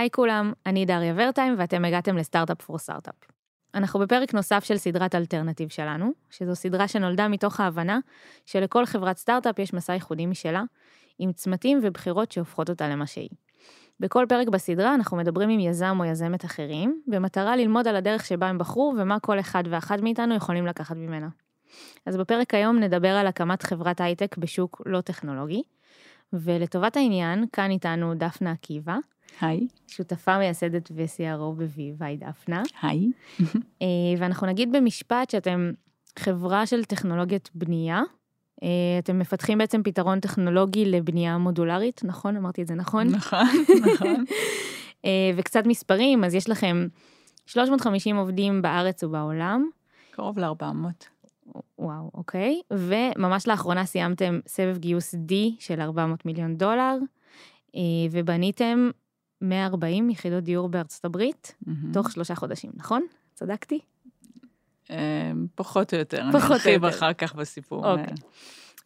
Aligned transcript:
היי 0.00 0.10
כולם, 0.10 0.52
אני 0.66 0.86
דריה 0.86 1.14
ורטהיים 1.16 1.54
ואתם 1.58 1.84
הגעתם 1.84 2.16
ל 2.16 2.22
Startup 2.22 2.62
for 2.62 2.78
Startup. 2.78 3.14
אנחנו 3.74 4.00
בפרק 4.00 4.34
נוסף 4.34 4.64
של 4.64 4.76
סדרת 4.76 5.14
Alternative 5.14 5.68
שלנו, 5.68 6.12
שזו 6.30 6.54
סדרה 6.54 6.88
שנולדה 6.88 7.28
מתוך 7.28 7.60
ההבנה 7.60 7.98
שלכל 8.46 8.86
חברת 8.86 9.16
סטארט-אפ 9.16 9.58
יש 9.58 9.74
מסע 9.74 9.92
ייחודי 9.92 10.26
משלה, 10.26 10.62
עם 11.18 11.32
צמתים 11.32 11.80
ובחירות 11.82 12.32
שהופכות 12.32 12.70
אותה 12.70 12.88
למה 12.88 13.06
שהיא. 13.06 13.28
בכל 14.00 14.26
פרק 14.28 14.48
בסדרה 14.48 14.94
אנחנו 14.94 15.16
מדברים 15.16 15.48
עם 15.48 15.60
יזם 15.60 15.96
או 16.00 16.04
יזמת 16.04 16.44
אחרים, 16.44 17.02
במטרה 17.06 17.56
ללמוד 17.56 17.88
על 17.88 17.96
הדרך 17.96 18.26
שבה 18.26 18.46
הם 18.46 18.58
בחרו 18.58 18.94
ומה 18.98 19.20
כל 19.20 19.40
אחד 19.40 19.64
ואחת 19.70 20.00
מאיתנו 20.00 20.34
יכולים 20.34 20.66
לקחת 20.66 20.96
ממנה. 20.96 21.28
אז 22.06 22.16
בפרק 22.16 22.54
היום 22.54 22.78
נדבר 22.78 23.08
על 23.16 23.26
הקמת 23.26 23.62
חברת 23.62 24.00
הייטק 24.00 24.36
בשוק 24.38 24.82
לא 24.86 25.00
טכנולוגי, 25.00 25.62
ולטובת 26.32 26.96
העניין, 26.96 27.44
כאן 27.52 27.70
איתנו 27.70 28.14
דפנה 28.14 28.52
עקיבא, 28.52 28.96
היי. 29.40 29.66
שותפה 29.88 30.38
מייסדת 30.38 30.90
ו-CRO 30.94 31.54
בוויב, 31.56 32.02
היי 32.02 32.16
דפנה. 32.16 32.62
היי. 32.82 33.10
אה, 33.82 33.86
ואנחנו 34.18 34.46
נגיד 34.46 34.72
במשפט 34.72 35.30
שאתם 35.30 35.70
חברה 36.18 36.66
של 36.66 36.84
טכנולוגיית 36.84 37.50
בנייה. 37.54 38.02
אה, 38.62 38.68
אתם 38.98 39.18
מפתחים 39.18 39.58
בעצם 39.58 39.82
פתרון 39.82 40.20
טכנולוגי 40.20 40.84
לבנייה 40.84 41.38
מודולרית, 41.38 42.00
נכון? 42.04 42.36
אמרתי 42.36 42.62
את 42.62 42.66
זה 42.66 42.74
נכון? 42.74 43.06
נכון, 43.06 43.46
נכון. 43.92 44.24
אה, 45.04 45.30
וקצת 45.36 45.66
מספרים, 45.66 46.24
אז 46.24 46.34
יש 46.34 46.48
לכם 46.48 46.86
350 47.46 48.16
עובדים 48.16 48.62
בארץ 48.62 49.02
ובעולם. 49.02 49.68
קרוב 50.10 50.38
ל-400. 50.38 51.04
וואו, 51.78 52.10
אוקיי. 52.14 52.60
וממש 52.70 53.48
לאחרונה 53.48 53.86
סיימתם 53.86 54.40
סבב 54.46 54.78
גיוס 54.78 55.14
D 55.14 55.32
של 55.58 55.80
400 55.80 56.26
מיליון 56.26 56.56
דולר, 56.56 56.96
ובניתם 58.10 58.90
140 59.42 60.10
יחידות 60.10 60.44
דיור 60.44 60.68
בארצות 60.68 61.04
הברית, 61.04 61.54
תוך 61.92 62.12
שלושה 62.12 62.34
חודשים, 62.34 62.70
נכון? 62.74 63.02
צדקתי? 63.34 63.78
אמ, 64.90 65.46
פחות 65.54 65.94
או 65.94 65.98
יותר, 65.98 66.22
פחות. 66.32 66.50
אני 66.50 66.54
ארחיב 66.54 66.84
אחר 66.84 67.12
כך 67.12 67.34
בסיפור. 67.34 67.86
אוקיי. 67.92 68.14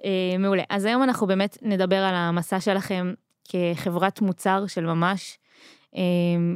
אה, 0.05 0.39
מעולה. 0.39 0.63
אז 0.71 0.85
היום 0.85 1.03
אנחנו 1.03 1.27
באמת 1.27 1.59
נדבר 1.63 1.97
על 1.97 2.15
המסע 2.15 2.61
שלכם 2.61 3.15
כחברת 3.49 4.21
מוצר 4.21 4.67
של 4.67 4.87
ממש, 4.87 5.39
אה, 5.97 6.03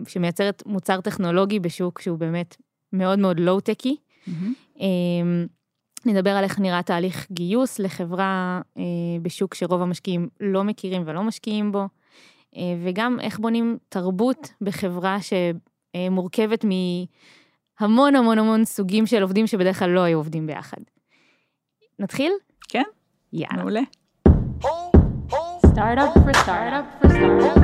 שמייצרת 0.08 0.62
מוצר 0.66 1.00
טכנולוגי 1.00 1.60
בשוק 1.60 2.00
שהוא 2.00 2.18
באמת 2.18 2.56
מאוד 2.92 3.18
מאוד 3.18 3.40
לואו-טקי. 3.40 3.96
אה, 4.80 4.86
נדבר 6.06 6.30
על 6.30 6.44
איך 6.44 6.58
נראה 6.58 6.82
תהליך 6.82 7.26
גיוס 7.32 7.78
לחברה 7.78 8.60
בשוק 9.22 9.54
שרוב 9.54 9.82
המשקיעים 9.82 10.28
לא 10.40 10.64
מכירים 10.64 11.02
ולא 11.06 11.22
משקיעים 11.22 11.72
בו. 11.72 11.88
אה, 12.56 12.62
וגם 12.84 13.20
איך 13.20 13.38
בונים 13.38 13.78
תרבות 13.88 14.52
בחברה 14.60 15.16
שמורכבת 15.20 16.64
מהמון 16.64 18.16
המון 18.16 18.38
המון 18.38 18.64
סוגים 18.64 19.06
של 19.06 19.22
עובדים 19.22 19.46
שבדרך 19.46 19.78
כלל 19.78 19.90
לא 19.90 20.00
היו 20.00 20.18
עובדים 20.18 20.46
ביחד. 20.46 20.80
נתחיל? 21.98 22.32
כן. 22.68 22.82
יאללה. 23.32 23.56
מעולה. 23.56 23.80
Startup 25.78 26.12
for 26.24 26.32
startup 26.44 26.86
for 27.00 27.08
startup. 27.08 27.58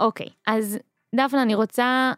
אוקיי, 0.00 0.26
אז 0.46 0.78
דפנה, 1.14 1.42
אני 1.42 1.54
רוצה 1.54 2.12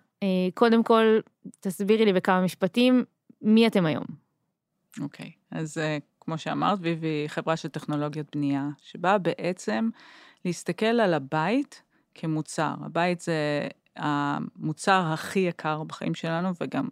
קודם 0.54 0.82
כל, 0.82 1.18
תסבירי 1.60 2.04
לי 2.04 2.12
בכמה 2.12 2.40
משפטים, 2.40 3.04
מי 3.42 3.66
אתם 3.66 3.86
היום? 3.86 4.04
אוקיי, 5.00 5.30
אז 5.50 5.78
אה, 5.78 5.98
כמו 6.20 6.38
שאמרת, 6.38 6.78
ויבי 6.82 7.06
היא 7.06 7.28
חברה 7.28 7.56
של 7.56 7.68
טכנולוגיות 7.68 8.36
בנייה, 8.36 8.68
שבאה 8.78 9.18
בעצם 9.18 9.88
להסתכל 10.44 10.86
על 10.86 11.14
הבית 11.14 11.82
כמוצר. 12.14 12.74
הבית 12.80 13.20
זה 13.20 13.68
המוצר 13.96 15.02
הכי 15.12 15.38
יקר 15.38 15.82
בחיים 15.84 16.14
שלנו, 16.14 16.48
וגם 16.60 16.88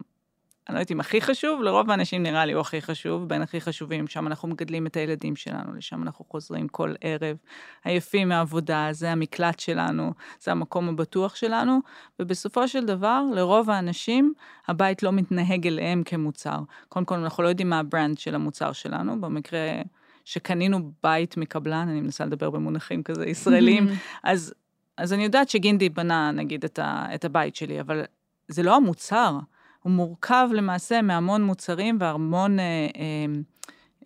אני 0.69 0.75
לא 0.75 0.79
יודעת 0.79 0.91
אם 0.91 0.99
הכי 0.99 1.21
חשוב, 1.21 1.61
לרוב 1.61 1.91
האנשים 1.91 2.23
נראה 2.23 2.45
לי 2.45 2.53
הוא 2.53 2.61
הכי 2.61 2.81
חשוב, 2.81 3.29
בין 3.29 3.41
הכי 3.41 3.61
חשובים, 3.61 4.07
שם 4.07 4.27
אנחנו 4.27 4.47
מגדלים 4.47 4.87
את 4.87 4.97
הילדים 4.97 5.35
שלנו, 5.35 5.73
לשם 5.75 6.03
אנחנו 6.03 6.25
חוזרים 6.25 6.67
כל 6.67 6.93
ערב, 7.01 7.37
עייפים 7.83 8.29
מהעבודה, 8.29 8.87
זה 8.91 9.11
המקלט 9.11 9.59
שלנו, 9.59 10.13
זה 10.39 10.51
המקום 10.51 10.89
הבטוח 10.89 11.35
שלנו, 11.35 11.79
ובסופו 12.19 12.67
של 12.67 12.85
דבר, 12.85 13.23
לרוב 13.35 13.69
האנשים, 13.69 14.33
הבית 14.67 15.03
לא 15.03 15.11
מתנהג 15.11 15.67
אליהם 15.67 16.03
כמוצר. 16.03 16.59
קודם 16.89 17.05
כל, 17.05 17.15
אנחנו 17.15 17.43
לא 17.43 17.47
יודעים 17.47 17.69
מה 17.69 17.79
הברנד 17.79 18.17
של 18.17 18.35
המוצר 18.35 18.71
שלנו, 18.71 19.21
במקרה 19.21 19.81
שקנינו 20.25 20.91
בית 21.03 21.37
מקבלן, 21.37 21.87
אני 21.89 22.01
מנסה 22.01 22.25
לדבר 22.25 22.49
במונחים 22.49 23.03
כזה 23.03 23.25
ישראלים, 23.25 23.87
אז, 24.23 24.53
אז 24.97 25.13
אני 25.13 25.23
יודעת 25.23 25.49
שגינדי 25.49 25.89
בנה, 25.89 26.31
נגיד, 26.31 26.63
את, 26.65 26.79
ה, 26.79 27.05
את 27.15 27.25
הבית 27.25 27.55
שלי, 27.55 27.81
אבל 27.81 28.03
זה 28.47 28.63
לא 28.63 28.75
המוצר. 28.75 29.39
הוא 29.85 29.91
מורכב 29.91 30.49
למעשה 30.53 31.01
מהמון 31.01 31.43
מוצרים 31.43 31.97
והמון 31.99 32.59
אה, 32.59 32.65
אה, 32.97 33.25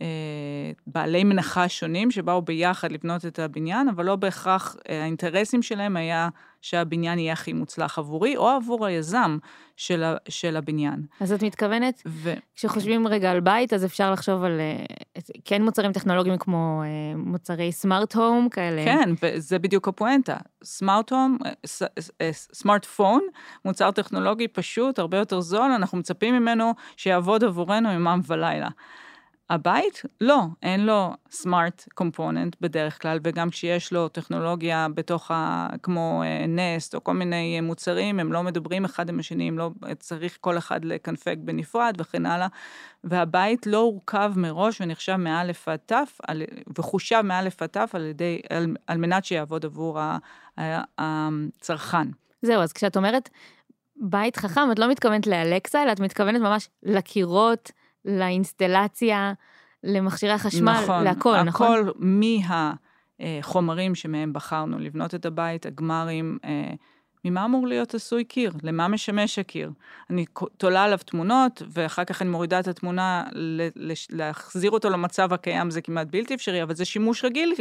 אה, 0.02 0.72
בעלי 0.88 1.24
מנחה 1.24 1.70
שונים 1.70 2.12
שבאו 2.12 2.42
ביחד 2.42 2.92
לבנות 2.92 3.26
את 3.26 3.40
הבניין, 3.40 3.88
אבל 3.90 4.06
לא 4.06 4.16
בהכרח 4.16 4.76
אה, 4.90 5.02
האינטרסים 5.02 5.62
שלהם 5.62 5.98
היה 5.98 6.30
שהבניין 6.62 7.20
יהיה 7.20 7.34
הכי 7.34 7.54
מוצלח 7.54 8.00
עבורי, 8.00 8.38
או 8.38 8.50
עבור 8.50 8.86
היזם 8.86 9.38
של, 9.78 10.04
ה, 10.04 10.16
של 10.30 10.58
הבניין. 10.58 11.06
אז 11.20 11.34
את 11.34 11.44
מתכוונת, 11.44 12.02
ו... 12.06 12.34
כשחושבים 12.56 13.08
רגע 13.08 13.32
על 13.32 13.40
בית, 13.40 13.74
אז 13.74 13.86
אפשר 13.86 14.12
לחשוב 14.12 14.44
על 14.44 14.60
אה, 14.60 15.22
כן 15.46 15.64
מוצרים 15.64 15.94
טכנולוגיים 15.94 16.38
כמו 16.38 16.82
אה, 16.84 17.18
מוצרי 17.18 17.72
סמארט 17.72 18.16
הום 18.16 18.50
כאלה. 18.50 18.86
כן, 18.86 19.10
וזה 19.24 19.60
בדיוק 19.60 19.88
הפואנטה. 19.88 20.38
סמארט 20.64 21.12
הום, 21.12 21.38
סמארטפון, 22.32 23.22
מוצר 23.66 23.92
טכנולוגי 23.92 24.48
פשוט, 24.48 25.00
הרבה 25.00 25.18
יותר 25.18 25.42
זול, 25.42 25.72
אנחנו 25.72 25.98
מצפים 25.98 26.36
ממנו 26.36 26.74
שיעבוד 26.98 27.44
עבורנו 27.44 27.92
יומם 27.92 28.22
ולילה. 28.28 28.70
הבית, 29.50 30.02
לא, 30.22 30.44
אין 30.64 30.86
לו 30.86 31.14
סמארט 31.32 31.86
קומפוננט 31.94 32.56
בדרך 32.62 33.02
כלל, 33.02 33.20
וגם 33.24 33.50
כשיש 33.50 33.94
לו 33.94 34.08
טכנולוגיה 34.10 34.88
בתוך 34.94 35.32
ה... 35.32 35.68
כמו 35.84 36.24
נסט 36.48 36.96
או 36.96 37.04
כל 37.04 37.14
מיני 37.14 37.62
מוצרים, 37.62 38.20
הם 38.20 38.34
לא 38.34 38.44
מדברים 38.44 38.86
אחד 38.86 39.10
עם 39.10 39.20
השני, 39.20 39.48
הם 39.48 39.58
לא... 39.58 39.70
צריך 40.00 40.38
כל 40.42 40.58
אחד 40.58 40.86
לקנפג 40.86 41.36
בנפרד 41.40 41.94
וכן 42.00 42.26
הלאה. 42.26 42.48
והבית 43.04 43.68
לא 43.68 43.78
הורכב 43.78 44.34
מראש 44.36 44.82
ונחשב 44.82 45.16
מאלף 45.16 45.68
עד 45.68 45.80
תף, 45.86 46.18
וחושב 46.78 47.22
מאלף 47.22 47.62
עד 47.62 47.70
תף 47.70 47.92
על 47.94 48.06
ידי, 48.06 48.42
על, 48.50 48.76
על 48.88 48.98
מנת 48.98 49.26
שיעבוד 49.26 49.66
עבור 49.66 50.00
הצרכן. 50.98 52.08
זהו, 52.42 52.62
אז 52.62 52.74
כשאת 52.74 52.98
אומרת 52.98 53.30
בית 53.96 54.38
חכם, 54.38 54.72
את 54.72 54.80
לא 54.80 54.90
מתכוונת 54.90 55.28
לאלקסה, 55.28 55.84
אלא 55.84 55.92
את 55.92 56.00
מתכוונת 56.00 56.42
ממש 56.42 56.70
לקירות, 56.84 57.72
לאינסטלציה, 58.06 59.34
למכשירי 59.84 60.34
החשמל, 60.34 60.82
נכון, 60.84 61.04
להכל, 61.04 61.44
נכון? 61.44 61.68
הכל 61.68 61.92
מהחומרים 63.20 63.96
שמהם 63.96 64.34
בחרנו 64.34 64.80
לבנות 64.80 65.16
את 65.16 65.26
הבית, 65.26 65.66
הגמרים, 65.66 66.38
אה, 66.44 66.74
ממה 67.26 67.46
אמור 67.46 67.68
להיות 67.68 67.94
עשוי 67.94 68.24
קיר? 68.24 68.54
למה 68.64 68.88
משמש 68.88 69.40
הקיר? 69.40 69.72
אני 70.10 70.26
תולה 70.58 70.84
עליו 70.84 70.98
תמונות, 71.06 71.62
ואחר 71.70 72.04
כך 72.04 72.22
אני 72.22 72.30
מורידה 72.30 72.60
את 72.60 72.68
התמונה, 72.68 73.24
להחזיר 74.10 74.72
אותו 74.72 74.90
למצב 74.90 75.34
הקיים 75.34 75.72
זה 75.72 75.82
כמעט 75.82 76.08
בלתי 76.12 76.36
אפשרי, 76.36 76.64
אבל 76.64 76.76
זה 76.76 76.86
שימוש 76.86 77.26
רגיל 77.26 77.54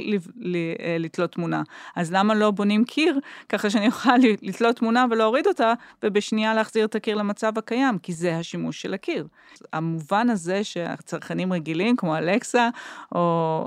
אה, 0.55 0.97
לתלות 0.99 1.33
תמונה. 1.33 1.63
אז 1.97 2.13
למה 2.13 2.35
לא 2.35 2.51
בונים 2.51 2.85
קיר, 2.85 3.19
ככה 3.49 3.71
שאני 3.71 3.87
אוכל 3.93 4.17
לתלות 4.43 4.77
תמונה 4.77 5.07
ולהוריד 5.11 5.47
אותה, 5.47 5.73
ובשנייה 6.03 6.55
להחזיר 6.55 6.85
את 6.85 6.95
הקיר 6.95 7.17
למצב 7.17 7.59
הקיים, 7.59 7.99
כי 7.99 8.13
זה 8.13 8.37
השימוש 8.37 8.83
של 8.83 8.95
הקיר. 8.95 9.27
המובן 9.73 10.31
הזה 10.31 10.65
שהצרכנים 10.65 11.53
רגילים, 11.53 11.97
כמו 11.97 12.17
אלקסה, 12.17 12.69
או, 13.15 13.19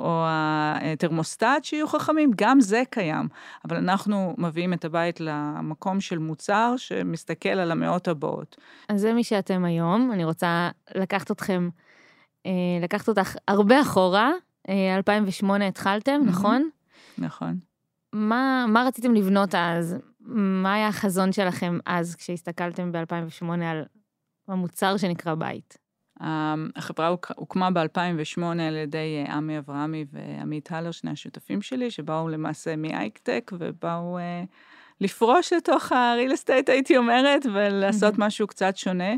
או 0.01 0.24
התרמוסטט, 0.27 1.63
שיהיו 1.63 1.88
חכמים, 1.88 2.31
גם 2.36 2.62
זה 2.62 2.83
קיים. 2.89 3.27
אבל 3.66 3.77
אנחנו 3.77 4.36
מביאים 4.38 4.74
את 4.74 4.86
הבית 4.86 5.19
למקום. 5.19 5.81
מקום 5.81 6.01
של 6.01 6.18
מוצר 6.18 6.74
שמסתכל 6.78 7.50
על 7.50 7.72
המאות 7.72 8.07
הבאות. 8.07 8.57
אז 8.89 9.01
זה 9.01 9.13
מי 9.13 9.24
שאתם 9.24 9.66
היום, 9.66 10.12
אני 10.13 10.25
רוצה 10.25 10.69
לקחת 10.95 11.31
אתכם, 11.31 11.69
אה, 12.45 12.51
לקחת 12.81 13.10
אותך 13.10 13.36
הרבה 13.48 13.81
אחורה, 13.81 14.31
2008 14.69 15.63
אה, 15.63 15.69
התחלתם, 15.69 16.22
נכון? 16.25 16.69
נכון. 17.18 17.60
מה, 18.13 18.66
מה 18.68 18.83
רציתם 18.88 19.13
לבנות 19.13 19.56
אז? 19.56 19.95
מה 20.19 20.74
היה 20.74 20.88
החזון 20.88 21.31
שלכם 21.31 21.78
אז, 21.86 22.16
כשהסתכלתם 22.16 22.92
ב-2008 22.92 23.45
על 23.63 23.83
המוצר 24.48 24.98
שנקרא 24.98 25.36
בית? 25.36 25.78
החברה 26.75 27.16
הוקמה 27.36 27.72
ב-2008 27.72 28.42
על 28.44 28.75
ידי 28.75 29.24
אה, 29.28 29.33
עמי 29.33 29.57
אברהמי 29.57 30.06
ועמית 30.12 30.72
הלר, 30.72 30.92
שני 30.92 31.12
השותפים 31.12 31.62
שלי, 31.62 31.92
שבאו 31.92 32.30
למעשה 32.30 32.75
מאייק-טק 32.75 33.51
ובאו 33.60 34.18
לפרוש 35.01 35.53
לתוך 35.53 35.92
ה-real 35.92 36.31
estate, 36.31 36.71
הייתי 36.71 36.98
אומרת, 36.98 37.45
ולעשות 37.53 38.13
משהו 38.18 38.48
קצת 38.48 38.77
שונה. 38.77 39.13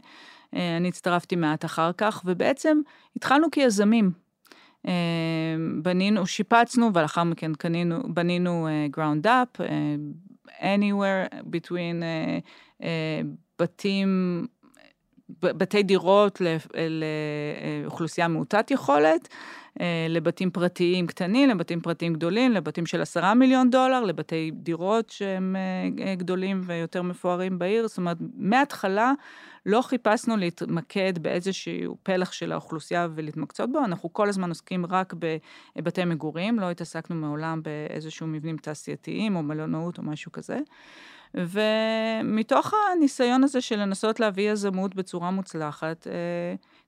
אה, 0.56 0.78
אני 0.78 0.88
הצטרפתי 0.88 1.36
מעט 1.36 1.66
אחר 1.66 1.92
כך, 1.98 2.22
ובעצם 2.26 2.82
התחלנו 3.16 3.52
כיזמים. 3.52 4.12
אה, 4.88 4.94
בנינו, 5.82 6.28
שיפצנו, 6.28 6.90
ולאחר 6.94 7.24
מכן 7.24 7.54
קנינו, 7.54 8.14
בנינו 8.14 8.68
up, 9.26 9.62
אה, 9.62 9.96
anywhere 10.60 11.34
between 11.34 12.04
אה, 12.04 12.38
אה, 12.84 13.22
בתים, 13.60 14.46
בתי 15.30 15.84
דירות 15.84 16.42
לאוכלוסייה 17.84 18.28
מעוטת 18.28 18.72
יכולת, 18.72 19.28
אה, 19.82 20.06
לבתים 20.10 20.52
פרטיים 20.52 21.08
קטנים, 21.08 21.50
לבתים 21.50 21.82
פרטיים 21.82 22.14
גדולים, 22.14 22.52
לבתים 22.52 22.86
של 22.86 23.02
עשרה 23.02 23.34
מיליון 23.34 23.70
דולר, 23.70 24.04
לבתי 24.04 24.52
דירות 24.54 25.10
שהם 25.10 25.56
אה, 25.56 26.06
אה, 26.06 26.16
גדולים 26.16 26.62
ויותר 26.66 27.02
מפוארים 27.02 27.60
בעיר. 27.60 27.88
זאת 27.88 27.98
אומרת, 27.98 28.18
מההתחלה 28.36 29.12
לא 29.66 29.82
חיפשנו 29.82 30.38
להתמקד 30.38 31.20
באיזשהו 31.20 31.98
פלח 32.04 32.32
של 32.32 32.52
האוכלוסייה 32.52 33.08
ולהתמקצות 33.16 33.72
בו, 33.72 33.80
אנחנו 33.80 34.14
כל 34.14 34.30
הזמן 34.30 34.50
עוסקים 34.50 34.86
רק 34.86 35.14
בבתי 35.76 36.06
מגורים, 36.06 36.60
לא 36.60 36.72
התעסקנו 36.72 37.16
מעולם 37.16 37.62
באיזשהו 37.64 38.28
מבנים 38.28 38.58
תעשייתיים 38.58 39.36
או 39.36 39.44
מלונאות 39.44 39.98
או 39.98 40.04
משהו 40.04 40.32
כזה. 40.32 40.58
ומתוך 41.36 42.74
הניסיון 42.96 43.44
הזה 43.44 43.62
של 43.62 43.76
לנסות 43.80 44.20
להביא 44.20 44.52
יזמות 44.52 44.96
בצורה 44.96 45.32
מוצלחת, 45.32 46.08
אה, 46.08 46.14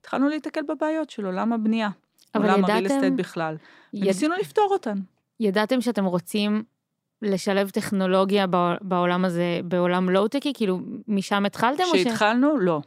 התחלנו 0.02 0.30
להיתקל 0.30 0.62
בבעיות 0.70 1.10
של 1.10 1.26
עולם 1.26 1.54
הבנייה. 1.54 1.90
אבל 2.36 2.44
עולם 2.44 2.58
ידעתם- 2.60 2.74
הריל 2.74 2.88
אסטייט 2.88 3.14
בכלל. 3.14 3.56
יד... 3.94 4.04
וניסינו 4.04 4.36
לפתור 4.40 4.68
אותן. 4.72 4.98
ידעתם 5.40 5.82
שאתם 5.82 6.06
רוצים 6.06 6.64
לשלב 7.22 7.70
טכנולוגיה 7.70 8.48
בע- 8.48 8.76
בעולם 8.82 9.26
הזה, 9.26 9.60
בעולם 9.64 10.10
לואו-טקי? 10.10 10.54
כאילו, 10.56 10.80
משם 11.08 11.46
התחלתם? 11.46 11.84
או 11.84 11.98
ש- 11.98 12.02
כשהתחלנו, 12.02 12.58
לא. 12.58 12.82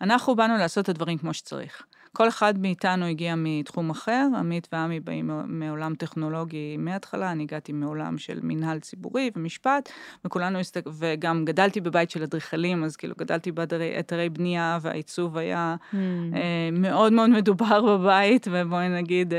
אנחנו 0.00 0.34
באנו 0.36 0.56
לעשות 0.56 0.84
את 0.84 0.88
הדברים 0.88 1.18
כמו 1.18 1.34
שצריך. 1.34 1.82
כל 2.14 2.28
אחד 2.28 2.58
מאיתנו 2.58 3.06
הגיע 3.06 3.34
מתחום 3.36 3.90
אחר, 3.90 4.26
עמית 4.38 4.68
ועמי 4.72 5.00
באים 5.00 5.30
מעולם 5.46 5.94
טכנולוגי 5.94 6.76
מההתחלה, 6.76 7.32
אני 7.32 7.42
הגעתי 7.42 7.72
מעולם 7.72 8.18
של 8.18 8.38
מנהל 8.42 8.78
ציבורי 8.78 9.30
ומשפט, 9.36 9.88
וכולנו, 10.24 10.58
הסתק... 10.58 10.84
וגם 10.98 11.44
גדלתי 11.44 11.80
בבית 11.80 12.10
של 12.10 12.22
אדריכלים, 12.22 12.84
אז 12.84 12.96
כאילו 12.96 13.14
גדלתי 13.18 13.52
באתרי 13.52 14.28
בנייה, 14.28 14.78
והעיצוב 14.82 15.36
היה 15.36 15.76
Hmm. 15.94 15.96
אה, 16.36 16.68
מאוד 16.72 17.12
מאוד 17.12 17.30
מדובר 17.30 17.82
בבית, 17.82 18.48
ובואי 18.50 18.88
נגיד, 18.88 19.34
אה, 19.34 19.38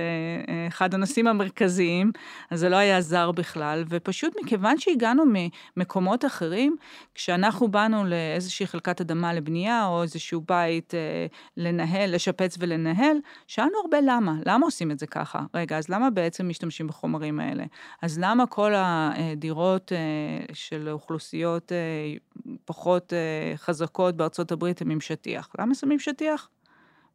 אה, 0.49 0.67
אחד 0.67 0.93
הנושאים 0.93 1.27
המרכזיים, 1.27 2.11
אז 2.51 2.59
זה 2.59 2.69
לא 2.69 2.75
היה 2.75 3.01
זר 3.01 3.31
בכלל, 3.31 3.83
ופשוט 3.89 4.33
מכיוון 4.43 4.77
שהגענו 4.77 5.23
ממקומות 5.77 6.25
אחרים, 6.25 6.75
כשאנחנו 7.15 7.67
באנו 7.67 8.05
לאיזושהי 8.05 8.67
חלקת 8.67 9.01
אדמה 9.01 9.33
לבנייה, 9.33 9.85
או 9.87 10.03
איזשהו 10.03 10.41
בית 10.47 10.93
אה, 10.93 11.25
לנהל, 11.57 12.15
לשפץ 12.15 12.57
ולנהל, 12.65 13.17
שאלנו 13.47 13.77
הרבה 13.81 13.97
למה, 14.01 14.33
למה 14.45 14.65
עושים 14.65 14.91
את 14.91 14.99
זה 14.99 15.07
ככה? 15.07 15.41
רגע, 15.53 15.77
אז 15.77 15.89
למה 15.89 16.09
בעצם 16.09 16.49
משתמשים 16.49 16.87
בחומרים 16.87 17.39
האלה? 17.39 17.65
אז 18.01 18.19
למה 18.19 18.45
כל 18.47 18.73
הדירות 18.75 19.91
אה, 19.91 19.97
של 20.53 20.89
אוכלוסיות 20.89 21.71
אה, 21.71 21.77
פחות 22.65 23.13
אה, 23.13 23.57
חזקות 23.57 24.15
בארצות 24.15 24.51
הברית 24.51 24.81
הם 24.81 24.89
עם 24.89 25.01
שטיח? 25.01 25.49
למה 25.59 25.75
שמים 25.75 25.99
שטיח? 25.99 26.49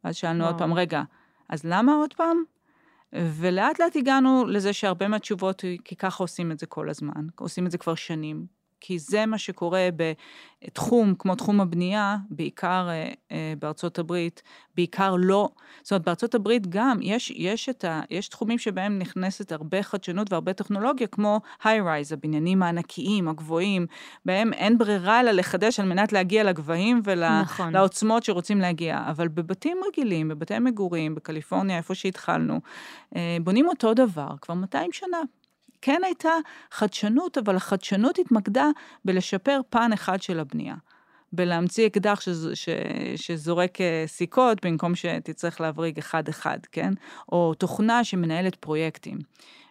ואז 0.04 0.16
שאלנו 0.16 0.46
עוד. 0.46 0.58
פעם, 0.58 0.74
רגע, 0.74 1.02
אז 1.48 1.60
למה 1.64 1.92
עוד 1.92 2.14
פעם? 2.14 2.42
ולאט 3.12 3.80
לאט 3.80 3.96
הגענו 3.96 4.44
לזה 4.46 4.72
שהרבה 4.72 5.08
מהתשובות, 5.08 5.64
כי 5.84 5.96
ככה 5.96 6.24
עושים 6.24 6.52
את 6.52 6.58
זה 6.58 6.66
כל 6.66 6.90
הזמן, 6.90 7.26
עושים 7.38 7.66
את 7.66 7.70
זה 7.70 7.78
כבר 7.78 7.94
שנים. 7.94 8.59
כי 8.80 8.98
זה 8.98 9.26
מה 9.26 9.38
שקורה 9.38 9.88
בתחום, 9.96 11.14
כמו 11.18 11.34
תחום 11.34 11.60
הבנייה, 11.60 12.16
בעיקר 12.30 12.88
אה, 12.90 13.12
אה, 13.32 13.54
בארצות 13.58 13.98
הברית, 13.98 14.42
בעיקר 14.76 15.14
לא, 15.18 15.48
זאת 15.82 15.92
אומרת, 15.92 16.04
בארצות 16.04 16.34
הברית 16.34 16.66
גם 16.66 16.98
יש, 17.02 17.30
יש, 17.30 17.68
ה, 17.84 18.00
יש 18.10 18.28
תחומים 18.28 18.58
שבהם 18.58 18.98
נכנסת 18.98 19.52
הרבה 19.52 19.82
חדשנות 19.82 20.32
והרבה 20.32 20.52
טכנולוגיה, 20.52 21.06
כמו 21.06 21.40
היי-רייז, 21.64 22.12
הבניינים 22.12 22.62
הענקיים, 22.62 23.28
הגבוהים, 23.28 23.86
בהם 24.24 24.52
אין 24.52 24.78
ברירה 24.78 25.20
אלא 25.20 25.30
לחדש 25.30 25.80
על 25.80 25.86
מנת 25.86 26.12
להגיע 26.12 26.44
לגבהים 26.44 27.02
נכון. 27.42 27.68
ולעוצמות 27.68 28.22
שרוצים 28.22 28.60
להגיע. 28.60 29.04
אבל 29.10 29.28
בבתים 29.28 29.80
רגילים, 29.88 30.28
בבתי 30.28 30.58
מגורים, 30.58 31.14
בקליפורניה, 31.14 31.76
איפה 31.76 31.94
שהתחלנו, 31.94 32.60
אה, 33.16 33.36
בונים 33.42 33.68
אותו 33.68 33.94
דבר 33.94 34.28
כבר 34.40 34.54
200 34.54 34.92
שנה. 34.92 35.18
כן 35.82 36.00
הייתה 36.04 36.32
חדשנות, 36.70 37.38
אבל 37.38 37.56
החדשנות 37.56 38.18
התמקדה 38.18 38.66
בלשפר 39.04 39.60
פן 39.70 39.92
אחד 39.92 40.22
של 40.22 40.40
הבנייה. 40.40 40.74
בלהמציא 41.32 41.86
אקדח 41.86 42.20
שז, 42.20 42.50
ש, 42.54 42.68
שזורק 43.16 43.80
אה, 43.80 44.04
סיכות 44.06 44.66
במקום 44.66 44.94
שתצטרך 44.94 45.60
להבריג 45.60 45.98
אחד-אחד, 45.98 46.58
כן? 46.72 46.92
או 47.32 47.54
תוכנה 47.54 48.04
שמנהלת 48.04 48.54
פרויקטים. 48.54 49.18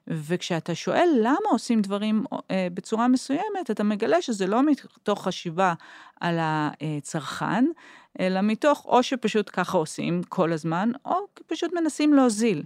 וכשאתה 0.08 0.76
שואל 0.76 1.10
למה 1.22 1.50
עושים 1.52 1.82
דברים 1.82 2.24
אה, 2.52 2.68
בצורה 2.74 3.08
מסוימת, 3.08 3.72
אתה 3.72 3.84
מגלה 3.84 4.22
שזה 4.22 4.48
לא 4.48 4.62
מתוך 4.64 5.24
חשיבה 5.24 5.74
על 6.22 6.38
הצרכן, 6.42 7.66
אלא 8.20 8.42
מתוך 8.42 8.86
או 8.86 9.04
שפשוט 9.04 9.50
ככה 9.54 9.78
עושים 9.78 10.22
כל 10.30 10.54
הזמן, 10.54 10.92
או 11.06 11.18
פשוט 11.48 11.74
מנסים 11.74 12.14
להוזיל. 12.14 12.64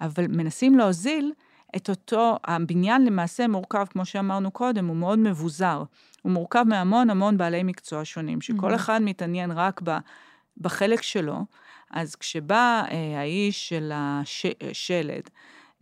אבל 0.00 0.26
מנסים 0.28 0.78
להוזיל 0.78 1.32
את 1.76 1.90
אותו, 1.90 2.36
הבניין 2.44 3.04
למעשה 3.04 3.48
מורכב, 3.48 3.84
כמו 3.90 4.04
שאמרנו 4.04 4.50
קודם, 4.50 4.86
הוא 4.86 4.96
מאוד 4.96 5.18
מבוזר. 5.18 5.82
הוא 6.22 6.32
מורכב 6.32 6.64
מהמון 6.68 7.10
המון 7.10 7.36
בעלי 7.36 7.62
מקצוע 7.62 8.00
שונים, 8.04 8.40
שכל 8.40 8.72
Mhm. 8.72 8.76
אחד 8.76 9.00
מתעניין 9.02 9.50
רק 9.50 9.80
ב, 9.84 9.96
בחלק 10.58 11.02
שלו. 11.02 11.38
אז 11.90 12.16
כשבא 12.16 12.82
אה, 12.90 13.20
האיש 13.20 13.68
של 13.68 13.92
השלד, 13.94 15.30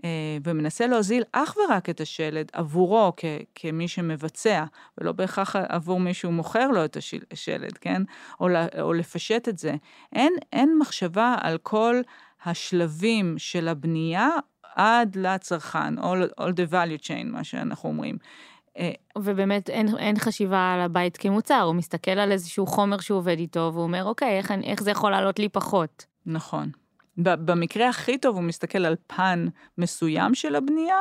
אה, 0.05 0.09
ומנסה 0.45 0.87
להוזיל 0.87 1.23
אך 1.33 1.57
ורק 1.57 1.91
את 1.91 2.01
השלד 2.01 2.49
עבורו 2.53 3.13
כ, 3.17 3.25
כמי 3.55 3.89
שמבצע, 3.89 4.65
ולא 4.99 5.13
בהכרח 5.13 5.57
עבור 5.57 6.01
מי 6.01 6.15
שהוא 6.15 6.33
מוכר 6.33 6.69
לו 6.69 6.85
את 6.85 6.97
השל- 6.97 7.23
השלד, 7.33 7.73
כן? 7.79 8.03
או, 8.41 8.49
או 8.81 8.93
לפשט 8.93 9.49
את 9.49 9.59
זה. 9.59 9.75
אין, 10.13 10.33
אין 10.53 10.79
מחשבה 10.79 11.37
על 11.41 11.59
כל 11.59 11.97
השלבים 12.45 13.35
של 13.39 13.69
הבנייה 13.69 14.29
עד 14.77 15.17
לצרכן, 15.17 15.99
all, 15.99 16.41
all 16.41 16.53
the 16.53 16.73
value 16.73 17.03
chain, 17.03 17.25
מה 17.25 17.45
שאנחנו 17.45 17.89
אומרים. 17.89 18.19
אה, 18.79 18.91
ובאמת 19.19 19.71
אין, 19.71 19.89
אין 19.99 20.19
חשיבה 20.19 20.73
על 20.73 20.81
הבית 20.81 21.17
כמוצר, 21.17 21.61
הוא 21.61 21.75
מסתכל 21.75 22.11
על 22.11 22.33
איזשהו 22.33 22.67
חומר 22.67 23.01
שהוא 23.01 23.19
עובד 23.19 23.39
איתו, 23.39 23.71
והוא 23.73 23.83
אומר, 23.83 24.05
אוקיי, 24.05 24.39
איך, 24.39 24.53
איך 24.65 24.83
זה 24.83 24.91
יכול 24.91 25.11
לעלות 25.11 25.39
לי 25.39 25.49
פחות? 25.49 26.07
נכון. 26.27 26.71
במקרה 27.17 27.89
הכי 27.89 28.19
טוב 28.19 28.37
הוא 28.37 28.45
מסתכל 28.45 28.87
על 28.87 28.97
פן 29.07 29.47
מסוים 29.79 30.35
של 30.35 30.55
הבנייה, 30.55 30.99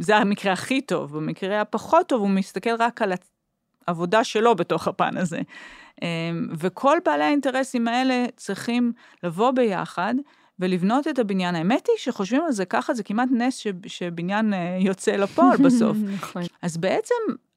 זה 0.00 0.16
המקרה 0.16 0.52
הכי 0.52 0.80
טוב. 0.80 1.16
במקרה 1.16 1.60
הפחות 1.60 2.08
טוב 2.08 2.20
הוא 2.20 2.30
מסתכל 2.30 2.74
רק 2.78 3.02
על 3.02 3.12
העבודה 3.86 4.24
שלו 4.24 4.54
בתוך 4.54 4.88
הפן 4.88 5.16
הזה. 5.16 5.40
אמ, 6.02 6.48
וכל 6.58 6.98
בעלי 7.04 7.24
האינטרסים 7.24 7.88
האלה 7.88 8.24
צריכים 8.36 8.92
לבוא 9.22 9.50
ביחד 9.50 10.14
ולבנות 10.62 11.08
את 11.08 11.18
הבניין. 11.18 11.54
האמת 11.54 11.86
היא 11.88 11.96
שחושבים 11.98 12.42
על 12.46 12.52
זה 12.52 12.64
ככה, 12.64 12.94
זה 12.94 13.02
כמעט 13.02 13.28
נס 13.32 13.56
ש- 13.56 13.66
שבניין 13.86 14.54
אה, 14.54 14.76
יוצא 14.80 15.12
לפועל 15.12 15.56
בסוף. 15.66 15.96
נכון. 16.14 16.42
אז 16.62 16.76
בעצם 16.76 17.14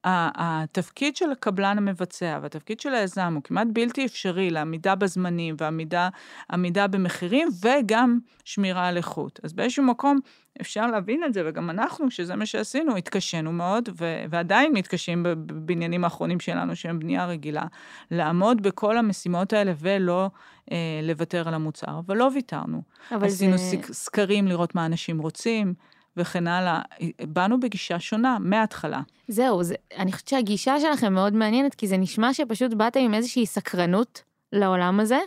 התפקיד 0.08 1.16
של 1.16 1.32
הקבלן 1.32 1.78
המבצע 1.78 2.40
והתפקיד 2.42 2.80
של 2.80 2.94
היזם 2.94 3.34
הוא 3.36 3.44
כמעט 3.44 3.68
בלתי 3.74 4.06
אפשרי 4.06 4.50
לעמידה 4.50 4.96
בזמנים 4.96 5.56
ועמידה 5.58 6.10
עמידה 6.52 6.88
במחירים 6.88 7.48
וגם 7.62 8.20
שמירה 8.46 8.88
על 8.88 8.98
איכות. 8.98 9.40
אז 9.44 9.54
באיזשהו 9.54 9.84
מקום 9.84 10.20
אפשר 10.62 10.88
להבין 10.88 11.24
את 11.24 11.34
זה, 11.34 11.42
וגם 11.46 11.70
אנחנו, 11.70 12.12
שזה 12.12 12.36
מה 12.36 12.46
שעשינו, 12.46 12.98
התקשינו 12.98 13.52
מאוד, 13.52 13.90
ו- 13.98 14.24
ועדיין 14.30 14.74
מתקשים 14.74 15.24
בב- 15.24 15.34
בבניינים 15.48 16.04
האחרונים 16.04 16.40
שלנו, 16.40 16.76
שהם 16.76 17.00
בנייה 17.00 17.26
רגילה, 17.26 17.64
לעמוד 18.12 18.62
בכל 18.62 18.98
המשימות 18.98 19.54
האלה 19.54 19.74
ולא 19.80 20.30
אה, 20.72 20.78
לוותר 21.04 21.48
על 21.48 21.54
המוצר, 21.54 22.00
אבל 22.06 22.18
לא 22.18 22.30
ויתרנו. 22.34 22.82
אבל 23.12 23.28
עשינו 23.28 23.58
זה... 23.58 23.64
סק- 23.64 23.92
סקרים 23.94 24.48
לראות 24.48 24.76
מה 24.76 24.86
אנשים 24.86 25.20
רוצים. 25.20 25.74
וכן 26.18 26.48
הלאה, 26.48 26.82
באנו 27.28 27.60
בגישה 27.60 28.00
שונה 28.00 28.38
מההתחלה. 28.40 29.02
זהו, 29.28 29.64
זה, 29.64 29.76
אני 29.98 30.12
חושבת 30.12 30.28
שהגישה 30.28 30.80
שלכם 30.80 31.14
מאוד 31.14 31.34
מעניינת, 31.34 31.76
כי 31.76 31.88
זה 31.88 31.98
נשמע 31.98 32.34
שפשוט 32.34 32.74
באתם 32.74 33.00
עם 33.00 33.14
איזושהי 33.14 33.46
סקרנות 33.46 34.24
לעולם 34.54 35.00
הזה, 35.00 35.20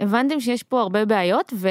הבנתם 0.00 0.40
שיש 0.40 0.62
פה 0.62 0.80
הרבה 0.80 1.04
בעיות, 1.04 1.52
ו, 1.56 1.68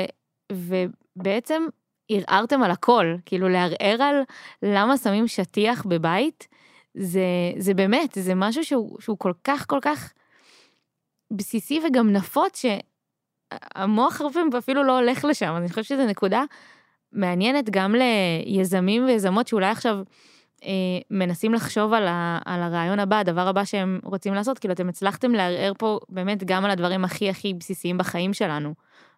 ובעצם 0.51 1.63
ערערתם 2.09 2.63
על 2.63 2.71
הכל, 2.71 3.15
כאילו 3.25 3.49
לערער 3.49 4.01
על 4.01 4.15
למה 4.63 4.97
שמים 4.97 5.27
שטיח 5.27 5.85
בבית, 5.85 6.47
זה, 6.93 7.21
זה 7.57 7.73
באמת, 7.73 8.17
זה 8.21 8.35
משהו 8.35 8.63
שהוא, 8.65 8.97
שהוא 9.01 9.17
כל 9.19 9.33
כך 9.43 9.65
כל 9.67 9.79
כך 9.81 10.13
בסיסי 11.31 11.79
וגם 11.87 12.13
נפוץ, 12.13 12.61
שהמוח 12.61 14.21
הרבה 14.21 14.33
פעמים 14.33 14.49
אפילו 14.57 14.83
לא 14.83 14.99
הולך 14.99 15.25
לשם, 15.25 15.53
אז 15.53 15.57
אני 15.57 15.69
חושבת 15.69 15.85
שזו 15.85 16.05
נקודה 16.05 16.43
מעניינת 17.11 17.69
גם 17.69 17.95
ליזמים 17.95 19.05
ויזמות 19.05 19.47
שאולי 19.47 19.69
עכשיו... 19.69 19.99
אה, 20.63 20.69
מנסים 21.11 21.53
לחשוב 21.53 21.93
על, 21.93 22.07
ה, 22.07 22.39
על 22.45 22.61
הרעיון 22.61 22.99
הבא, 22.99 23.19
הדבר 23.19 23.47
הבא 23.47 23.65
שהם 23.65 23.99
רוצים 24.03 24.33
לעשות, 24.33 24.59
כאילו 24.59 24.73
אתם 24.73 24.89
הצלחתם 24.89 25.31
לערער 25.31 25.71
פה 25.77 25.99
באמת 26.09 26.43
גם 26.43 26.65
על 26.65 26.71
הדברים 26.71 27.05
הכי 27.05 27.29
הכי 27.29 27.53
בסיסיים 27.53 27.97
בחיים 27.97 28.33
שלנו, 28.33 28.73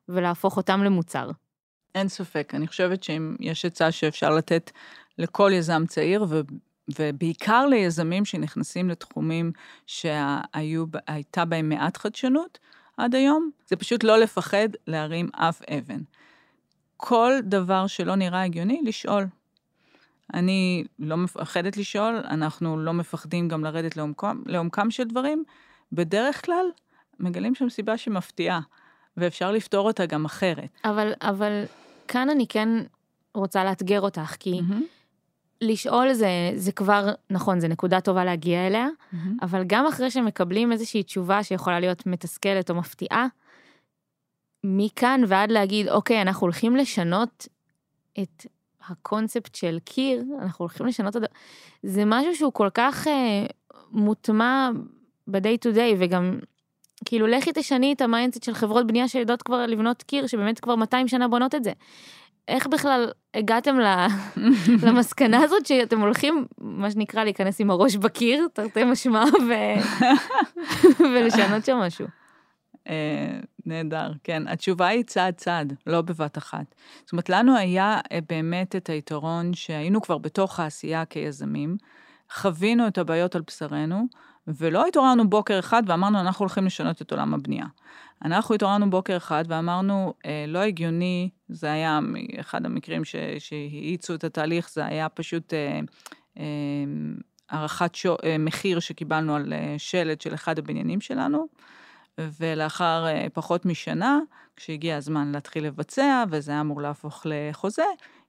ולהפוך 0.09 0.57
אותם 0.57 0.83
למוצר. 0.83 1.29
אין 1.95 2.07
ספק, 2.07 2.51
אני 2.55 2.67
חושבת 2.67 3.03
שאם 3.03 3.35
יש 3.39 3.65
עצה 3.65 3.91
שאפשר 3.91 4.29
לתת 4.29 4.71
לכל 5.17 5.51
יזם 5.53 5.85
צעיר, 5.87 6.25
ו, 6.29 6.41
ובעיקר 6.99 7.65
ליזמים 7.65 8.25
שנכנסים 8.25 8.89
לתחומים 8.89 9.51
שהייתה 9.87 11.45
בהם 11.45 11.69
מעט 11.69 11.97
חדשנות 11.97 12.59
עד 12.97 13.15
היום, 13.15 13.49
זה 13.67 13.75
פשוט 13.75 14.03
לא 14.03 14.17
לפחד 14.17 14.69
להרים 14.87 15.29
אף 15.35 15.61
אבן. 15.61 15.99
כל 17.01 17.33
דבר 17.43 17.87
שלא 17.87 18.15
נראה 18.15 18.43
הגיוני, 18.43 18.81
לשאול. 18.83 19.25
אני 20.33 20.83
לא 20.99 21.17
מפחדת 21.17 21.77
לשאול, 21.77 22.15
אנחנו 22.29 22.79
לא 22.79 22.93
מפחדים 22.93 23.47
גם 23.47 23.63
לרדת 23.63 23.97
לעומקם, 23.97 24.41
לעומקם 24.45 24.91
של 24.91 25.03
דברים. 25.03 25.43
בדרך 25.91 26.45
כלל, 26.45 26.65
מגלים 27.19 27.55
שם 27.55 27.69
סיבה 27.69 27.97
שמפתיעה, 27.97 28.59
ואפשר 29.17 29.51
לפתור 29.51 29.87
אותה 29.87 30.05
גם 30.05 30.25
אחרת. 30.25 30.69
אבל, 30.85 31.11
אבל 31.21 31.63
כאן 32.07 32.29
אני 32.29 32.47
כן 32.47 32.69
רוצה 33.33 33.63
לאתגר 33.63 34.01
אותך, 34.01 34.35
כי 34.39 34.61
מהמם, 34.61 34.83
לשאול 35.61 36.13
זה, 36.13 36.27
זה 36.55 36.71
כבר, 36.71 37.09
נכון, 37.29 37.59
זה 37.59 37.67
נקודה 37.67 38.01
טובה 38.01 38.25
להגיע 38.25 38.67
אליה, 38.67 38.87
מהמם. 39.11 39.37
אבל 39.41 39.63
גם 39.67 39.85
אחרי 39.85 40.11
שמקבלים 40.11 40.71
איזושהי 40.71 41.03
תשובה 41.03 41.43
שיכולה 41.43 41.79
להיות 41.79 42.05
מתסכלת 42.05 42.69
או 42.69 42.75
מפתיעה, 42.75 43.27
מכאן 44.63 45.21
ועד 45.27 45.51
להגיד, 45.51 45.89
אוקיי, 45.89 46.21
אנחנו 46.21 46.45
הולכים 46.45 46.75
לשנות 46.75 47.47
את 48.19 48.45
הקונספט 48.87 49.55
של 49.55 49.77
קיר, 49.85 50.23
אנחנו 50.41 50.63
הולכים 50.63 50.85
לשנות 50.85 51.15
את 51.15 51.21
זה, 51.21 51.27
זה 51.83 52.03
משהו 52.05 52.35
שהוא 52.35 52.53
כל 52.53 52.69
כך 52.73 53.07
אה, 53.07 53.45
מוטמע 53.91 54.69
ב-day 55.27 55.67
to 55.67 55.75
day, 55.75 55.95
וגם, 55.99 56.39
כאילו, 57.05 57.27
לכי 57.27 57.51
תשני 57.53 57.93
את 57.93 58.01
ה 58.01 58.06
mindset 58.06 58.43
של 58.43 58.53
חברות 58.53 58.87
בנייה 58.87 59.07
שיודעות 59.07 59.41
כבר 59.41 59.65
לבנות 59.65 60.03
קיר, 60.03 60.27
שבאמת 60.27 60.59
כבר 60.59 60.75
200 60.75 61.07
שנה 61.07 61.27
בונות 61.27 61.55
את 61.55 61.63
זה. 61.63 61.71
איך 62.47 62.67
בכלל 62.67 63.11
הגעתם 63.33 63.77
למסקנה 64.85 65.43
הזאת 65.43 65.65
שאתם 65.65 65.99
הולכים, 66.01 66.45
מה 66.57 66.91
שנקרא, 66.91 67.23
להיכנס 67.23 67.61
עם 67.61 67.69
הראש 67.69 67.95
בקיר, 67.95 68.47
תרתי 68.53 68.83
משמע, 68.83 69.23
ו... 69.23 69.53
ולשנות 71.13 71.65
שם 71.65 71.77
משהו? 71.77 72.18
אה, 72.89 73.39
נהדר, 73.65 74.11
כן. 74.23 74.47
התשובה 74.47 74.87
היא 74.87 75.03
צעד 75.03 75.33
צעד, 75.33 75.73
לא 75.87 76.01
בבת 76.01 76.37
אחת. 76.37 76.75
זאת 77.05 77.11
אומרת, 77.11 77.29
לנו 77.29 77.57
היה 77.57 77.99
אה, 78.11 78.19
באמת 78.29 78.75
את 78.75 78.89
היתרון 78.89 79.53
שהיינו 79.53 80.01
כבר 80.01 80.17
בתוך 80.17 80.59
העשייה 80.59 81.05
כיזמים, 81.05 81.77
חווינו 82.33 82.87
את 82.87 82.97
הבעיות 82.97 83.35
על 83.35 83.41
בשרנו, 83.47 84.07
ולא 84.47 84.85
התעוררנו 84.87 85.29
בוקר 85.29 85.59
אחד 85.59 85.83
ואמרנו, 85.85 86.19
אנחנו 86.19 86.43
הולכים 86.43 86.65
לשנות 86.65 87.01
את 87.01 87.11
עולם 87.11 87.33
הבנייה. 87.33 87.65
אנחנו 88.25 88.55
התעוררנו 88.55 88.89
בוקר 88.89 89.17
אחד 89.17 89.43
ואמרנו, 89.47 90.13
אה, 90.25 90.45
לא 90.47 90.59
הגיוני, 90.59 91.29
זה 91.49 91.71
היה 91.71 91.99
אחד 92.39 92.65
המקרים 92.65 93.05
ש- 93.05 93.15
שהאיצו 93.39 94.15
את 94.15 94.23
התהליך, 94.23 94.69
זה 94.69 94.85
היה 94.85 95.09
פשוט 95.09 95.53
אה, 95.53 95.79
אה, 96.37 96.43
הערכת 97.49 97.95
שו- 97.95 98.15
אה, 98.23 98.37
מחיר 98.37 98.79
שקיבלנו 98.79 99.35
על 99.35 99.53
אה, 99.53 99.75
שלט 99.77 100.21
של 100.21 100.33
אחד 100.33 100.59
הבניינים 100.59 101.01
שלנו. 101.01 101.47
ולאחר 102.39 103.05
אה, 103.07 103.27
פחות 103.33 103.65
משנה, 103.65 104.19
כשהגיע 104.55 104.97
הזמן 104.97 105.31
להתחיל 105.31 105.65
לבצע, 105.65 106.23
וזה 106.31 106.51
היה 106.51 106.61
אמור 106.61 106.81
להפוך 106.81 107.21
לחוזה, 107.25 107.83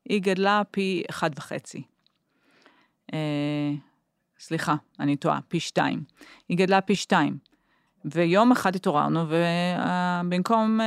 היא 0.04 0.22
גדלה 0.22 0.62
פי 0.70 1.02
אחד 1.10 1.30
וחצי. 1.36 1.82
אה, 3.12 3.72
סליחה, 4.38 4.74
אני 5.00 5.16
טועה, 5.16 5.38
פי 5.48 5.60
שתיים. 5.60 6.02
היא 6.48 6.58
גדלה 6.58 6.80
פי 6.80 6.94
שתיים. 6.94 7.38
ויום 8.04 8.52
אחד 8.52 8.76
התעוררנו, 8.76 9.24
ובמקום 9.28 10.80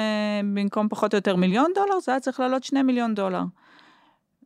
במקום 0.53 0.89
פחות 0.89 1.13
או 1.13 1.17
יותר 1.17 1.35
מיליון 1.35 1.71
דולר, 1.75 1.99
זה 1.99 2.11
היה 2.11 2.19
צריך 2.19 2.39
לעלות 2.39 2.63
שני 2.63 2.81
מיליון 2.81 3.15
דולר. 3.15 3.43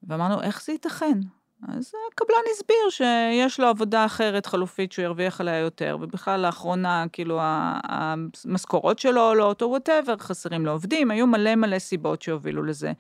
ואמרנו, 0.04 0.42
איך 0.42 0.64
זה 0.64 0.72
ייתכן? 0.72 1.20
אז 1.64 1.92
הקבלן 2.14 2.44
הסביר 2.52 2.90
שיש 2.90 3.60
לו 3.60 3.68
עבודה 3.68 4.06
אחרת 4.06 4.46
חלופית 4.46 4.92
שהוא 4.92 5.04
ירוויח 5.04 5.42
עליה 5.42 5.58
יותר, 5.58 5.98
ובכלל 6.02 6.40
לאחרונה, 6.40 7.06
כאילו, 7.14 7.40
המשכורות 7.42 9.00
שלו 9.00 9.22
עולות, 9.22 9.62
או 9.62 9.70
וואטאבר, 9.70 10.18
חסרים 10.18 10.66
לו 10.66 10.72
עובדים, 10.72 11.12
היו 11.12 11.28
מלא 11.28 11.56
מלא 11.56 11.80
סיבות 11.80 12.22
שהובילו 12.22 12.64
לזה. 12.64 12.92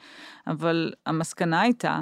אבל 0.47 0.93
המסקנה 1.05 1.61
הייתה, 1.61 2.01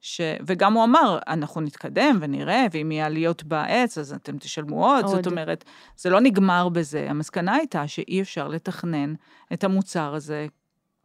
ש... 0.00 0.20
וגם 0.46 0.72
הוא 0.72 0.84
אמר, 0.84 1.18
אנחנו 1.28 1.60
נתקדם 1.60 2.18
ונראה, 2.20 2.66
ואם 2.72 2.92
יהיה 2.92 3.06
עליות 3.06 3.44
בעץ, 3.44 3.98
אז 3.98 4.12
אתם 4.12 4.38
תשלמו 4.38 4.86
עוד. 4.86 5.04
עוד. 5.04 5.14
זאת 5.14 5.26
אומרת, 5.26 5.64
זה 5.96 6.10
לא 6.10 6.20
נגמר 6.20 6.68
בזה. 6.68 7.06
המסקנה 7.10 7.54
הייתה 7.54 7.88
שאי 7.88 8.20
אפשר 8.22 8.48
לתכנן 8.48 9.14
את 9.52 9.64
המוצר 9.64 10.14
הזה 10.14 10.46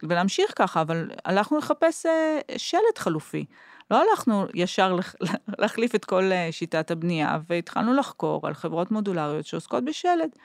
ולהמשיך 0.02 0.52
ככה, 0.56 0.80
אבל 0.80 1.10
הלכנו 1.24 1.58
לחפש 1.58 2.06
אה, 2.06 2.38
שלד 2.56 2.98
חלופי. 2.98 3.44
לא 3.90 4.02
הלכנו 4.10 4.46
ישר 4.54 4.98
להחליף 5.58 5.94
את 5.94 6.04
כל 6.04 6.32
אה, 6.32 6.48
שיטת 6.50 6.90
הבנייה, 6.90 7.38
והתחלנו 7.48 7.94
לחקור 7.94 8.46
על 8.46 8.54
חברות 8.54 8.90
מודולריות 8.90 9.46
שעוסקות 9.46 9.84
בשלד. 9.84 10.38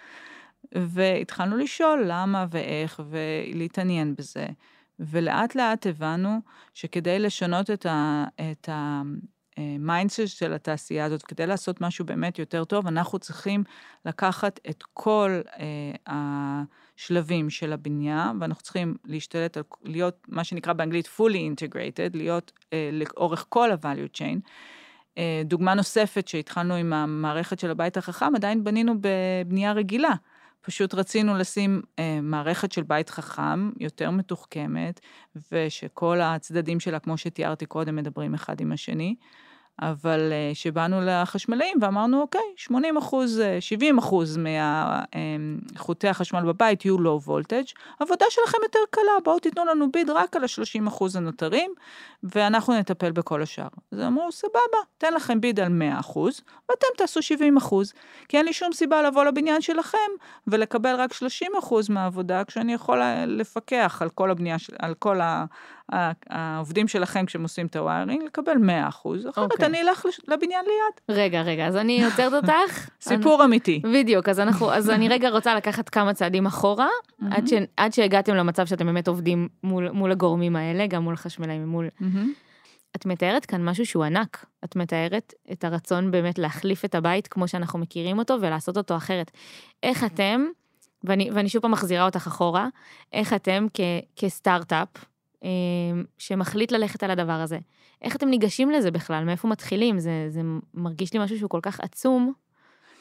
והתחלנו 0.75 1.57
לשאול 1.57 2.03
למה 2.05 2.45
ואיך, 2.51 3.01
ולהתעניין 3.09 4.15
בזה. 4.15 4.47
ולאט 4.99 5.55
לאט 5.55 5.87
הבנו 5.87 6.39
שכדי 6.73 7.19
לשנות 7.19 7.71
את 7.71 7.85
ה... 7.85 8.23
את 8.51 8.69
ה 8.69 9.01
mindset 9.79 10.27
של 10.27 10.53
התעשייה 10.53 11.05
הזאת, 11.05 11.23
כדי 11.23 11.47
לעשות 11.47 11.81
משהו 11.81 12.05
באמת 12.05 12.39
יותר 12.39 12.63
טוב, 12.63 12.87
אנחנו 12.87 13.19
צריכים 13.19 13.63
לקחת 14.05 14.59
את 14.69 14.83
כל 14.93 15.41
אה, 16.07 16.61
השלבים 16.99 17.49
של 17.49 17.73
הבנייה, 17.73 18.31
ואנחנו 18.39 18.63
צריכים 18.63 18.95
להשתלט 19.05 19.57
על, 19.57 19.63
להיות 19.83 20.25
מה 20.27 20.43
שנקרא 20.43 20.73
באנגלית 20.73 21.09
fully 21.17 21.53
integrated, 21.55 22.17
להיות 22.17 22.51
אה, 22.73 22.89
לאורך 22.91 23.45
כל 23.49 23.71
ה-value 23.71 24.17
chain. 24.17 24.39
אה, 25.17 25.41
דוגמה 25.45 25.73
נוספת 25.73 26.27
שהתחלנו 26.27 26.73
עם 26.73 26.93
המערכת 26.93 27.59
של 27.59 27.71
הבית 27.71 27.97
החכם, 27.97 28.35
עדיין 28.35 28.63
בנינו 28.63 28.93
בבנייה 29.01 29.73
רגילה. 29.73 30.13
פשוט 30.61 30.93
רצינו 30.93 31.37
לשים 31.37 31.81
אה, 31.99 32.19
מערכת 32.21 32.71
של 32.71 32.83
בית 32.83 33.09
חכם, 33.09 33.71
יותר 33.79 34.11
מתוחכמת, 34.11 34.99
ושכל 35.51 36.21
הצדדים 36.21 36.79
שלה, 36.79 36.99
כמו 36.99 37.17
שתיארתי 37.17 37.65
קודם, 37.65 37.95
מדברים 37.95 38.33
אחד 38.33 38.61
עם 38.61 38.71
השני. 38.71 39.15
אבל 39.81 40.31
אה, 40.31 40.51
שבאנו 40.53 41.01
לחשמלאים 41.01 41.77
ואמרנו, 41.81 42.21
אוקיי, 42.21 42.41
80 42.55 42.97
אחוז, 42.97 43.39
אה, 43.39 43.61
70 43.61 43.97
אחוז 43.97 44.39
מחוטי 45.75 46.07
החשמל 46.07 46.41
בבית 46.41 46.85
יהיו 46.85 46.99
לואו 46.99 47.21
וולטג', 47.21 47.63
עבודה 47.99 48.25
שלכם 48.29 48.57
יותר 48.63 48.79
קלה, 48.89 49.11
בואו 49.23 49.39
תיתנו 49.39 49.65
לנו 49.65 49.91
ביד 49.91 50.09
רק 50.09 50.35
על 50.35 50.43
ה-30 50.43 50.87
אחוז 50.87 51.15
הנותרים, 51.15 51.71
ואנחנו 52.23 52.73
נטפל 52.73 53.11
בכל 53.11 53.41
השאר. 53.41 53.67
אז 53.91 53.99
אמרו, 53.99 54.31
סבבה, 54.31 54.77
תן 54.97 55.13
לכם 55.13 55.41
ביד 55.41 55.59
על 55.59 55.69
100 55.69 55.99
אחוז, 55.99 56.41
ואתם 56.69 56.87
תעשו 56.97 57.21
70 57.21 57.57
אחוז, 57.57 57.93
כי 58.27 58.37
אין 58.37 58.45
לי 58.45 58.53
שום 58.53 58.73
סיבה 58.73 59.01
לבוא 59.01 59.23
לבניין 59.23 59.61
שלכם 59.61 59.97
ולקבל 60.47 60.95
רק 60.95 61.13
30 61.13 61.51
אחוז 61.59 61.89
מהעבודה, 61.89 62.43
כשאני 62.43 62.73
יכול 62.73 63.01
לפקח 63.27 64.01
על 64.01 64.09
כל 64.09 64.31
הבנייה, 64.31 64.57
על 64.79 64.93
כל 64.93 65.21
ה... 65.21 65.45
העובדים 66.29 66.87
שלכם 66.87 67.25
כשהם 67.25 67.43
עושים 67.43 67.65
את 67.65 67.75
הוויירינג, 67.75 68.23
לקבל 68.23 68.57
100 68.57 68.87
אחוז, 68.87 69.27
אחרת 69.27 69.51
אוקיי. 69.51 69.65
אני 69.65 69.81
אלך 69.81 70.05
לבניין 70.27 70.65
ליד. 70.65 71.17
רגע, 71.17 71.41
רגע, 71.41 71.67
אז 71.67 71.75
אני 71.75 72.05
עוצרת 72.05 72.33
אותך. 72.43 72.89
סיפור 73.01 73.45
אמיתי. 73.45 73.81
בדיוק, 73.93 74.29
אז 74.29 74.39
אנחנו, 74.39 74.73
אז 74.73 74.89
אני 74.89 75.09
רגע 75.09 75.29
רוצה 75.29 75.55
לקחת 75.55 75.89
כמה 75.89 76.13
צעדים 76.13 76.45
אחורה, 76.45 76.87
עד, 77.31 77.47
ש, 77.47 77.53
עד 77.77 77.93
שהגעתם 77.93 78.35
למצב 78.35 78.65
שאתם 78.65 78.85
באמת 78.85 79.07
עובדים 79.07 79.47
מול, 79.63 79.89
מול 79.89 80.11
הגורמים 80.11 80.55
האלה, 80.55 80.87
גם 80.87 81.03
מול 81.03 81.13
החשמלאים 81.13 81.63
ומול... 81.63 81.87
מהמם. 81.99 82.33
את 82.95 83.05
מתארת 83.05 83.45
כאן 83.45 83.65
משהו 83.65 83.85
שהוא 83.85 84.03
ענק. 84.03 84.45
את 84.63 84.75
מתארת 84.75 85.33
את 85.51 85.63
הרצון 85.63 86.11
באמת 86.11 86.39
להחליף 86.39 86.85
את 86.85 86.95
הבית 86.95 87.27
כמו 87.27 87.47
שאנחנו 87.47 87.79
מכירים 87.79 88.19
אותו 88.19 88.35
ולעשות 88.41 88.77
אותו 88.77 88.97
אחרת. 88.97 89.31
איך 89.83 90.03
אתם, 90.03 90.45
ואני, 91.03 91.29
ואני 91.33 91.49
שוב 91.49 91.61
פעם 91.61 91.71
מחזירה 91.71 92.05
אותך 92.05 92.27
אחורה, 92.27 92.67
איך 93.13 93.33
אתם 93.33 93.67
כ, 93.73 93.79
כסטארט-אפ, 94.15 94.87
שמחליט 96.17 96.71
ללכת 96.71 97.03
על 97.03 97.11
הדבר 97.11 97.31
הזה, 97.31 97.57
איך 98.01 98.15
אתם 98.15 98.27
ניגשים 98.29 98.71
לזה 98.71 98.91
בכלל? 98.91 99.23
מאיפה 99.23 99.47
מתחילים? 99.47 99.99
זה, 99.99 100.25
זה 100.29 100.41
מרגיש 100.73 101.13
לי 101.13 101.19
משהו 101.19 101.37
שהוא 101.37 101.49
כל 101.49 101.59
כך 101.61 101.79
עצום. 101.79 102.33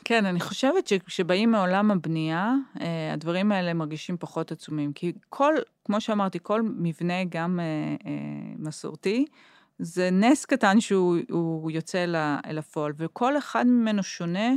כן, 0.05 0.27
אני 0.27 0.41
חושבת 0.41 0.87
שכשבאים 0.87 1.51
מעולם 1.51 1.91
הבנייה, 1.91 2.55
אה, 2.81 3.13
הדברים 3.13 3.53
האלה 3.53 3.75
מרגישים 3.75 4.17
פחות 4.17 4.53
עצומים. 4.53 4.93
כי 4.93 5.13
כל, 5.29 5.55
כמו 5.85 6.01
שאמרתי, 6.01 6.39
כל 6.43 6.63
מבנה, 6.63 7.25
גם 7.29 7.61
אה, 7.61 7.65
אה, 8.07 8.55
מסורתי, 8.59 9.27
זה 9.79 10.11
נס 10.13 10.45
קטן 10.45 10.81
שהוא 10.81 11.17
הוא 11.31 11.71
יוצא 11.71 12.05
אל 12.47 12.59
הפועל, 12.59 12.93
וכל 12.97 13.39
אחד 13.39 13.67
ממנו 13.67 14.03
שונה 14.03 14.51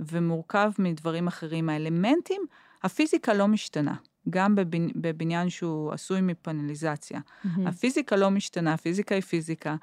ומורכב 0.00 0.70
מדברים 0.78 1.26
אחרים. 1.26 1.68
האלמנטים, 1.68 2.42
הפיזיקה 2.82 3.34
לא 3.34 3.48
משתנה. 3.48 3.94
גם 4.30 4.54
בבנ- 4.54 4.92
בבניין 4.96 5.50
שהוא 5.50 5.92
עשוי 5.92 6.20
מפאנליזציה. 6.20 7.20
הפיזיקה 7.66 8.16
לא 8.16 8.30
משתנה, 8.30 8.72
הפיזיקה 8.72 9.14
היא 9.14 9.22
פיזיקה. 9.22 9.76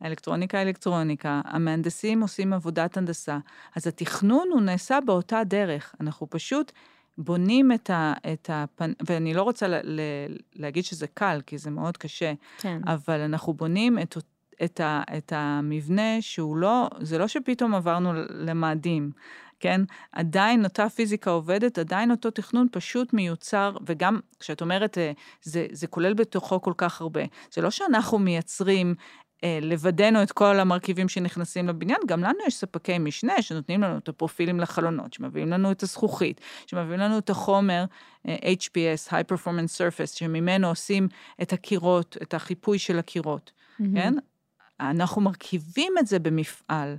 האלקטרוניקה 0.00 0.62
אלקטרוניקה, 0.62 1.40
המהנדסים 1.44 2.20
עושים 2.20 2.52
עבודת 2.52 2.96
הנדסה. 2.96 3.38
אז 3.76 3.86
התכנון 3.86 4.48
הוא 4.52 4.60
נעשה 4.60 4.98
באותה 5.06 5.44
דרך. 5.44 5.94
אנחנו 6.00 6.30
פשוט 6.30 6.72
בונים 7.18 7.72
את 7.72 7.90
ה... 7.90 8.12
את 8.32 8.50
הפן... 8.52 8.92
ואני 9.06 9.34
לא 9.34 9.42
רוצה 9.42 9.68
ל, 9.68 9.74
ל, 9.74 10.00
להגיד 10.54 10.84
שזה 10.84 11.06
קל, 11.06 11.40
כי 11.46 11.58
זה 11.58 11.70
מאוד 11.70 11.96
קשה, 11.96 12.32
כן. 12.58 12.80
אבל 12.86 13.20
אנחנו 13.20 13.54
בונים 13.54 13.98
את, 13.98 14.16
את, 14.64 14.80
ה, 14.80 15.02
את 15.16 15.32
המבנה 15.36 16.20
שהוא 16.20 16.56
לא, 16.56 16.88
זה 17.00 17.18
לא 17.18 17.28
שפתאום 17.28 17.74
עברנו 17.74 18.12
למאדים, 18.30 19.10
כן? 19.60 19.80
עדיין 20.12 20.64
אותה 20.64 20.88
פיזיקה 20.88 21.30
עובדת, 21.30 21.78
עדיין 21.78 22.10
אותו 22.10 22.30
תכנון 22.30 22.66
פשוט 22.72 23.12
מיוצר, 23.12 23.76
וגם 23.86 24.20
כשאת 24.40 24.60
אומרת, 24.60 24.98
אה, 24.98 25.12
זה, 25.42 25.66
זה 25.72 25.86
כולל 25.86 26.14
בתוכו 26.14 26.62
כל 26.62 26.72
כך 26.76 27.00
הרבה. 27.00 27.22
זה 27.52 27.62
לא 27.62 27.70
שאנחנו 27.70 28.18
מייצרים 28.18 28.94
אה, 29.44 29.58
לבדנו 29.62 30.22
את 30.22 30.32
כל 30.32 30.60
המרכיבים 30.60 31.08
שנכנסים 31.08 31.68
לבניין, 31.68 31.98
גם 32.06 32.24
לנו 32.24 32.38
יש 32.46 32.54
ספקי 32.54 32.98
משנה 32.98 33.42
שנותנים 33.42 33.82
לנו 33.82 33.98
את 33.98 34.08
הפרופילים 34.08 34.60
לחלונות, 34.60 35.12
שמביאים 35.12 35.48
לנו 35.48 35.72
את 35.72 35.82
הזכוכית, 35.82 36.40
שמביאים 36.66 37.00
לנו 37.00 37.18
את 37.18 37.30
החומר 37.30 37.84
אה, 38.28 38.36
HPS, 38.36 39.10
High 39.10 39.32
Performance 39.32 39.78
Surface, 39.78 40.16
שממנו 40.16 40.68
עושים 40.68 41.08
את 41.42 41.52
הקירות, 41.52 42.16
את 42.22 42.34
החיפוי 42.34 42.78
של 42.78 42.98
הקירות, 42.98 43.52
כן? 43.94 44.14
אנחנו 44.80 45.22
מרכיבים 45.22 45.92
את 45.98 46.06
זה 46.06 46.18
במפעל. 46.18 46.96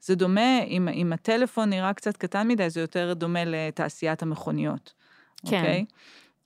זה 0.00 0.14
דומה, 0.14 0.62
אם, 0.62 0.88
אם 0.88 1.12
הטלפון 1.12 1.70
נראה 1.70 1.92
קצת 1.92 2.16
קטן 2.16 2.48
מדי, 2.48 2.70
זה 2.70 2.80
יותר 2.80 3.12
דומה 3.12 3.44
לתעשיית 3.44 4.22
המכוניות, 4.22 4.92
כן. 5.46 5.56
אוקיי? 5.56 5.84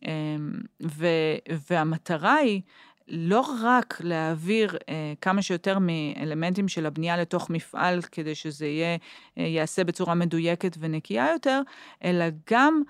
אמ, 0.05 0.53
ו, 0.83 1.07
והמטרה 1.71 2.35
היא 2.35 2.63
לא 3.09 3.45
רק 3.63 4.01
להעביר 4.01 4.77
אה, 4.89 5.13
כמה 5.21 5.43
שיותר 5.43 5.79
מאלמנטים 5.81 6.69
של 6.69 6.87
הבנייה 6.87 7.17
לתוך 7.17 7.51
מפעל, 7.51 8.03
כדי 8.03 8.35
שזה 8.35 8.67
יהיה, 8.67 8.97
אה, 9.39 9.43
ייעשה 9.43 9.85
בצורה 9.85 10.15
מדויקת 10.15 10.77
ונקייה 10.81 11.29
יותר, 11.33 11.61
אלא 12.05 12.25
גם 12.51 12.83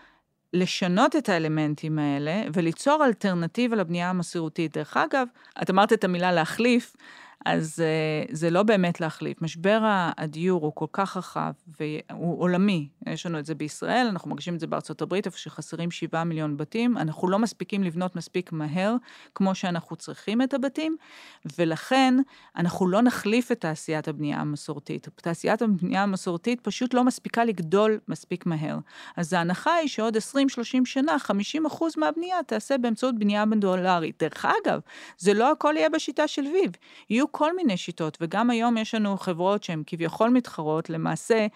לשנות 0.52 1.16
את 1.16 1.28
האלמנטים 1.28 1.99
האלה 1.99 2.42
וליצור 2.52 3.04
אלטרנטיבה 3.04 3.76
לבנייה 3.76 4.11
המסורתית. 4.11 4.76
דרך 4.76 4.97
אגב, 4.97 5.26
את 5.62 5.71
אמרת 5.71 5.92
את 5.92 6.04
המילה 6.04 6.33
להחליף, 6.33 6.97
אז 7.45 7.83
uh, 7.83 8.35
זה 8.35 8.51
לא 8.51 8.63
באמת 8.63 9.01
להחליף. 9.01 9.43
משבר 9.43 9.81
הדיור 10.17 10.65
הוא 10.65 10.73
כל 10.75 10.87
כך 10.93 11.17
רחב 11.17 11.53
והוא 11.81 12.41
עולמי. 12.41 12.89
יש 13.07 13.27
לנו 13.27 13.39
את 13.39 13.47
זה 13.47 13.55
בישראל, 13.55 14.07
אנחנו 14.11 14.31
מרגישים 14.31 14.55
את 14.55 14.61
זה 14.61 14.67
בארצות 14.67 15.03
הברית, 15.03 15.27
איפה 15.27 15.39
שחסרים 15.39 15.91
7 15.91 16.25
מיליון 16.25 16.57
בתים. 16.57 16.99
אנחנו 16.99 17.29
לא 17.29 17.39
מספיקים 17.39 17.83
לבנות 17.83 18.17
מספיק 18.17 18.53
מהר, 18.53 18.95
כמו 19.35 19.55
שאנחנו 19.55 19.97
צריכים 19.97 20.43
את 20.43 20.55
הבתים, 20.55 20.97
ולכן 21.59 22.15
אנחנו 22.57 22.89
לא 22.89 23.03
נחליף 23.03 23.53
את 23.53 23.61
תעשיית 23.61 24.09
הבנייה 24.09 24.41
המסורתית. 24.41 25.09
תעשיית 25.15 25.63
הבנייה 25.63 26.03
המסורתית 26.03 26.61
פשוט 26.61 26.95
לא 26.95 27.05
מספיקה 27.05 27.45
לגדול 27.45 27.99
מספיק 28.09 28.47
מהר. 28.47 28.79
אז 29.17 29.33
ההנחה 29.33 29.75
היא 29.75 29.89
שעוד 29.89 30.17
20-30 30.17 30.21
שנה, 30.85 31.19
50 31.19 31.67
אחוז 31.67 31.93
מהבנייה 31.97 32.43
תעשה 32.47 32.79
באמצעות 32.79 33.19
בנייה 33.19 33.45
מודולרית. 33.45 34.23
דרך 34.23 34.45
אגב, 34.45 34.81
זה 35.19 35.35
לא 35.35 35.53
הכל 35.53 35.75
יהיה 35.77 35.89
בשיטה 35.89 36.29
של 36.29 36.43
ויב. 36.43 36.71
יהיו 37.11 37.33
כל 37.37 37.57
מיני 37.57 37.76
שיטות, 37.76 38.19
וגם 38.21 38.50
היום 38.50 38.76
יש 38.76 38.95
לנו 38.95 39.17
חברות 39.17 39.64
שהן 39.64 39.83
כביכול 39.87 40.31
מתחרות, 40.31 40.91
למעשה 40.91 41.47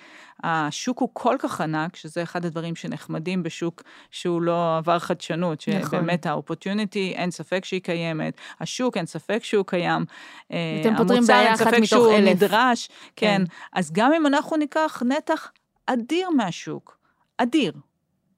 השוק 0.44 0.98
הוא 0.98 1.08
כל 1.12 1.36
כך 1.38 1.60
ענק, 1.60 1.96
שזה 1.96 2.22
אחד 2.22 2.44
הדברים 2.44 2.76
שנחמדים 2.76 3.42
בשוק 3.42 3.82
שהוא 4.10 4.42
לא 4.42 4.76
עבר 4.76 4.98
חדשנות, 4.98 5.64
נכון. 5.68 5.82
שבאמת 5.90 6.26
האופורטיוניטי, 6.26 7.12
אין 7.16 7.30
ספק 7.30 7.64
שהיא 7.64 7.80
קיימת, 7.80 8.36
השוק, 8.60 8.96
אין 8.96 9.06
ספק 9.06 9.44
שהוא 9.44 9.64
קיים, 9.66 10.04
אה, 10.52 10.78
אתם 10.80 10.96
פותרים 10.96 11.18
המוצר, 11.18 11.32
בעיה 11.32 11.44
אין 11.44 11.54
אחת 11.54 11.64
ספק 11.64 11.74
מתוך 11.76 11.88
שהוא 11.88 12.12
אלף. 12.12 12.36
נדרש, 12.36 12.88
כן. 13.16 13.26
כן. 13.26 13.42
אז 13.72 13.92
גם 13.92 14.12
אם 14.12 14.26
אנחנו 14.26 14.56
ניקח 14.56 15.02
נתח 15.06 15.52
אדיר 15.86 16.30
מהשוק, 16.30 16.98
אדיר, 17.36 17.72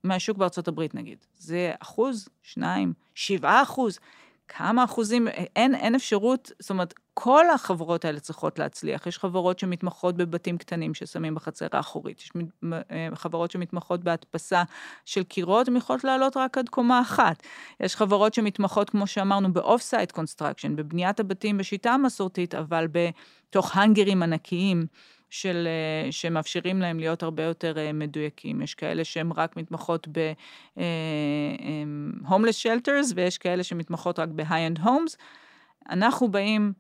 מהשוק 0.05 0.39
בארצות 0.39 0.69
הברית 0.69 0.95
נגיד, 0.95 1.19
זה 1.39 1.73
אחוז, 1.81 2.29
שניים, 2.43 2.93
שבעה 3.15 3.63
אחוז, 3.63 3.99
כמה 4.57 4.85
אחוזים, 4.85 5.29
אין, 5.57 5.75
אין 5.75 5.95
אפשרות, 5.95 6.53
זאת 6.59 6.71
אומרת, 6.71 6.95
כל 7.15 7.51
החברות 7.51 8.05
האלה 8.05 8.21
צריכות 8.21 8.59
להצליח. 8.59 9.07
יש 9.07 9.19
חברות 9.19 9.59
שמתמחות 9.59 10.17
בבתים 10.17 10.59
קטנים 10.59 10.95
ששמים 10.95 11.35
בחצר 11.35 11.67
האחורית, 11.73 12.21
יש 12.21 12.33
אה, 12.73 13.09
חברות 13.15 13.51
שמתמחות 13.51 14.05
בהדפסה 14.05 14.63
של 15.05 15.23
קירות, 15.23 15.69
הן 15.69 15.77
יכולות 15.77 16.05
לעלות 16.05 16.37
רק 16.37 16.59
עד 16.59 16.69
קומה 16.69 17.01
אחת. 17.01 17.43
יש 17.81 17.97
חברות 17.97 18.35
שמתמחות, 18.35 18.91
כמו 18.91 19.07
שאמרנו, 19.07 19.53
ב-off-site 19.53 20.19
construction, 20.19 20.69
בבניית 20.75 21.21
הבתים 21.21 21.59
בשיטה 21.59 21.91
המסורתית, 21.91 22.55
אבל 22.55 22.87
בתוך 22.93 23.77
האנגרים 23.77 24.23
ענקיים. 24.23 24.87
של, 25.31 25.69
אה, 25.69 26.13
שמאפשרים 26.13 26.81
להם 26.81 26.99
להיות 26.99 27.23
הרבה 27.23 27.43
יותר 27.43 27.79
אה, 27.79 27.93
מדויקים. 27.93 28.63
יש 28.63 28.75
כאלה 28.75 29.05
שהן 29.05 29.33
רק 29.37 29.57
מתמחות 29.57 30.09
ב-homeless 30.13 30.79
shelters, 32.63 33.13
ויש 33.15 33.39
כאלה 33.39 33.65
שמתמחות 33.65 34.19
רק 34.19 34.29
ב-high-end 34.29 34.79
homes. 34.79 35.17
אנחנו 35.91 36.31
באים 36.31 36.73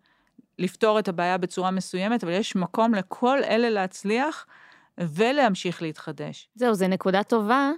לפתור 0.58 0.98
את 0.98 1.08
הבעיה 1.08 1.38
בצורה 1.38 1.70
מסוימת, 1.70 2.24
אבל 2.24 2.32
יש 2.32 2.56
מקום 2.56 2.94
לכל 2.94 3.38
אלה 3.44 3.70
להצליח 3.70 4.46
ולהמשיך 4.98 5.82
להתחדש. 5.82 6.48
זהו, 6.54 6.74
זו 6.74 6.88
נקודה 6.88 7.22
טובה, 7.22 7.70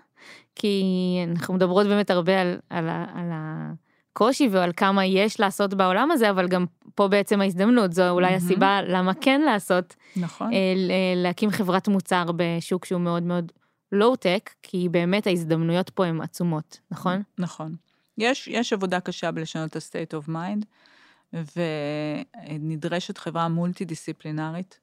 כי 0.54 0.84
אנחנו 1.30 1.54
מדברות 1.54 1.86
באמת 1.86 2.10
הרבה 2.10 2.40
על, 2.40 2.58
על, 2.70 2.88
ה- 2.88 3.06
על 3.14 3.30
הקושי 4.12 4.48
ועל 4.50 4.72
כמה 4.76 5.04
יש 5.06 5.40
לעשות 5.40 5.74
בעולם 5.74 6.10
הזה, 6.10 6.30
אבל 6.30 6.48
גם 6.48 6.66
פה 6.94 7.08
בעצם 7.08 7.40
ההזדמנות, 7.40 7.92
זו 7.92 8.10
אולי 8.10 8.26
מהמם. 8.26 8.36
הסיבה 8.36 8.80
למה 8.82 9.14
כן 9.14 9.40
לעשות, 9.40 9.96
נכון. 10.16 10.52
אה, 10.52 10.72
ל- 10.76 10.92
להקים 11.22 11.50
חברת 11.50 11.88
מוצר 11.88 12.24
בשוק 12.36 12.84
שהוא 12.84 13.00
מאוד 13.00 13.22
מאוד 13.22 13.52
לואו-טק, 13.92 14.50
כי 14.62 14.88
באמת 14.90 15.26
ההזדמנויות 15.26 15.90
פה 15.90 16.06
הן 16.06 16.20
עצומות, 16.20 16.80
נכון? 16.90 17.22
נכון. 17.38 17.76
יש, 18.18 18.48
יש 18.48 18.72
עבודה 18.72 19.00
קשה 19.00 19.30
בלשנות 19.30 19.70
את 19.70 19.76
ה-state 19.76 20.24
of 20.24 20.28
mind, 20.30 20.64
ונדרשת 22.48 23.18
חברה 23.18 23.48
מולטי-דיסציפלינרית. 23.48 24.80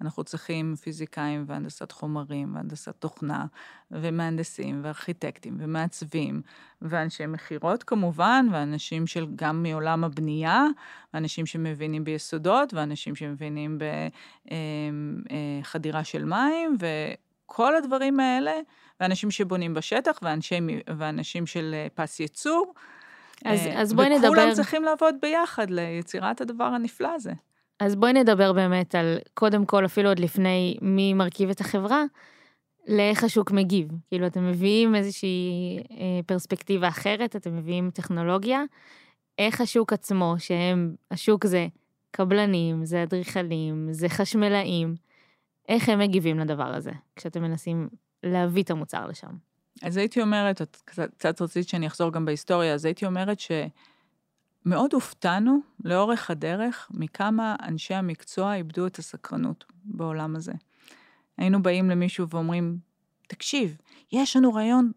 אנחנו 0.00 0.24
צריכים 0.24 0.74
פיזיקאים 0.80 1.44
והנדסת 1.46 1.92
חומרים 1.92 2.54
והנדסת 2.54 2.94
תוכנה 2.98 3.46
ומהנדסים 3.90 4.80
וארכיטקטים 4.84 5.56
ומעצבים 5.60 6.42
ואנשי 6.82 7.26
מכירות 7.26 7.82
כמובן, 7.82 8.46
ואנשים 8.52 9.06
של 9.06 9.26
גם 9.36 9.62
מעולם 9.62 10.04
הבנייה, 10.04 10.64
ואנשים 11.14 11.46
שמבינים 11.46 12.04
ביסודות 12.04 12.74
ואנשים 12.74 13.14
שמבינים 13.14 13.78
בחדירה 15.62 16.04
של 16.04 16.24
מים 16.24 16.76
וכל 16.80 17.76
הדברים 17.76 18.20
האלה, 18.20 18.52
ואנשים 19.00 19.30
שבונים 19.30 19.74
בשטח 19.74 20.18
ואנשי, 20.22 20.58
ואנשים 20.98 21.46
של 21.46 21.74
אה, 21.74 21.86
פס 21.94 22.20
ייצור. 22.20 22.74
אז, 23.44 23.66
אה, 23.66 23.80
אז 23.80 23.92
בואי 23.92 24.06
וכולם 24.06 24.30
נדבר, 24.32 24.54
צריכים 24.54 24.84
לעבוד 24.84 25.14
ביחד 25.22 25.70
ליצירת 25.70 26.40
הדבר 26.40 26.64
הנפלא 26.64 27.14
הזה. 27.14 27.32
אז 27.80 27.96
בואי 27.96 28.12
נדבר 28.12 28.52
באמת 28.52 28.94
על, 28.94 29.18
קודם 29.34 29.66
כל, 29.66 29.84
אפילו 29.84 30.08
עוד 30.08 30.18
לפני 30.18 30.76
מי 30.82 31.14
מרכיב 31.14 31.50
את 31.50 31.60
החברה, 31.60 32.04
לאיך 32.88 33.24
השוק 33.24 33.50
מגיב. 33.50 33.88
כאילו, 34.08 34.26
אתם 34.26 34.48
מביאים 34.48 34.94
איזושהי 34.94 35.78
אה, 35.90 36.20
פרספקטיבה 36.26 36.88
אחרת, 36.88 37.36
אתם 37.36 37.56
מביאים 37.56 37.90
טכנולוגיה, 37.90 38.62
איך 39.38 39.60
השוק 39.60 39.92
עצמו, 39.92 40.34
שהם, 40.38 40.94
השוק 41.10 41.46
זה 41.46 41.66
קבלנים, 42.10 42.84
זה 42.84 43.02
אדריכלים, 43.02 43.88
זה 43.90 44.08
חשמלאים, 44.08 44.94
איך 45.68 45.88
הם 45.88 45.98
מגיבים 45.98 46.38
לדבר 46.38 46.74
הזה, 46.74 46.92
כשאתם 47.16 47.42
מנסים 47.42 47.88
להביא 48.22 48.62
את 48.62 48.70
המוצר 48.70 49.06
לשם. 49.06 49.30
אז 49.82 49.96
הייתי 49.96 50.22
אומרת, 50.22 50.62
את 50.62 50.76
קצת, 50.84 51.42
רצית 51.42 51.68
שאני 51.68 51.86
אחזור 51.86 52.12
גם 52.12 52.24
בהיסטוריה, 52.24 52.74
אז 52.74 52.84
הייתי 52.84 53.06
אומרת 53.06 53.40
שמאוד 54.66 54.92
הופתענו 54.92 55.60
לאורך 55.84 56.30
הדרך 56.30 56.88
מכמה 56.94 57.56
אנשי 57.62 57.94
המקצוע 57.94 58.54
איבדו 58.54 58.86
את 58.86 58.98
הסקרנות 58.98 59.64
בעולם 59.84 60.36
הזה. 60.36 60.52
היינו 61.38 61.62
באים 61.62 61.90
למישהו 61.90 62.28
ואומרים, 62.28 62.78
תקשיב, 63.28 63.76
יש 64.12 64.36
לנו 64.36 64.54
רעיון 64.54 64.92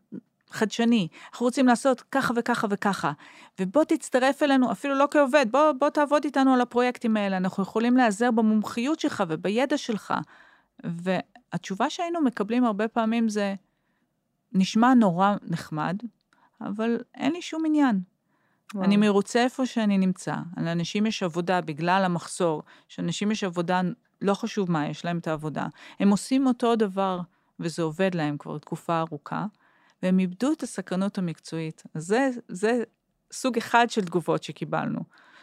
חדשני, 0.50 1.08
אנחנו 1.32 1.46
רוצים 1.46 1.68
לעשות 1.68 2.02
ככה 2.02 2.34
וככה 2.38 2.68
וככה, 2.70 3.12
ובוא 3.60 3.84
תצטרף 3.84 4.44
אלינו, 4.44 4.72
אפילו 4.72 4.96
לא 4.96 5.08
כעובד, 5.12 5.46
בוא, 5.52 5.72
בוא 5.72 5.90
תעבוד 5.90 6.24
איתנו 6.26 6.54
על 6.54 6.62
הפרויקטים 6.62 7.18
האלה, 7.18 7.38
אנחנו 7.38 7.64
יכולים 7.64 7.98
להיעזר 7.98 8.32
במומחיות 8.32 9.00
שלך 9.00 9.24
ובידע 9.28 9.78
שלך. 9.78 10.14
והתשובה 10.84 11.90
שהיינו 11.90 12.22
מקבלים 12.22 12.64
הרבה 12.64 12.88
פעמים 12.88 13.30
זה, 13.30 13.56
נשמע 14.54 14.94
נורא 14.94 15.36
נחמד, 15.42 15.98
אבל 16.62 16.98
אין 17.16 17.32
לי 17.32 17.42
שום 17.42 17.66
עניין. 17.66 18.02
וואו. 18.74 18.86
אני 18.86 18.98
מרוצה 18.98 19.44
איפה 19.44 19.66
שאני 19.66 19.98
נמצא. 19.98 20.36
לאנשים 20.58 21.06
יש 21.06 21.24
עבודה 21.24 21.62
בגלל 21.62 22.02
המחסור, 22.06 22.64
שאנשים 22.88 23.32
יש 23.32 23.44
עבודה, 23.44 23.82
לא 24.22 24.34
חשוב 24.34 24.72
מה, 24.72 24.88
יש 24.88 25.06
להם 25.06 25.18
את 25.18 25.28
העבודה. 25.28 25.68
הם 26.00 26.10
עושים 26.10 26.48
אותו 26.48 26.76
דבר, 26.76 27.20
וזה 27.60 27.82
עובד 27.84 28.16
להם 28.16 28.38
כבר 28.38 28.58
תקופה 28.58 29.00
ארוכה, 29.00 29.46
והם 30.04 30.20
איבדו 30.20 30.52
את 30.52 30.64
הסקרנות 30.64 31.18
המקצועית. 31.18 31.84
אז 31.94 32.06
זה, 32.06 32.30
זה 32.48 32.84
סוג 33.32 33.58
אחד 33.58 33.90
של 33.90 34.02
תגובות 34.02 34.44
שקיבלנו. 34.44 35.00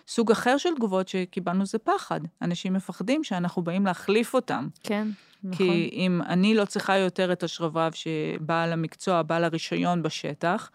סוג 0.09 0.31
אחר 0.31 0.57
של 0.57 0.75
תגובות 0.77 1.09
שקיבלנו 1.09 1.67
זה 1.67 1.79
פחד. 1.79 2.21
אנשים 2.43 2.73
מפחדים 2.73 3.25
שאנחנו 3.25 3.63
באים 3.63 3.87
להחליף 3.87 4.35
אותם. 4.35 4.69
כן, 4.83 5.09
נכון. 5.45 5.57
כי 5.57 5.91
אם 5.93 6.21
אני 6.23 6.55
לא 6.55 6.65
צריכה 6.65 6.97
יותר 6.97 7.33
את 7.33 7.43
השרברב 7.43 7.93
שבעל 7.93 8.73
המקצוע, 8.73 9.23
בעל 9.23 9.45
הרישיון 9.45 10.03
בשטח, 10.03 10.71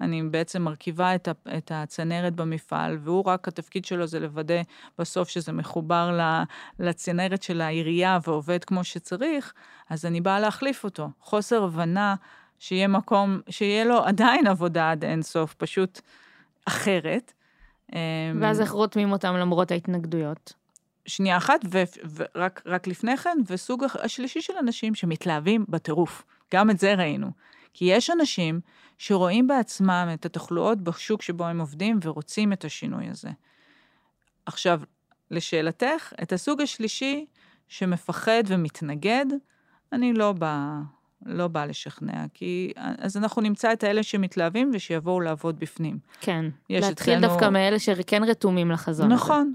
אני 0.00 0.22
בעצם 0.22 0.62
מרכיבה 0.62 1.14
את, 1.14 1.28
ה- 1.28 1.56
את 1.58 1.72
הצנרת 1.74 2.34
במפעל, 2.34 2.98
והוא 3.00 3.24
רק, 3.26 3.48
התפקיד 3.48 3.84
שלו 3.84 4.06
זה 4.06 4.20
לוודא 4.20 4.62
בסוף 4.98 5.28
שזה 5.28 5.52
מחובר 5.52 6.10
ל- 6.20 6.42
לצנרת 6.86 7.42
של 7.42 7.60
העירייה 7.60 8.18
ועובד 8.26 8.64
כמו 8.64 8.84
שצריך, 8.84 9.52
אז 9.90 10.06
אני 10.06 10.20
באה 10.20 10.40
להחליף 10.40 10.84
אותו. 10.84 11.08
חוסר 11.20 11.64
הבנה 11.64 12.14
שיהיה 12.58 12.88
מקום, 12.88 13.40
שיהיה 13.48 13.84
לו 13.84 14.04
עדיין 14.04 14.46
עבודה 14.46 14.90
עד 14.90 15.04
אינסוף, 15.04 15.54
פשוט 15.54 16.00
אחרת. 16.64 17.32
אמ, 17.92 17.98
ואז 18.40 18.60
איך 18.60 18.70
רותמים 18.70 19.12
אותם 19.12 19.34
למרות 19.36 19.70
ההתנגדויות. 19.70 20.52
שנייה 21.06 21.36
אחת, 21.36 21.60
ורק 22.14 22.62
רק 22.66 22.86
לפני 22.86 23.16
כן, 23.16 23.38
וסוג 23.46 23.84
השלישי 24.02 24.40
של 24.42 24.52
אנשים 24.60 24.94
שמתלהבים 24.94 25.64
בטירוף. 25.68 26.24
גם 26.54 26.70
את 26.70 26.78
זה 26.78 26.94
ראינו. 26.94 27.30
כי 27.74 27.84
יש 27.84 28.10
אנשים 28.10 28.60
שרואים 28.98 29.46
בעצמם 29.46 30.08
את 30.14 30.26
התחלואות 30.26 30.80
בשוק 30.80 31.22
שבו 31.22 31.44
הם 31.46 31.60
עובדים 31.60 31.98
ורוצים 32.02 32.52
את 32.52 32.64
השינוי 32.64 33.08
הזה. 33.08 33.28
עכשיו, 34.46 34.80
לשאלתך, 35.30 36.12
את 36.22 36.32
הסוג 36.32 36.60
השלישי 36.62 37.26
שמפחד 37.68 38.42
ומתנגד, 38.46 39.26
אני 39.92 40.12
לא 40.12 40.32
באה 40.32 40.80
לא 41.26 41.48
בא 41.48 41.64
לשכנע, 41.64 42.24
כי 42.34 42.72
אז 42.76 43.16
אנחנו 43.16 43.42
נמצא 43.42 43.72
את 43.72 43.84
האלה 43.84 44.02
שמתלהבים 44.02 44.70
ושיבואו 44.74 45.20
לעבוד 45.20 45.58
בפנים. 45.60 45.98
כן. 46.20 46.44
להתחיל 46.70 47.14
אצלנו- 47.14 47.28
דווקא 47.28 47.48
מאלה 47.48 47.78
שכן 47.78 48.24
רתומים 48.24 48.70
לחזון 48.70 49.12
הזה. 49.12 49.14
נכון. 49.24 49.54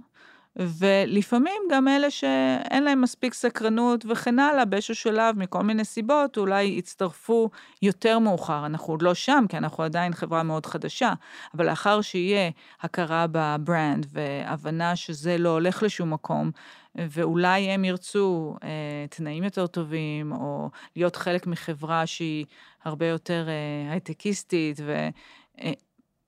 ולפעמים 0.56 1.62
גם 1.72 1.88
אלה 1.88 2.12
שאין 2.12 2.84
להם 2.84 3.02
מספיק 3.02 3.34
סקרנות 3.34 4.06
וכן 4.10 4.40
הלאה, 4.40 4.66
באיזשהו 4.66 4.96
שלב, 4.96 5.38
מכל 5.38 5.64
מיני 5.64 5.86
סיבות, 5.86 6.38
אולי 6.38 6.64
יצטרפו 6.64 7.50
יותר 7.82 8.20
מאוחר. 8.20 8.66
אנחנו 8.66 8.94
עוד 8.94 9.02
לא 9.02 9.14
שם, 9.14 9.46
כי 9.50 9.58
אנחנו 9.58 9.84
עדיין 9.84 10.14
חברה 10.14 10.44
מאוד 10.44 10.66
חדשה, 10.66 11.14
אבל 11.54 11.66
לאחר 11.66 12.02
שיהיה 12.02 12.52
הכרה 12.82 13.26
בברנד 13.32 14.06
והבנה 14.12 14.96
שזה 14.96 15.38
לא 15.38 15.50
הולך 15.50 15.84
לשום 15.84 16.14
מקום, 16.14 16.52
ואולי 16.96 17.62
הם 17.62 17.86
ירצו 17.86 18.56
אה, 18.64 18.70
תנאים 19.10 19.44
יותר 19.44 19.68
טובים, 19.68 20.32
או 20.32 20.70
להיות 20.96 21.16
חלק 21.16 21.48
מחברה 21.48 22.06
שהיא 22.06 22.46
הרבה 22.84 23.08
יותר 23.08 23.48
אה, 23.48 23.92
הייטקיסטית, 23.92 24.80
ו... 24.84 25.08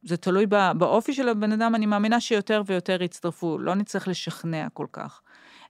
זה 0.03 0.17
תלוי 0.17 0.45
בא- 0.45 0.73
באופי 0.73 1.13
של 1.13 1.29
הבן 1.29 1.51
אדם, 1.51 1.75
אני 1.75 1.85
מאמינה 1.85 2.19
שיותר 2.19 2.61
ויותר 2.65 3.01
יצטרפו, 3.03 3.57
לא 3.57 3.75
נצטרך 3.75 4.07
לשכנע 4.07 4.67
כל 4.73 4.85
כך. 4.91 5.21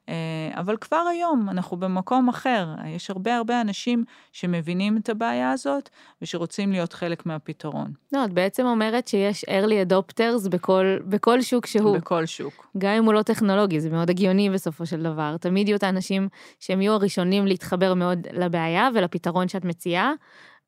אה, 0.10 0.60
אבל 0.60 0.78
כבר 0.78 1.04
היום 1.12 1.50
אנחנו 1.50 1.78
במקום 1.78 2.30
אחר, 2.30 2.68
יש 2.86 3.10
הרבה 3.10 3.36
הרבה 3.38 3.62
אנשים 3.62 4.04
שמבינים 4.32 4.98
את 4.98 5.10
הבעיה 5.10 5.52
הזאת 5.52 5.90
ושרוצים 6.22 6.72
להיות 6.72 6.94
חלק 6.94 7.26
מהפתרון, 7.26 7.92
לא, 8.12 8.26
את 8.26 8.34
בעצם 8.34 8.66
אומרת 8.66 9.08
שיש 9.08 9.46
early 9.46 9.90
adopters 9.92 10.50
בכל, 10.50 10.98
בכל 11.06 11.42
שוק 11.42 11.66
שהוא. 11.66 11.98
בכל 11.98 12.26
שוק. 12.26 12.68
גם 12.78 12.92
אם 12.92 13.06
הוא 13.06 13.14
לא 13.14 13.22
טכנולוגי, 13.22 13.80
זה 13.80 13.90
מאוד 13.90 14.10
הגיוני 14.10 14.50
בסופו 14.50 14.86
של 14.86 15.04
דבר. 15.04 15.38
תמיד 15.38 15.68
יהיו 15.68 15.78
את 15.78 15.84
האנשים 15.84 16.30
שהם 16.60 16.82
יהיו 16.82 16.94
הראשונים 16.94 17.48
להתחבר 17.48 17.94
מאוד 17.94 18.28
לבעיה 18.34 18.90
ולפתרון 18.96 19.48
שאת 19.48 19.66
מציעה, 19.66 20.12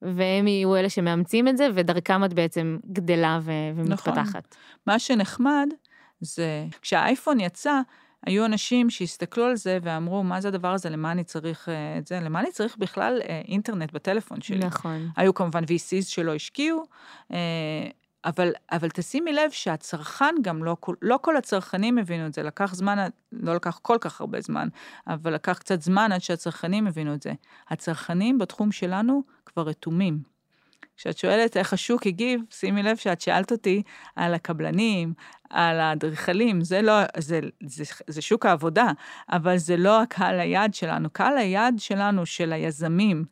והם 0.02 0.48
יהיו 0.48 0.76
אלה 0.76 0.90
שמאמצים 0.90 1.48
את 1.48 1.58
זה, 1.58 1.68
ודרכם 1.74 2.24
את 2.26 2.34
בעצם 2.34 2.78
גדלה 2.92 3.40
ו- 3.42 3.52
ומתפתחת. 3.76 4.56
מה 4.88 5.00
שנחמד 5.00 5.68
זה, 6.22 6.66
כשהאייפון 6.82 7.40
יצא, 7.40 7.82
היו 8.26 8.46
אנשים 8.46 8.90
שהסתכלו 8.90 9.46
על 9.46 9.56
זה 9.56 9.78
ואמרו, 9.82 10.24
מה 10.24 10.42
זה 10.42 10.48
הדבר 10.48 10.74
הזה, 10.74 10.90
למה 10.90 11.12
אני 11.12 11.24
צריך 11.24 11.70
אה, 11.70 11.98
את 11.98 12.08
זה? 12.08 12.20
למה 12.20 12.40
אני 12.40 12.52
צריך 12.52 12.78
בכלל 12.78 13.22
אה, 13.30 13.42
אינטרנט 13.48 13.92
בטלפון 13.92 14.42
שלי? 14.42 14.58
נכון. 14.58 15.10
היו 15.18 15.34
כמובן 15.34 15.64
VCs 15.64 16.06
שלא 16.06 16.36
השקיעו, 16.36 16.84
אה, 17.32 17.38
אבל, 18.26 18.52
אבל 18.72 18.90
תשימי 18.90 19.34
לב 19.34 19.52
שהצרכן 19.52 20.36
גם 20.42 20.64
לא, 20.64 20.78
לא 21.02 21.20
כל 21.22 21.38
הצרכנים 21.38 21.98
הבינו 21.98 22.28
את 22.28 22.34
זה, 22.34 22.44
לקח 22.44 22.76
זמן, 22.76 23.08
לא 23.32 23.56
לקח 23.56 23.80
כל 23.82 23.98
כך 24.02 24.22
הרבה 24.22 24.42
זמן, 24.42 24.68
אבל 25.08 25.34
לקח 25.34 25.58
קצת 25.58 25.82
זמן 25.82 26.12
עד 26.12 26.22
שהצרכנים 26.22 26.88
הבינו 26.88 27.14
את 27.14 27.22
זה. 27.22 27.34
הצרכנים 27.70 28.38
בתחום 28.38 28.72
שלנו 28.72 29.24
כבר 29.46 29.64
רתומים. 29.64 30.20
כשאת 30.98 31.18
שואלת 31.18 31.58
איך 31.58 31.74
השוק 31.74 32.08
הגיב, 32.08 32.42
שימי 32.50 32.84
לב 32.84 32.98
שאת 32.98 33.22
שאלת 33.22 33.52
אותי 33.52 33.84
על 34.16 34.34
הקבלנים, 34.34 35.14
על 35.50 35.80
האדריכלים, 35.80 36.62
זה 36.62 36.82
לא, 36.82 36.94
זה, 37.18 37.40
זה, 37.64 37.84
זה 38.08 38.22
שוק 38.22 38.46
העבודה, 38.46 38.92
אבל 39.32 39.58
זה 39.58 39.78
לא 39.78 40.02
הקהל 40.02 40.40
היעד 40.40 40.74
שלנו. 40.74 41.10
קהל 41.10 41.38
היעד 41.38 41.76
שלנו, 41.78 42.26
של 42.26 42.54
היזמים, 42.54 43.26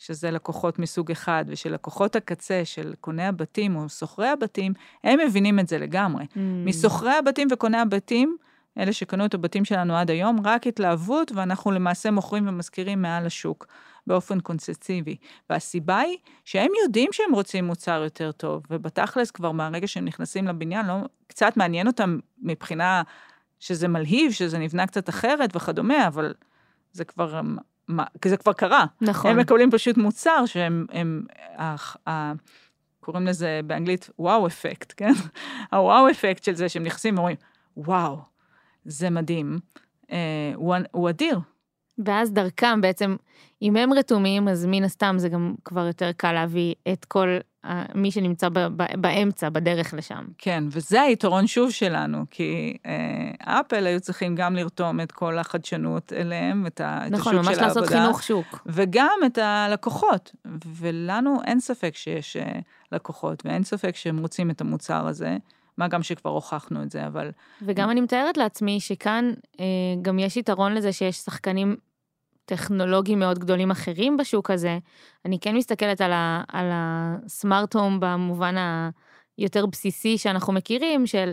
שזה 0.00 0.30
לקוחות 0.30 0.78
מסוג 0.78 1.10
אחד, 1.10 1.44
ושל 1.48 1.72
לקוחות 1.74 2.16
הקצה, 2.16 2.62
של 2.64 2.94
קוני 3.00 3.26
הבתים 3.26 3.76
או 3.76 3.88
שוכרי 3.88 4.28
הבתים, 4.28 4.72
הם 5.04 5.18
מבינים 5.26 5.58
את 5.58 5.68
זה 5.68 5.78
לגמרי. 5.78 6.24
Mm. 6.24 6.38
משוכרי 6.64 7.12
הבתים 7.12 7.48
וקוני 7.50 7.78
הבתים, 7.78 8.36
אלה 8.78 8.92
שקנו 8.92 9.24
את 9.24 9.34
הבתים 9.34 9.64
שלנו 9.64 9.96
עד 9.96 10.10
היום, 10.10 10.38
רק 10.44 10.66
התלהבות, 10.66 11.32
ואנחנו 11.34 11.70
למעשה 11.70 12.10
מוכרים 12.10 12.48
ומשכירים 12.48 13.02
מעל 13.02 13.26
השוק 13.26 13.66
באופן 14.06 14.40
קונסציבי. 14.40 15.16
והסיבה 15.50 15.98
היא 15.98 16.16
שהם 16.44 16.70
יודעים 16.84 17.12
שהם 17.12 17.34
רוצים 17.34 17.64
מוצר 17.64 18.00
יותר 18.04 18.32
טוב, 18.32 18.62
ובתכלס 18.70 19.30
כבר 19.30 19.52
מהרגע 19.52 19.86
שהם 19.86 20.04
נכנסים 20.04 20.48
לבניין, 20.48 20.86
לא, 20.86 20.94
קצת 21.26 21.56
מעניין 21.56 21.86
אותם 21.86 22.18
מבחינה 22.42 23.02
שזה 23.58 23.88
מלהיב, 23.88 24.32
שזה 24.32 24.58
נבנה 24.58 24.86
קצת 24.86 25.08
אחרת 25.08 25.56
וכדומה, 25.56 26.06
אבל 26.06 26.34
זה 26.92 27.04
כבר, 27.04 27.40
מה, 27.90 28.04
זה 28.24 28.36
כבר 28.36 28.52
קרה. 28.52 28.84
נכון. 29.00 29.30
הם 29.30 29.38
מקבלים 29.38 29.70
פשוט 29.70 29.96
מוצר 29.96 30.46
שהם, 30.46 30.86
הם, 30.92 31.22
ה, 31.58 31.74
ה, 32.10 32.32
קוראים 33.00 33.26
לזה 33.26 33.60
באנגלית 33.64 34.10
וואו 34.18 34.46
אפקט, 34.46 34.92
כן? 34.96 35.12
הוואו 35.72 36.10
אפקט 36.10 36.44
של 36.44 36.54
זה 36.54 36.68
שהם 36.68 36.82
נכנסים 36.82 37.14
ואומרים, 37.14 37.36
וואו, 37.76 38.18
זה 38.84 39.10
מדהים, 39.10 39.58
אה, 40.12 40.52
הוא, 40.54 40.74
הוא 40.90 41.10
אדיר. 41.10 41.40
ואז 42.04 42.32
דרכם 42.32 42.80
בעצם, 42.80 43.16
אם 43.62 43.76
הם 43.76 43.92
רתומים, 43.92 44.48
אז 44.48 44.66
מן 44.68 44.84
הסתם 44.84 45.14
זה 45.18 45.28
גם 45.28 45.54
כבר 45.64 45.86
יותר 45.86 46.10
קל 46.16 46.32
להביא 46.32 46.74
את 46.92 47.04
כל 47.04 47.28
מי 47.94 48.10
שנמצא 48.10 48.48
ב- 48.48 48.58
ב- 48.58 49.00
באמצע, 49.00 49.48
בדרך 49.48 49.94
לשם. 49.94 50.24
כן, 50.38 50.64
וזה 50.70 51.02
היתרון 51.02 51.46
שוב 51.46 51.70
שלנו, 51.70 52.24
כי 52.30 52.76
אה, 52.86 53.60
אפל 53.60 53.86
היו 53.86 54.00
צריכים 54.00 54.34
גם 54.34 54.56
לרתום 54.56 55.00
את 55.00 55.12
כל 55.12 55.38
החדשנות 55.38 56.12
אליהם, 56.12 56.66
את, 56.66 56.80
ה, 56.80 57.06
את 57.06 57.12
נכון, 57.12 57.34
השוק 57.34 57.46
ממש 57.46 57.56
של 57.56 57.62
לעשות 57.62 57.82
העבודה. 57.82 58.00
חינוך 58.02 58.22
שוק. 58.22 58.62
וגם 58.66 59.18
את 59.26 59.38
הלקוחות. 59.38 60.32
ולנו 60.66 61.40
אין 61.46 61.60
ספק 61.60 61.96
שיש 61.96 62.36
אה, 62.36 62.58
לקוחות, 62.92 63.42
ואין 63.46 63.64
ספק 63.64 63.96
שהם 63.96 64.18
רוצים 64.18 64.50
את 64.50 64.60
המוצר 64.60 65.06
הזה, 65.06 65.36
מה 65.78 65.88
גם 65.88 66.02
שכבר 66.02 66.30
הוכחנו 66.30 66.82
את 66.82 66.90
זה, 66.90 67.06
אבל 67.06 67.30
וגם 67.62 67.90
אני 67.90 68.00
מתארת 68.00 68.36
לעצמי 68.36 68.80
שכאן 68.80 69.32
אה, 69.60 69.64
גם 70.02 70.18
יש 70.18 70.36
יתרון 70.36 70.74
לזה 70.74 70.92
שיש 70.92 71.16
שחקנים 71.16 71.76
טכנולוגיים 72.50 73.18
מאוד 73.18 73.38
גדולים 73.38 73.70
אחרים 73.70 74.16
בשוק 74.16 74.50
הזה. 74.50 74.78
אני 75.24 75.38
כן 75.40 75.56
מסתכלת 75.56 76.00
על, 76.00 76.12
ה, 76.12 76.42
על 76.48 76.66
הסמארט 76.72 77.74
הום 77.74 77.98
במובן 78.00 78.54
היותר 79.38 79.66
בסיסי 79.66 80.18
שאנחנו 80.18 80.52
מכירים, 80.52 81.06
של 81.06 81.32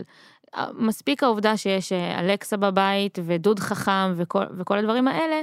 אה, 0.54 0.66
מספיק 0.78 1.22
העובדה 1.22 1.56
שיש 1.56 1.92
אה, 1.92 2.20
אלקסה 2.20 2.56
בבית 2.56 3.18
ודוד 3.24 3.60
חכם 3.60 4.12
וכל, 4.16 4.44
וכל 4.58 4.78
הדברים 4.78 5.08
האלה, 5.08 5.42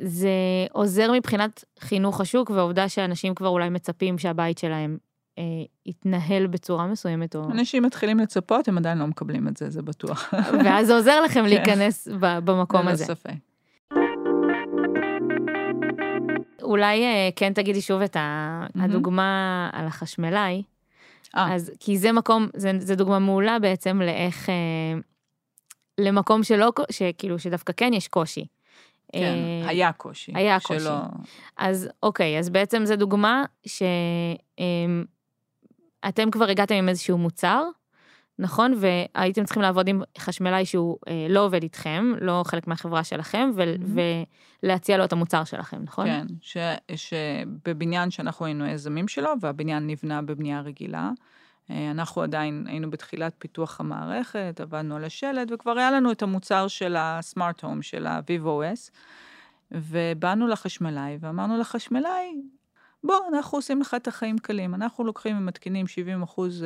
זה 0.00 0.30
עוזר 0.72 1.12
מבחינת 1.12 1.64
חינוך 1.80 2.20
השוק 2.20 2.50
והעובדה 2.50 2.88
שאנשים 2.88 3.34
כבר 3.34 3.48
אולי 3.48 3.68
מצפים 3.68 4.18
שהבית 4.18 4.58
שלהם 4.58 4.98
אה, 5.38 5.42
יתנהל 5.86 6.46
בצורה 6.46 6.86
מסוימת, 6.86 7.36
או... 7.36 7.44
אנשים 7.44 7.82
מתחילים 7.82 8.18
לצפות, 8.18 8.68
הם 8.68 8.78
עדיין 8.78 8.98
לא 8.98 9.06
מקבלים 9.06 9.48
את 9.48 9.56
זה, 9.56 9.70
זה 9.70 9.82
בטוח. 9.82 10.34
ואז 10.64 10.86
זה 10.86 10.94
עוזר 10.94 11.20
לכם 11.20 11.44
להיכנס 11.50 12.08
ב- 12.20 12.38
במקום 12.44 12.80
ללא 12.82 12.90
הזה. 12.90 13.04
ספק. 13.04 13.47
אולי 16.68 17.04
אה, 17.04 17.28
כן 17.36 17.52
תגידי 17.52 17.80
שוב 17.80 18.02
את. 18.02 18.16
הדוגמה 18.74 19.70
על 19.72 19.86
החשמלאי, 19.86 20.62
אה. 21.36 21.54
אז 21.54 21.72
כי 21.80 21.98
זה 21.98 22.12
מקום, 22.12 22.48
זה, 22.56 22.72
זה 22.78 22.94
דוגמה 22.94 23.18
מעולה 23.18 23.58
בעצם 23.58 24.02
לאיך, 24.02 24.48
אה, 24.48 24.54
למקום 25.98 26.42
שלא, 26.42 26.72
שכאילו 26.90 27.38
שדווקא 27.38 27.72
כן 27.76 27.92
יש 27.92 28.08
קושי. 28.08 28.46
כן, 29.12 29.20
אה, 29.20 29.68
היה 29.68 29.92
קושי. 29.92 30.32
היה 30.34 30.60
קושי. 30.60 30.80
שלא... 30.80 30.96
אז 31.56 31.88
אוקיי, 32.02 32.38
אז 32.38 32.50
בעצם 32.50 32.84
זו 32.84 32.96
דוגמה 32.96 33.44
שאתם 33.66 35.04
כבר 36.30 36.50
הגעתם 36.50 36.74
עם 36.74 36.88
איזשהו 36.88 37.18
מוצר, 37.18 37.64
נכון? 38.38 38.74
והייתם 38.76 39.44
צריכים 39.44 39.62
לעבוד 39.62 39.88
עם 39.88 40.02
חשמלאי 40.18 40.64
שהוא 40.64 40.98
אה, 41.08 41.26
לא 41.28 41.44
עובד 41.44 41.62
איתכם, 41.62 42.12
לא 42.20 42.42
חלק 42.46 42.66
מהחברה 42.66 43.04
שלכם, 43.04 43.50
ו- 43.54 44.02
ולהציע 44.62 44.96
לו 44.96 45.04
את 45.04 45.12
המוצר 45.12 45.44
שלכם, 45.44 45.82
נכון? 45.82 46.06
כן, 46.06 46.26
ש, 46.40 46.56
שבבניין 46.96 48.10
שאנחנו 48.10 48.46
היינו 48.46 48.66
יזמים 48.66 49.08
שלו, 49.08 49.30
והבניין 49.40 49.86
נבנה 49.86 50.22
בבנייה 50.22 50.60
רגילה, 50.60 51.10
אה, 51.70 51.90
אנחנו 51.90 52.22
עדיין 52.22 52.64
היינו 52.68 52.90
בתחילת 52.90 53.34
פיתוח 53.38 53.80
המערכת, 53.80 54.60
עבדנו 54.60 54.96
על 54.96 55.04
השלד, 55.04 55.52
וכבר 55.52 55.78
היה 55.78 55.90
לנו 55.90 56.12
את 56.12 56.22
המוצר 56.22 56.68
של 56.68 56.96
ה-Smart 56.96 57.62
Home, 57.62 57.82
של 57.82 58.06
ה-VivoOS, 58.06 58.90
ובאנו 59.72 60.48
לחשמלאי, 60.48 61.18
ואמרנו 61.20 61.58
לחשמלאי, 61.58 62.42
בוא, 63.04 63.16
אנחנו 63.34 63.58
עושים 63.58 63.80
לך 63.80 63.94
את 63.94 64.08
החיים 64.08 64.38
קלים. 64.38 64.74
אנחנו 64.74 65.04
לוקחים 65.04 65.38
ומתקינים 65.38 65.86
70 65.86 66.22
אחוז 66.22 66.64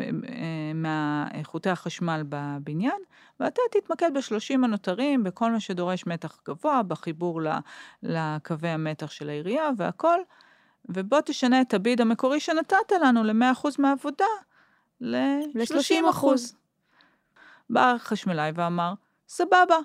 אה, 0.00 0.72
מאיכותי 0.74 1.70
החשמל 1.70 2.22
בבניין, 2.28 3.00
ואתה 3.40 3.60
תתמקד 3.70 4.10
ב-30 4.14 4.54
הנותרים, 4.64 5.24
בכל 5.24 5.50
מה 5.50 5.60
שדורש 5.60 6.06
מתח 6.06 6.38
גבוה, 6.48 6.82
בחיבור 6.82 7.40
לקווי 8.02 8.68
המתח 8.68 9.10
של 9.10 9.28
העירייה 9.28 9.70
והכל, 9.76 10.18
ובוא 10.88 11.20
תשנה 11.20 11.60
את 11.60 11.74
הביד 11.74 12.00
המקורי 12.00 12.40
שנתת 12.40 12.92
לנו 13.02 13.24
ל-100% 13.24 13.68
מהעבודה 13.78 14.24
ל-30%. 15.00 16.26
בא 17.70 17.92
החשמלאי 17.92 18.50
ואמר, 18.54 18.94
סבבה, 19.28 19.76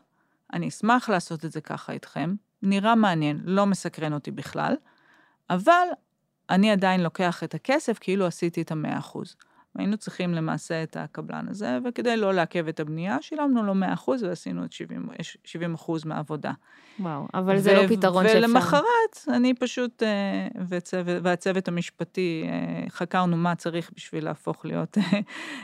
אני 0.53 0.67
אשמח 0.67 1.09
לעשות 1.09 1.45
את 1.45 1.51
זה 1.51 1.61
ככה 1.61 1.93
איתכם, 1.93 2.35
נראה 2.61 2.95
מעניין, 2.95 3.41
לא 3.43 3.65
מסקרן 3.65 4.13
אותי 4.13 4.31
בכלל, 4.31 4.75
אבל 5.49 5.87
אני 6.49 6.71
עדיין 6.71 7.03
לוקח 7.03 7.43
את 7.43 7.53
הכסף 7.53 7.97
כאילו 7.99 8.25
עשיתי 8.25 8.61
את 8.61 8.71
המאה 8.71 8.97
אחוז. 8.97 9.35
היינו 9.77 9.97
צריכים 9.97 10.33
למעשה 10.33 10.83
את 10.83 10.97
הקבלן 10.97 11.45
הזה, 11.49 11.79
וכדי 11.85 12.17
לא 12.17 12.33
לעכב 12.33 12.67
את 12.67 12.79
הבנייה, 12.79 13.17
שילמנו 13.21 13.63
לו 13.63 13.73
100% 13.73 14.09
ועשינו 14.21 14.65
את 14.65 14.71
70, 14.71 15.07
70 15.45 15.75
מהעבודה. 16.05 16.51
וואו, 16.99 17.27
אבל 17.33 17.55
ו- 17.55 17.59
זה 17.59 17.73
לא 17.73 17.87
פתרון 17.87 18.23
שאפשר. 18.23 18.37
ולמחרת, 18.37 19.27
אני 19.27 19.53
פשוט, 19.53 20.03
אה, 20.03 20.47
וצוות, 20.69 21.23
והצוות 21.23 21.67
המשפטי, 21.67 22.43
אה, 22.45 22.89
חקרנו 22.89 23.37
מה 23.37 23.55
צריך 23.55 23.91
בשביל 23.95 24.25
להפוך 24.25 24.65
להיות 24.65 24.97
אה, 24.97 25.19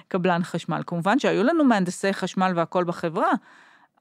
קבלן 0.08 0.44
חשמל. 0.44 0.82
כמובן 0.88 1.20
שהיו 1.20 1.44
לנו 1.44 1.64
מהנדסי 1.64 2.14
חשמל 2.14 2.52
והכול 2.56 2.84
בחברה, 2.84 3.32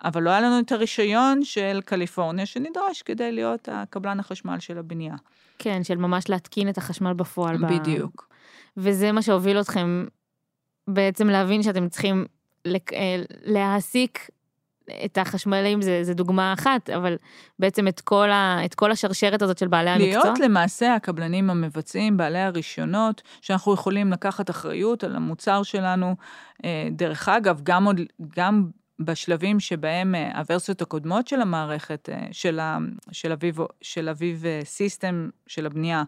אבל 0.05 0.23
לא 0.23 0.31
היה 0.31 0.41
לנו 0.41 0.61
את 0.61 0.73
הרישיון 0.73 1.45
של 1.45 1.81
קליפורניה 1.85 2.47
שנדרש 2.47 3.03
כדי 3.03 3.33
להיות 3.33 3.69
הקבלן 3.73 4.21
החשמל 4.21 4.59
של 4.59 4.79
הבנייה. 4.79 5.15
כן, 5.59 5.85
של 5.85 5.97
ממש 5.97 6.31
להתקין 6.31 6.69
את 6.69 6.79
החשמל 6.79 7.13
בפועל. 7.13 7.57
בדיוק. 7.57 8.29
ב... 8.31 8.34
וזה 8.77 9.13
מה 9.13 9.23
שהוביל 9.23 9.61
אתכם 9.61 10.07
בעצם 10.89 11.29
להבין 11.29 11.63
שאתם 11.63 11.89
צריכים 11.89 12.25
אה, 12.67 13.23
להעסיק 13.43 14.31
את 15.05 15.19
החשמלאים, 15.19 15.83
זה, 15.83 16.05
זה 16.05 16.15
דוגמה 16.15 16.53
אחת, 16.53 16.91
אבל 16.91 17.17
בעצם 17.59 17.89
את 17.89 18.01
כל, 18.01 18.31
ה, 18.31 18.65
את 18.65 18.75
כל 18.75 18.91
השרשרת 18.93 19.43
הזאת 19.43 19.59
של 19.59 19.69
בעלי 19.69 19.85
להיות 19.85 20.15
המקצוע. 20.15 20.25
להיות 20.25 20.39
למעשה 20.39 20.95
הקבלנים 20.95 21.51
המבצעים, 21.51 22.17
בעלי 22.17 22.39
הרישיונות, 22.39 23.23
שאנחנו 23.41 23.75
יכולים 23.75 24.13
לקחת 24.13 24.51
אחריות 24.51 25.05
על 25.05 25.17
המוצר 25.17 25.63
שלנו. 25.63 26.17
אה, 26.65 26.89
דרך 26.91 27.29
אגב, 27.29 27.61
גם, 27.63 27.85
עוד, 27.85 28.01
גם 28.37 28.67
בשלבים 28.99 29.61
שבהם 29.61 30.15
אה, 30.15 30.39
הוורסיות 30.39 30.83
הקודמות 30.83 31.29
של 31.29 31.41
המערכת, 31.41 32.09
אה, 32.13 32.27
של, 32.33 32.61
ה, 32.61 32.79
של, 33.13 33.33
אביב, 33.33 33.59
של 33.81 34.09
אביב 34.09 34.47
אה, 34.47 34.61
סיסטם 34.65 35.29
של 35.47 35.67
הבנייה, 35.67 36.03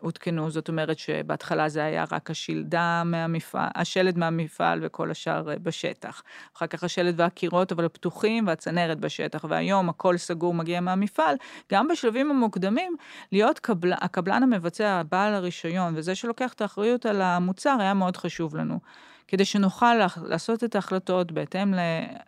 הותקנו, 0.00 0.50
זאת 0.50 0.68
אומרת 0.68 0.98
שבהתחלה 0.98 1.68
זה 1.68 1.84
היה 1.84 2.04
רק 2.12 2.30
השלדה 2.30 3.02
מהמפעל, 3.04 3.68
השלד 3.74 4.18
מהמפעל 4.18 4.78
וכל 4.82 5.10
השאר 5.10 5.44
בשטח. 5.62 6.22
אחר 6.56 6.66
כך 6.66 6.84
השלד 6.84 7.20
והקירות 7.20 7.72
אבל 7.72 7.84
הפתוחים 7.84 8.46
והצנרת 8.46 9.00
בשטח, 9.00 9.44
והיום 9.48 9.88
הכל 9.88 10.16
סגור 10.16 10.54
מגיע 10.54 10.80
מהמפעל. 10.80 11.36
גם 11.72 11.88
בשלבים 11.88 12.30
המוקדמים, 12.30 12.96
להיות 13.32 13.58
קבל, 13.58 13.92
הקבלן 13.92 14.42
המבצע, 14.42 15.02
בעל 15.10 15.34
הרישיון, 15.34 15.94
וזה 15.96 16.14
שלוקח 16.14 16.52
את 16.52 16.60
האחריות 16.60 17.06
על 17.06 17.22
המוצר, 17.22 17.76
היה 17.80 17.94
מאוד 17.94 18.16
חשוב 18.16 18.56
לנו. 18.56 18.78
כדי 19.28 19.44
שנוכל 19.44 19.94
לעשות 20.24 20.64
את 20.64 20.74
ההחלטות 20.74 21.32
בהתאם 21.32 21.74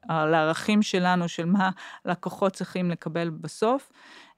לערכים 0.09 0.83
שלנו, 0.83 1.29
של 1.29 1.45
מה 1.45 1.71
לקוחות 2.05 2.53
צריכים 2.53 2.91
לקבל 2.91 3.31
בסוף, 3.31 3.93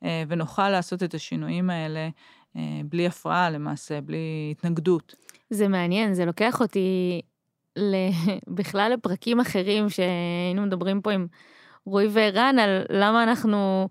אה, 0.05 0.23
ונוכל 0.29 0.69
לעשות 0.69 1.03
את 1.03 1.15
השינויים 1.15 1.71
האלה 1.71 2.09
אה, 2.57 2.81
בלי 2.85 3.07
הפרעה 3.07 3.51
למעשה, 3.51 4.01
בלי 4.01 4.49
התנגדות. 4.51 5.15
זה 5.51 5.69
מעניין, 5.69 6.15
זה 6.15 6.25
לוקח 6.25 6.61
אותי 6.61 7.21
בכלל 8.57 8.93
לפרקים 8.95 9.41
אחרים 9.41 9.91
שהיינו 9.91 10.63
מדברים 10.63 11.01
פה 11.03 11.13
עם 11.13 11.27
רועי 11.87 12.07
וערן 12.11 12.59
על 12.59 12.85
למה 12.91 13.23
אנחנו 13.23 13.89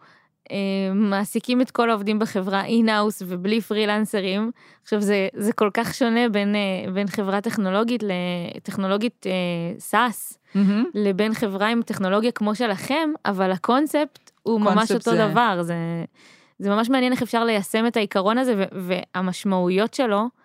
מעסיקים 0.94 1.62
את 1.62 1.72
כל 1.72 1.90
העובדים 1.90 2.20
בחברה 2.20 2.66
in-house 2.66 3.22
ובלי 3.28 3.62
פרילנסרים. 3.62 4.52
עכשיו 4.84 5.02
זה, 5.02 5.28
זה 5.34 5.54
כל 5.54 5.70
כך 5.74 5.94
שונה 5.94 6.30
בין, 6.30 6.56
אה, 6.56 6.92
בין 6.92 7.08
חברה 7.08 7.42
טכנולוגית 7.42 8.04
לטכנולוגית 8.04 9.26
SaaS, 9.80 10.40
mm-hmm. 10.56 10.60
לבין 10.94 11.34
חברה 11.34 11.68
עם 11.68 11.82
טכנולוגיה 11.82 12.32
כמו 12.32 12.56
שלכם, 12.56 13.10
אבל 13.26 13.52
הקונספט 13.52 14.32
הוא 14.44 14.62
ממש 14.62 14.92
אותו 14.92 15.12
זה... 15.12 15.28
דבר. 15.28 15.60
זה, 15.62 15.76
זה 16.60 16.70
ממש 16.70 16.90
מעניין 16.90 17.12
איך 17.12 17.22
אפשר 17.22 17.44
ליישם 17.44 17.88
את 17.88 17.98
העיקרון 17.98 18.38
הזה 18.38 18.66
והמשמעויות 18.72 19.94
שלו. 19.94 20.41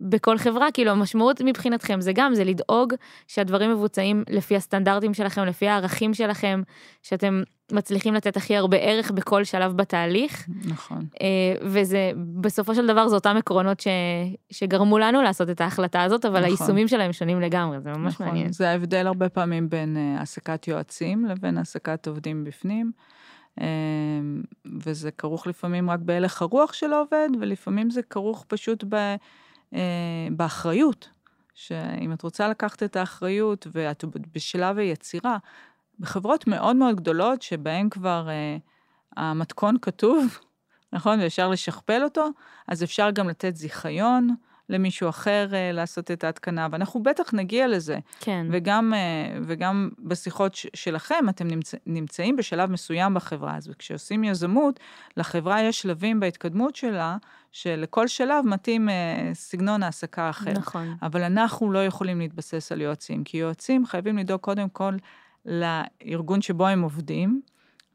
בכל 0.00 0.38
חברה, 0.38 0.70
כאילו 0.74 0.90
המשמעות 0.90 1.40
מבחינתכם 1.44 2.00
זה 2.00 2.12
גם, 2.12 2.34
זה 2.34 2.44
לדאוג 2.44 2.94
שהדברים 3.26 3.70
מבוצעים 3.70 4.24
לפי 4.30 4.56
הסטנדרטים 4.56 5.14
שלכם, 5.14 5.44
לפי 5.44 5.68
הערכים 5.68 6.14
שלכם, 6.14 6.62
שאתם 7.02 7.42
מצליחים 7.72 8.14
לתת 8.14 8.36
הכי 8.36 8.56
הרבה 8.56 8.76
ערך 8.76 9.10
בכל 9.10 9.44
שלב 9.44 9.76
בתהליך. 9.76 10.48
נכון. 10.64 11.06
אה, 11.22 11.26
וזה, 11.62 12.12
בסופו 12.40 12.74
של 12.74 12.86
דבר 12.86 13.08
זה 13.08 13.14
אותם 13.14 13.36
עקרונות 13.36 13.80
ש, 13.80 13.86
שגרמו 14.50 14.98
לנו 14.98 15.22
לעשות 15.22 15.50
את 15.50 15.60
ההחלטה 15.60 16.02
הזאת, 16.02 16.24
אבל 16.24 16.40
נכון. 16.40 16.44
היישומים 16.44 16.88
שלהם 16.88 17.12
שונים 17.12 17.40
לגמרי, 17.40 17.80
זה 17.80 17.90
ממש 17.90 18.14
נכון. 18.14 18.26
מעניין. 18.26 18.52
זה 18.52 18.70
ההבדל 18.70 19.06
הרבה 19.06 19.28
פעמים 19.28 19.68
בין 19.68 19.96
אה, 19.96 20.18
העסקת 20.18 20.68
יועצים 20.68 21.24
לבין 21.24 21.58
העסקת 21.58 22.08
עובדים 22.08 22.44
בפנים. 22.44 22.92
אה, 23.60 23.66
וזה 24.78 25.10
כרוך 25.10 25.46
לפעמים 25.46 25.90
רק 25.90 26.00
בהלך 26.00 26.42
הרוח 26.42 26.72
של 26.72 26.92
העובד, 26.92 27.28
ולפעמים 27.40 27.90
זה 27.90 28.02
כרוך 28.02 28.44
פשוט 28.48 28.84
ב... 28.88 29.14
אה, 29.74 30.28
באחריות, 30.30 31.08
שאם 31.54 32.12
את 32.12 32.22
רוצה 32.22 32.48
לקחת 32.48 32.82
את 32.82 32.96
האחריות 32.96 33.66
ואת 33.72 34.04
בשלב 34.34 34.78
היצירה, 34.78 35.38
בחברות 35.98 36.46
מאוד 36.46 36.76
מאוד 36.76 36.96
גדולות 36.96 37.42
שבהן 37.42 37.88
כבר 37.88 38.28
אה, 38.28 38.56
המתכון 39.16 39.76
כתוב, 39.82 40.38
נכון, 40.92 41.20
ואפשר 41.20 41.48
לשכפל 41.48 42.04
אותו, 42.04 42.28
אז 42.68 42.82
אפשר 42.84 43.10
גם 43.10 43.28
לתת 43.28 43.56
זיכיון, 43.56 44.34
למישהו 44.68 45.08
אחר 45.08 45.48
uh, 45.50 45.74
לעשות 45.74 46.10
את 46.10 46.24
ההתקנה, 46.24 46.68
ואנחנו 46.70 47.02
בטח 47.02 47.34
נגיע 47.34 47.68
לזה. 47.68 47.98
כן. 48.20 48.46
וגם, 48.50 48.92
uh, 48.94 49.42
וגם 49.46 49.88
בשיחות 49.98 50.54
שלכם, 50.54 51.28
אתם 51.28 51.48
נמצ- 51.48 51.78
נמצאים 51.86 52.36
בשלב 52.36 52.70
מסוים 52.70 53.14
בחברה, 53.14 53.56
אז 53.56 53.70
כשעושים 53.78 54.24
יזמות, 54.24 54.80
לחברה 55.16 55.62
יש 55.62 55.80
שלבים 55.80 56.20
בהתקדמות 56.20 56.76
שלה, 56.76 57.16
שלכל 57.52 58.06
שלב 58.06 58.44
מתאים 58.46 58.88
uh, 58.88 58.92
סגנון 59.34 59.82
העסקה 59.82 60.30
אחר. 60.30 60.52
נכון. 60.52 60.96
אבל 61.02 61.22
אנחנו 61.22 61.72
לא 61.72 61.84
יכולים 61.86 62.18
להתבסס 62.18 62.72
על 62.72 62.80
יועצים, 62.80 63.24
כי 63.24 63.36
יועצים 63.36 63.86
חייבים 63.86 64.18
לדאוג 64.18 64.40
קודם 64.40 64.68
כל 64.68 64.94
לארגון 65.46 66.42
שבו 66.42 66.66
הם 66.66 66.82
עובדים. 66.82 67.40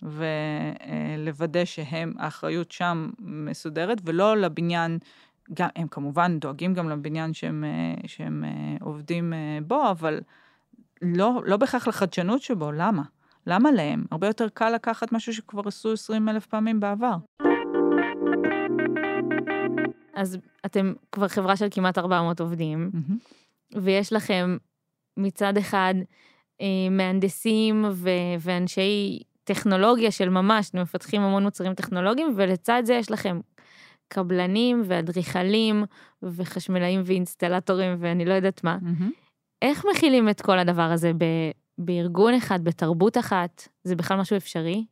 ולוודא 0.05 1.65
שהם, 1.65 2.13
האחריות 2.19 2.71
שם 2.71 3.09
מסודרת, 3.19 3.97
ולא 4.05 4.37
לבניין 4.37 4.99
גם, 5.53 5.69
הם 5.75 5.87
כמובן 5.87 6.39
דואגים 6.39 6.73
גם 6.73 6.89
לבניין 6.89 7.33
שהם, 7.33 7.63
אה, 7.63 8.07
שהם 8.07 8.43
אה, 8.43 8.75
עובדים 8.81 9.33
אה, 9.33 9.59
בו, 9.67 9.91
אבל 9.91 10.21
לא, 11.01 11.41
לא 11.45 11.57
בהכרח 11.57 11.87
לחדשנות 11.87 12.41
שבו, 12.41 12.71
למה? 12.71 13.03
למה 13.47 13.71
להם? 13.71 14.03
הרבה 14.11 14.27
יותר 14.27 14.49
קל 14.49 14.69
לקחת 14.69 15.11
משהו 15.11 15.33
שכבר 15.33 15.61
עשו 15.65 15.93
20 15.93 16.29
אלף 16.29 16.45
פעמים 16.45 16.79
בעבר. 16.79 17.15
אז 20.13 20.37
אתם 20.65 20.93
כבר 21.11 21.27
חברה 21.27 21.57
של 21.57 21.67
כמעט 21.71 21.97
400 21.97 22.39
עובדים, 22.39 22.91
mm-hmm. 22.93 23.77
ויש 23.81 24.13
לכם 24.13 24.57
מצד 25.17 25.57
אחד 25.57 25.93
מהנדסים 26.91 27.85
ו- 27.91 28.09
ואנשי 28.39 29.23
טכנולוגיה 29.43 30.11
של 30.11 30.29
ממש, 30.29 30.69
אתם 30.69 30.81
מפתחים 30.81 31.21
המון 31.21 31.43
מוצרים 31.43 31.73
טכנולוגיים, 31.73 32.33
ולצד 32.35 32.81
זה 32.85 32.93
יש 32.93 33.11
לכם 33.11 33.39
קבלנים 34.13 34.83
ואדריכלים 34.85 35.85
וחשמלאים 36.23 37.01
ואינסטלטורים 37.05 37.95
ואני 37.99 38.25
לא 38.25 38.33
יודעת 38.33 38.63
מה. 38.63 38.77
Mm-hmm. 38.81 39.23
איך 39.61 39.85
מכילים 39.93 40.29
את 40.29 40.41
כל 40.41 40.59
הדבר 40.59 40.81
הזה 40.81 41.11
ב, 41.17 41.25
בארגון 41.77 42.33
אחד, 42.33 42.63
בתרבות 42.63 43.17
אחת? 43.17 43.67
זה 43.83 43.95
בכלל 43.95 44.17
משהו 44.17 44.37
אפשרי? 44.37 44.85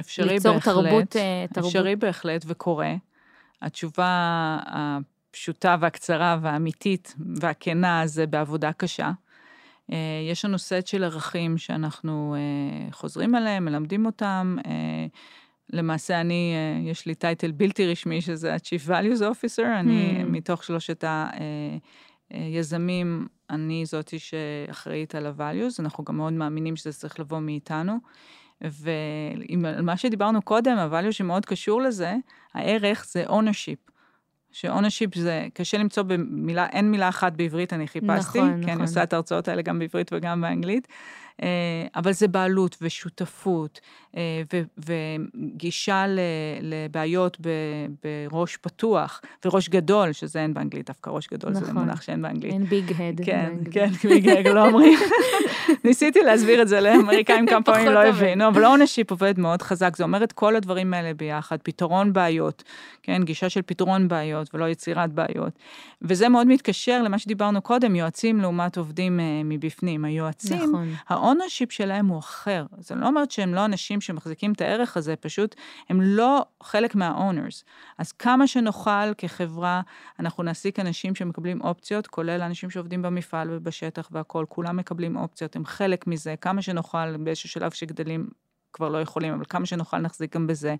אפשרי 0.00 0.28
ליצור 0.28 0.54
בהחלט. 0.54 0.74
תרבות, 0.74 1.16
אה, 1.16 1.44
תרבות. 1.52 1.68
אפשרי 1.68 1.96
בהחלט 1.96 2.44
וקורה. 2.46 2.94
התשובה 3.62 4.58
הפשוטה 4.66 5.76
והקצרה 5.80 6.38
והאמיתית 6.42 7.14
והכנה 7.40 8.06
זה 8.06 8.26
בעבודה 8.26 8.72
קשה. 8.72 9.10
אה, 9.92 9.96
יש 10.30 10.44
לנו 10.44 10.58
סט 10.58 10.86
של 10.86 11.04
ערכים 11.04 11.58
שאנחנו 11.58 12.36
אה, 12.38 12.92
חוזרים 12.92 13.34
עליהם, 13.34 13.64
מלמדים 13.64 14.06
אותם. 14.06 14.56
למעשה 15.72 16.20
אני, 16.20 16.54
אה, 16.54 16.90
יש 16.90 17.06
לי 17.06 17.14
טייטל 17.14 17.50
בלתי 17.50 17.86
רשמי, 17.86 18.20
שזה 18.20 18.54
ה-Chief 18.54 18.88
Values 18.88 19.20
Officer, 19.20 19.66
אני 19.80 20.16
Hmm. 20.20 20.24
מתוך 20.24 20.64
שלושת 20.64 21.04
היזמים, 22.30 23.26
אני 23.50 23.86
זאתי 23.86 24.18
שאחראית 24.18 25.14
על 25.14 25.26
ה-values, 25.26 25.74
אנחנו 25.78 26.04
גם 26.04 26.16
מאוד 26.16 26.32
מאמינים 26.32 26.76
שזה 26.76 26.92
צריך 26.92 27.20
לבוא 27.20 27.38
מאיתנו. 27.38 27.98
ועל 28.60 29.42
מה 29.82 29.96
שדיברנו 29.96 30.42
קודם, 30.42 30.78
ה-value 30.78 31.12
שמאוד 31.12 31.46
קשור 31.46 31.82
לזה, 31.82 32.14
הערך 32.54 33.06
זה 33.08 33.24
ownership. 33.26 33.92
ש-ownership 34.52 35.18
זה, 35.18 35.46
קשה 35.54 35.78
למצוא 35.78 36.02
במילה, 36.02 36.66
אין 36.66 36.90
מילה 36.90 37.08
אחת 37.08 37.32
בעברית, 37.32 37.72
אני 37.72 37.88
חיפשתי, 37.88 38.38
נכון, 38.38 38.50
כי 38.50 38.64
אני 38.64 38.72
נכון. 38.72 38.80
עושה 38.80 39.02
את 39.02 39.12
ההרצאות 39.12 39.48
האלה 39.48 39.62
גם 39.62 39.78
בעברית 39.78 40.12
וגם 40.12 40.40
באנגלית, 40.40 40.88
אה, 40.88 40.92
אבל 41.94 42.12
זה 42.12 42.28
בעלות 42.28 42.76
ושותפות 42.82 43.80
אה, 44.16 44.42
וגישה 44.78 46.04
לבעיות 46.62 47.36
בראש 48.04 48.56
פתוח 48.56 49.20
וראש 49.44 49.68
גדול, 49.68 50.12
שזה 50.12 50.42
אין 50.42 50.54
באנגלית, 50.54 50.86
דווקא 50.86 51.10
ראש 51.10 51.28
גדול 51.28 51.54
זה 51.54 51.60
נכון. 51.60 51.74
מונח 51.74 52.02
שאין 52.02 52.22
באנגלית. 52.22 52.52
אין 52.52 52.64
big 52.64 52.92
head. 52.98 53.20
כן, 53.24 53.52
כן, 53.70 53.88
בכלל 54.10 54.54
לא 54.54 54.66
אומרים. 54.66 54.98
ניסיתי 55.84 56.20
להסביר 56.22 56.62
את 56.62 56.68
זה 56.68 56.80
לאמריקאים 56.80 57.46
כמה 57.46 57.62
פעמים 57.62 57.88
לא. 57.88 58.04
הבינו, 58.06 58.48
אבל 58.48 58.64
ownership 58.64 59.10
עובד 59.10 59.38
מאוד 59.38 59.62
חזק, 59.62 59.96
זה 59.96 60.04
אומר 60.04 60.24
את 60.24 60.32
כל 60.32 60.56
הדברים 60.56 60.94
האלה 60.94 61.14
ביחד, 61.14 61.56
פתרון 61.62 62.12
בעיות, 62.12 62.62
כן, 63.02 63.22
גישה 63.24 63.48
של 63.48 63.62
פתרון 63.66 64.08
בעיות 64.08 64.54
ולא 64.54 64.68
יצירת 64.68 65.12
בעיות. 65.12 65.58
וזה 66.02 66.28
מאוד 66.28 66.46
מתקשר 66.46 67.02
למה 67.02 67.18
שדיברנו 67.18 67.62
קודם, 67.62 67.96
יועצים 67.96 68.40
לעומת 68.40 68.78
עובדים 68.78 69.20
אה, 69.20 69.24
מבפנים. 69.44 70.04
היועצים, 70.04 70.62
נכון. 70.62 70.88
ה 71.28 71.32
ownership 71.32 71.72
שלהם 71.72 72.06
הוא 72.06 72.18
אחר. 72.18 72.66
זה 72.78 72.94
לא 72.94 73.06
אומרת 73.06 73.30
שהם 73.30 73.54
לא 73.54 73.64
אנשים 73.64 74.00
שמחזיקים 74.00 74.52
את 74.52 74.60
הערך 74.60 74.96
הזה, 74.96 75.16
פשוט 75.16 75.54
הם 75.88 76.00
לא 76.00 76.44
חלק 76.62 76.94
מה-owners. 76.94 77.64
אז 77.98 78.12
כמה 78.12 78.46
שנוכל 78.46 79.14
כחברה, 79.18 79.80
אנחנו 80.20 80.42
נעסיק 80.42 80.80
אנשים 80.80 81.14
שמקבלים 81.14 81.60
אופציות, 81.60 82.06
כולל 82.06 82.40
האנשים 82.40 82.70
שעובדים 82.70 83.02
במפעל 83.02 83.48
ובשטח 83.50 84.08
והכול, 84.12 84.46
כולם 84.48 84.76
מקבלים 84.76 85.16
אופציות, 85.16 85.56
הם 85.56 85.64
חלק 85.64 86.06
מזה, 86.06 86.34
כמה 86.40 86.62
שנוכל, 86.62 87.16
באיזשהו 87.16 87.48
שלב 87.48 87.70
שגדלים 87.70 88.28
כבר 88.72 88.88
לא 88.88 89.02
יכולים, 89.02 89.34
אבל 89.34 89.44
כמה 89.48 89.66
שנוכל 89.66 89.98
נחזיק 89.98 90.34
גם 90.34 90.46
בזה. 90.46 90.74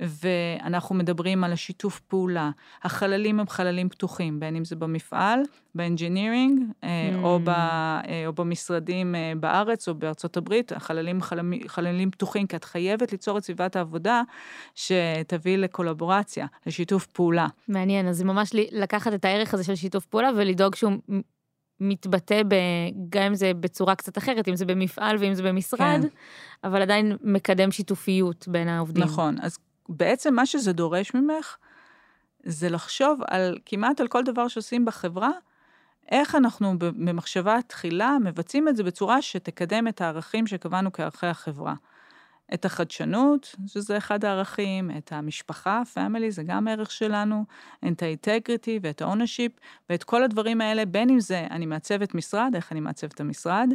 ואנחנו 0.00 0.94
מדברים 0.94 1.44
על 1.44 1.52
השיתוף 1.52 2.00
פעולה. 2.00 2.50
החללים 2.82 3.40
הם 3.40 3.48
חללים 3.48 3.88
פתוחים, 3.88 4.40
בין 4.40 4.56
אם 4.56 4.64
זה 4.64 4.76
במפעל, 4.76 5.40
ב 5.74 5.81
engineering, 5.81 6.60
mm. 6.60 6.86
או, 7.22 7.40
ב, 7.44 7.48
אה, 7.48 8.22
או 8.26 8.32
במשרדים 8.32 9.14
אה, 9.14 9.32
בארץ 9.40 9.88
או 9.88 9.94
בארצות 9.94 10.36
הברית, 10.36 10.72
החללים 10.72 11.22
חללים, 11.22 11.60
חללים 11.66 12.10
פתוחים, 12.10 12.46
כי 12.46 12.56
את 12.56 12.64
חייבת 12.64 13.12
ליצור 13.12 13.38
את 13.38 13.44
סביבת 13.44 13.76
העבודה 13.76 14.22
שתביא 14.74 15.56
לקולבורציה, 15.56 16.46
לשיתוף 16.66 17.06
פעולה. 17.06 17.46
מעניין, 17.68 18.08
אז 18.08 18.16
זה 18.16 18.24
ממש 18.24 18.50
לקחת 18.54 19.14
את 19.14 19.24
הערך 19.24 19.54
הזה 19.54 19.64
של 19.64 19.74
שיתוף 19.74 20.06
פעולה 20.06 20.30
ולדאוג 20.36 20.74
שהוא 20.74 20.92
מתבטא, 21.80 22.42
ב, 22.48 22.54
גם 23.08 23.22
אם 23.22 23.34
זה 23.34 23.54
בצורה 23.54 23.94
קצת 23.94 24.18
אחרת, 24.18 24.48
אם 24.48 24.56
זה 24.56 24.64
במפעל 24.64 25.16
ואם 25.20 25.34
זה 25.34 25.42
במשרד, 25.42 26.00
כן. 26.02 26.08
אבל 26.64 26.82
עדיין 26.82 27.16
מקדם 27.22 27.70
שיתופיות 27.70 28.48
בין 28.48 28.68
העובדים. 28.68 29.02
נכון, 29.04 29.36
אז 29.40 29.58
בעצם 29.90 30.34
מה 30.34 30.46
שזה 30.46 30.72
דורש 30.72 31.14
ממך, 31.14 31.56
זה 32.42 32.68
לחשוב 32.68 33.20
על 33.26 33.58
כמעט 33.66 34.00
על 34.00 34.08
כל 34.08 34.24
דבר 34.24 34.48
שעושים 34.48 34.84
בחברה, 34.84 35.30
איך 36.10 36.34
אנחנו 36.34 36.78
במחשבה 36.78 37.58
תחילה 37.66 38.16
מבצעים 38.24 38.68
את 38.68 38.76
זה 38.76 38.82
בצורה 38.82 39.22
שתקדם 39.22 39.88
את 39.88 40.00
הערכים 40.00 40.46
שקבענו 40.46 40.92
כערכי 40.92 41.26
החברה. 41.26 41.74
את 42.54 42.64
החדשנות, 42.64 43.54
שזה 43.66 43.96
אחד 43.96 44.24
הערכים, 44.24 44.90
את 44.98 45.12
המשפחה, 45.12 45.82
family, 45.94 46.30
זה 46.30 46.42
גם 46.42 46.68
ערך 46.68 46.90
שלנו, 46.90 47.44
את 47.88 48.02
ה 48.02 48.10
integrity 48.10 48.78
ואת 48.82 49.02
ה 49.02 49.07
ownership, 49.07 49.52
ואת 49.90 50.04
כל 50.04 50.22
הדברים 50.22 50.60
האלה, 50.60 50.84
בין 50.84 51.10
אם 51.10 51.20
זה 51.20 51.46
אני 51.50 51.66
מעצבת 51.66 52.14
משרד, 52.14 52.52
איך 52.54 52.72
אני 52.72 52.80
מעצבת 52.80 53.14
את 53.14 53.20
המשרד, 53.20 53.68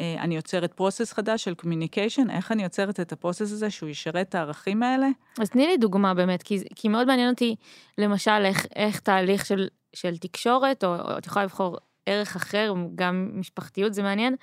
אה, 0.00 0.16
אני 0.18 0.36
יוצרת 0.36 0.72
process 0.72 1.12
חדש 1.12 1.44
של 1.44 1.54
communication, 1.54 2.30
איך 2.30 2.52
אני 2.52 2.62
יוצרת 2.62 3.00
את 3.00 3.12
ה 3.12 3.17
process 3.17 3.52
הזה 3.52 3.70
שהוא 3.70 3.88
ישרת 3.88 4.28
את 4.28 4.34
הערכים 4.34 4.82
האלה. 4.82 5.08
אז 5.40 5.50
תני 5.50 5.66
לי 5.66 5.76
דוגמה 5.76 6.14
באמת, 6.14 6.42
כי, 6.42 6.58
כי 6.74 6.88
מאוד 6.88 7.06
מעניין 7.06 7.30
אותי, 7.30 7.56
למשל, 7.98 8.44
איך, 8.44 8.66
איך 8.76 9.00
תהליך 9.00 9.46
של, 9.46 9.68
של 9.92 10.16
תקשורת, 10.16 10.84
או, 10.84 10.94
או 10.94 11.18
את 11.18 11.26
יכולה 11.26 11.44
לבחור 11.44 11.78
ערך 12.06 12.36
אחר, 12.36 12.74
גם 12.94 13.30
משפחתיות 13.34 13.94
זה 13.94 14.02
מעניין, 14.02 14.36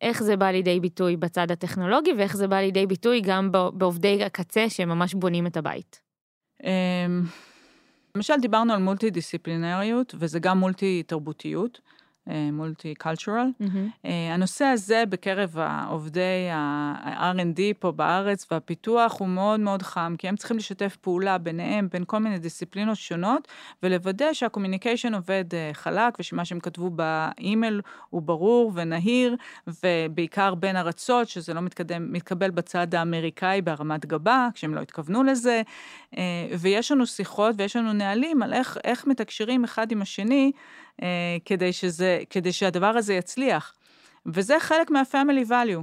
איך 0.00 0.22
זה 0.22 0.36
בא 0.36 0.50
לידי 0.50 0.80
ביטוי 0.80 1.16
בצד 1.16 1.50
הטכנולוגי, 1.50 2.12
ואיך 2.12 2.36
זה 2.36 2.48
בא 2.48 2.56
לידי 2.56 2.86
ביטוי 2.86 3.20
גם 3.20 3.52
בעובדי 3.52 4.24
הקצה 4.24 4.68
שממש 4.68 5.14
בונים 5.14 5.46
את 5.46 5.56
הבית. 5.56 6.00
אמ, 6.64 7.22
למשל, 8.14 8.34
דיברנו 8.42 8.72
על 8.72 8.82
multi 8.82 9.10
דיסציפלינריות, 9.10 10.14
וזה 10.18 10.38
גם 10.38 10.58
multi 10.58 11.02
תרבותיות, 11.06 11.80
multi-cultural. 12.52 13.46
אה, 14.04 14.34
הנושא 14.34 14.64
הזה 14.64 15.04
בקרב 15.08 15.58
העובדי 15.58 16.48
ה-R&D 16.52 17.60
פה 17.78 17.92
בארץ 17.92 18.46
והפיתוח 18.50 19.20
הוא 19.20 19.28
מאוד 19.28 19.60
מאוד 19.60 19.82
חם, 19.82 20.14
כי 20.18 20.28
הם 20.28 20.36
צריכים 20.36 20.56
לשתף 20.56 20.96
פעולה 21.00 21.38
ביניהם, 21.38 21.88
בין 21.92 22.04
כל 22.06 22.18
מיני 22.18 22.38
דיסציפלינות 22.38 22.96
שונות, 22.96 23.48
ולוודא 23.82 24.32
שה 24.32 24.47
communication 24.47 25.14
עובד 25.14 25.44
אה, 25.54 25.70
חלק, 25.72 26.16
ושמה 26.20 26.44
שהם 26.44 26.60
כתבו 26.60 26.90
באימייל 26.90 27.80
הוא 28.10 28.22
ברור 28.22 28.72
ונהיר, 28.74 29.36
ובעיקר 29.66 30.54
בין 30.54 30.76
ארצות, 30.76 31.28
שזה 31.28 31.54
לא 31.54 31.60
מתקדם, 31.60 32.12
מתקבל 32.12 32.50
בצד 32.50 32.94
האמריקאי 32.94 33.62
בהרמת 33.62 34.06
גבה, 34.06 34.48
כשהם 34.54 34.74
לא 34.74 34.80
התכוונו 34.80 35.22
לזה, 35.22 35.62
אה, 36.16 36.22
ויש 36.58 36.92
לנו 36.92 37.06
שיחות 37.06 37.54
ויש 37.58 37.76
לנו 37.76 37.92
נהלים 37.92 38.42
על 38.42 38.52
איך, 38.52 38.78
איך 38.84 39.06
מתקשרים 39.06 39.64
אחד 39.64 39.92
עם 39.92 40.02
השני, 40.02 40.52
אה, 40.54 40.89
כדי, 41.44 41.72
שזה, 41.72 42.20
כדי 42.30 42.52
שהדבר 42.52 42.86
הזה 42.86 43.14
יצליח. 43.14 43.74
וזה 44.26 44.60
חלק 44.60 44.90
מה-family 44.90 45.50
value. 45.50 45.82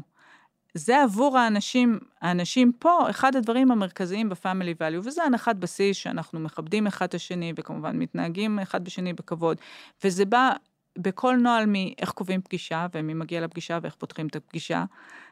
זה 0.73 1.03
עבור 1.03 1.37
האנשים, 1.37 1.99
האנשים 2.21 2.71
פה, 2.79 3.09
אחד 3.09 3.35
הדברים 3.35 3.71
המרכזיים 3.71 4.29
ב-family 4.29 4.81
value, 4.81 4.99
וזה 5.03 5.23
הנחת 5.23 5.55
בסיס 5.55 5.97
שאנחנו 5.97 6.39
מכבדים 6.39 6.87
אחד 6.87 7.05
את 7.05 7.13
השני, 7.13 7.53
וכמובן 7.55 7.97
מתנהגים 7.97 8.59
אחד 8.59 8.83
בשני 8.83 9.13
בכבוד. 9.13 9.57
וזה 10.03 10.25
בא 10.25 10.51
בכל 10.97 11.35
נוהל 11.35 11.65
מאיך 11.65 12.09
קובעים 12.09 12.41
פגישה, 12.41 12.87
ומי 12.93 13.13
מגיע 13.13 13.41
לפגישה 13.41 13.79
ואיך 13.81 13.95
פותחים 13.95 14.27
את 14.27 14.35
הפגישה, 14.35 14.85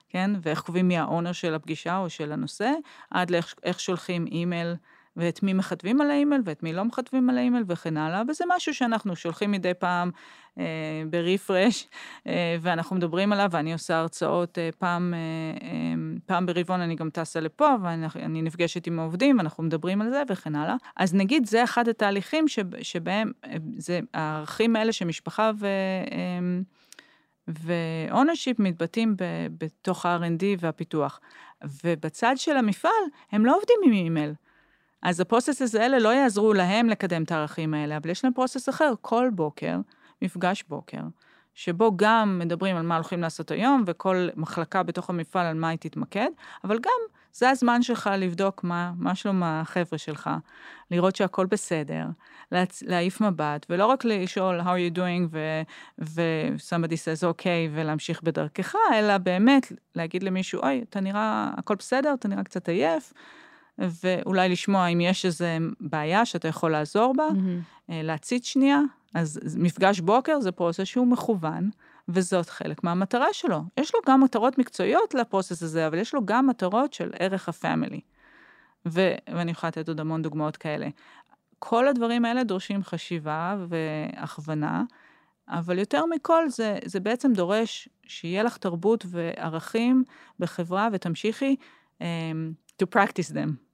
כן? 0.10 0.32
ואיך 0.42 0.62
קובעים 0.62 0.88
מי 0.88 0.98
האונר 0.98 1.32
של 1.32 1.54
הפגישה 1.54 1.98
או 1.98 2.10
של 2.10 2.32
הנושא, 2.32 2.72
עד 3.12 3.30
לאיך 3.30 3.56
איך 3.64 3.80
שולחים 3.80 4.28
אימייל. 4.28 4.76
ואת 5.18 5.44
מי 5.44 5.54
מכתבים 5.54 6.02
על 6.02 6.12
האימייל 6.12 6.42
ואת 6.46 6.64
מי 6.64 6.74
לא 6.74 6.86
מכתבים 6.86 7.30
על 7.30 7.38
האימייל 7.38 7.64
וכן 7.68 7.98
הלאה, 7.98 8.22
וזה 8.28 8.44
משהו 8.56 8.74
שאנחנו 8.74 9.16
שולחים 9.16 9.52
מדי 9.52 9.74
פעם 9.74 10.12
אה, 10.60 11.04
ברפרש, 11.10 11.88
אה, 12.28 12.58
ואנחנו 12.62 12.96
מדברים 12.96 13.34
עליו, 13.34 13.50
ואני 13.52 13.74
עושה 13.74 14.00
הרצאות 14.00 14.58
אה, 14.58 14.70
פעם, 14.80 15.14
אה, 15.14 15.68
אה, 15.68 15.94
פעם 16.26 16.46
ברבעון, 16.46 16.82
אני 16.82 16.96
גם 16.96 17.10
טסה 17.10 17.40
לפה, 17.40 17.76
ואני 17.84 18.42
נפגשת 18.42 18.88
עם 18.88 19.00
העובדים, 19.00 19.38
ואנחנו 19.38 19.64
מדברים 19.64 20.02
על 20.02 20.10
זה 20.10 20.24
וכן 20.30 20.56
הלאה. 20.56 20.76
אז 20.96 21.14
נגיד, 21.14 21.46
זה 21.46 21.64
אחד 21.64 21.88
התהליכים 21.88 22.48
שב, 22.48 22.84
שבהם, 22.84 23.32
אה, 23.46 23.56
זה 23.78 24.00
הערכים 24.14 24.76
האלה 24.76 24.92
שמשפחה 24.92 25.52
ו... 25.60 25.68
אה, 26.12 26.62
ו 27.48 27.59
ownership 27.59 28.60
מתבטאים 28.60 29.16
ב, 29.16 29.24
בתוך 29.58 30.06
ה-R&D 30.06 30.44
והפיתוח. 30.60 31.20
ובצד 31.84 32.34
של 32.38 32.58
המפעל, 32.58 32.92
הם 33.32 33.46
לא 33.46 33.56
עובדים 33.56 33.78
עם 33.86 33.92
אימייל. 33.92 34.34
אז 35.06 35.20
ה 35.20 35.26
processes 35.26 35.76
האלה 35.76 36.00
לא 36.00 36.10
יעזרו 36.14 36.54
להם 36.54 36.90
לקדם 36.90 37.24
את 37.24 37.32
הערכים 37.32 37.74
האלה, 37.74 37.98
אבל 37.98 38.10
יש 38.10 38.24
להם 38.24 38.34
process 38.34 38.70
אחר, 38.70 38.94
כל 39.02 39.30
בוקר, 39.34 39.78
מפגש 40.22 40.64
בוקר, 40.70 41.02
שבו 41.54 41.98
גם 41.98 42.40
מדברים 42.40 42.76
על 42.76 42.86
מה 42.86 42.96
הולכים 42.96 43.22
לעשות 43.22 43.52
היום, 43.52 43.84
וכל 43.88 44.28
מחלקה 44.36 44.84
בתוך 44.84 45.10
המפעל 45.10 45.46
על 45.46 45.56
מה 45.56 45.70
היא 45.70 45.80
תתמקד, 45.80 46.28
אבל 46.64 46.80
גם 46.80 46.92
זה 47.34 47.50
הזמן 47.50 47.82
שלך 47.82 48.10
לבדוק 48.18 48.64
מה, 48.64 48.92
מה 48.98 49.16
שלום 49.16 49.44
החבר'ה 49.44 49.98
שלך, 49.98 50.30
לראות 50.92 51.16
שהכל 51.16 51.46
בסדר, 51.46 52.06
להצ... 52.52 52.84
להעיף 52.84 53.22
מבט, 53.22 53.66
ולא 53.70 53.86
רק 53.86 54.06
לשאול 54.06 54.62
how 54.62 54.64
are 54.64 54.94
you 54.94 54.98
doing 54.98 55.28
ו- 55.32 55.62
ו-somebody 56.00 56.96
says 56.96 57.24
okay 57.24 57.72
ולהמשיך 57.74 58.22
בדרכך, 58.22 58.76
אלא 58.94 59.18
באמת 59.18 59.72
להגיד 59.96 60.24
למישהו, 60.24 60.62
אוי, 60.62 60.84
אתה 60.90 61.00
נראה, 61.00 61.52
הכל 61.58 61.76
בסדר, 61.76 62.14
אתה 62.14 62.28
נראה 62.28 62.44
קצת 62.44 62.70
עייף. 62.70 63.14
ואולי 63.80 64.50
לשמוע 64.50 64.88
אם 64.88 65.02
יש 65.02 65.26
איזו 65.26 65.46
בעיה 65.80 66.26
שאתה 66.26 66.48
יכול 66.48 66.72
לעזור 66.72 67.14
בה, 67.18 67.28
Mm-hmm. 67.30 67.90
להציץ 67.90 68.46
שנייה. 68.48 68.80
אז 69.14 69.40
מפגש 69.58 70.00
בוקר 70.00 70.40
זה 70.40 70.52
פרוסס 70.52 70.84
שהוא 70.84 71.08
מכוון, 71.08 71.70
וזאת 72.08 72.50
חלק 72.50 72.84
מהמטרה 72.84 73.28
שלו. 73.32 73.62
יש 73.78 73.96
לו 73.96 74.00
גם 74.08 74.24
מטרות 74.24 74.58
מקצועיות 74.58 75.14
לפרוסס 75.14 75.64
הזה, 75.64 75.88
אבל 75.88 75.98
יש 75.98 76.14
לו 76.14 76.26
גם 76.26 76.48
מטרות 76.48 76.94
של 76.94 77.12
ערך 77.20 77.50
הפמילי. 77.50 78.00
ו- 78.86 79.16
ואני 79.34 79.52
יכולה 79.52 79.70
לתת 79.70 79.88
עוד 79.88 80.00
המון 80.00 80.22
דוגמאות 80.22 80.58
כאלה. 80.58 80.88
כל 81.60 81.88
הדברים 81.88 82.26
האלה 82.26 82.44
דורשים 82.44 82.84
חשיבה 82.84 83.58
והכוונה, 83.68 84.84
אבל 85.50 85.80
יותר 85.80 86.06
מכל 86.06 86.50
זה, 86.50 86.78
זה 86.86 87.00
בעצם 87.00 87.34
דורש 87.34 87.90
שיהיה 88.08 88.44
לך 88.44 88.58
תרבות 88.58 89.06
וערכים 89.10 90.04
בחברה 90.40 90.88
ותמשיכי 90.94 91.56
um, 92.00 92.04
to 92.84 92.86
practice 92.96 93.32
them. 93.32 93.65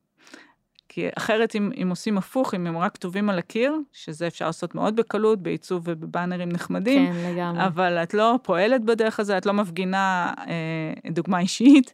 כי 0.93 1.07
אחרת 1.17 1.55
אם, 1.55 1.71
אם 1.81 1.89
עושים 1.89 2.17
הפוך, 2.17 2.53
אם 2.53 2.67
הם 2.67 2.77
רק 2.77 2.93
כתובים 2.93 3.29
על 3.29 3.39
הקיר, 3.39 3.75
שזה 3.93 4.27
אפשר 4.27 4.45
לעשות 4.45 4.75
מאוד 4.75 4.95
בקלות, 4.95 5.43
בעיצוב 5.43 5.83
ובבאנרים 5.85 6.49
נחמדים, 6.49 7.13
כן, 7.13 7.33
לגמרי. 7.33 7.65
אבל 7.65 7.97
את 8.03 8.13
לא 8.13 8.39
פועלת 8.43 8.83
בדרך 8.83 9.19
הזה, 9.19 9.37
את 9.37 9.45
לא 9.45 9.53
מפגינה 9.53 10.33
אה, 10.47 11.11
דוגמה 11.11 11.39
אישית, 11.39 11.93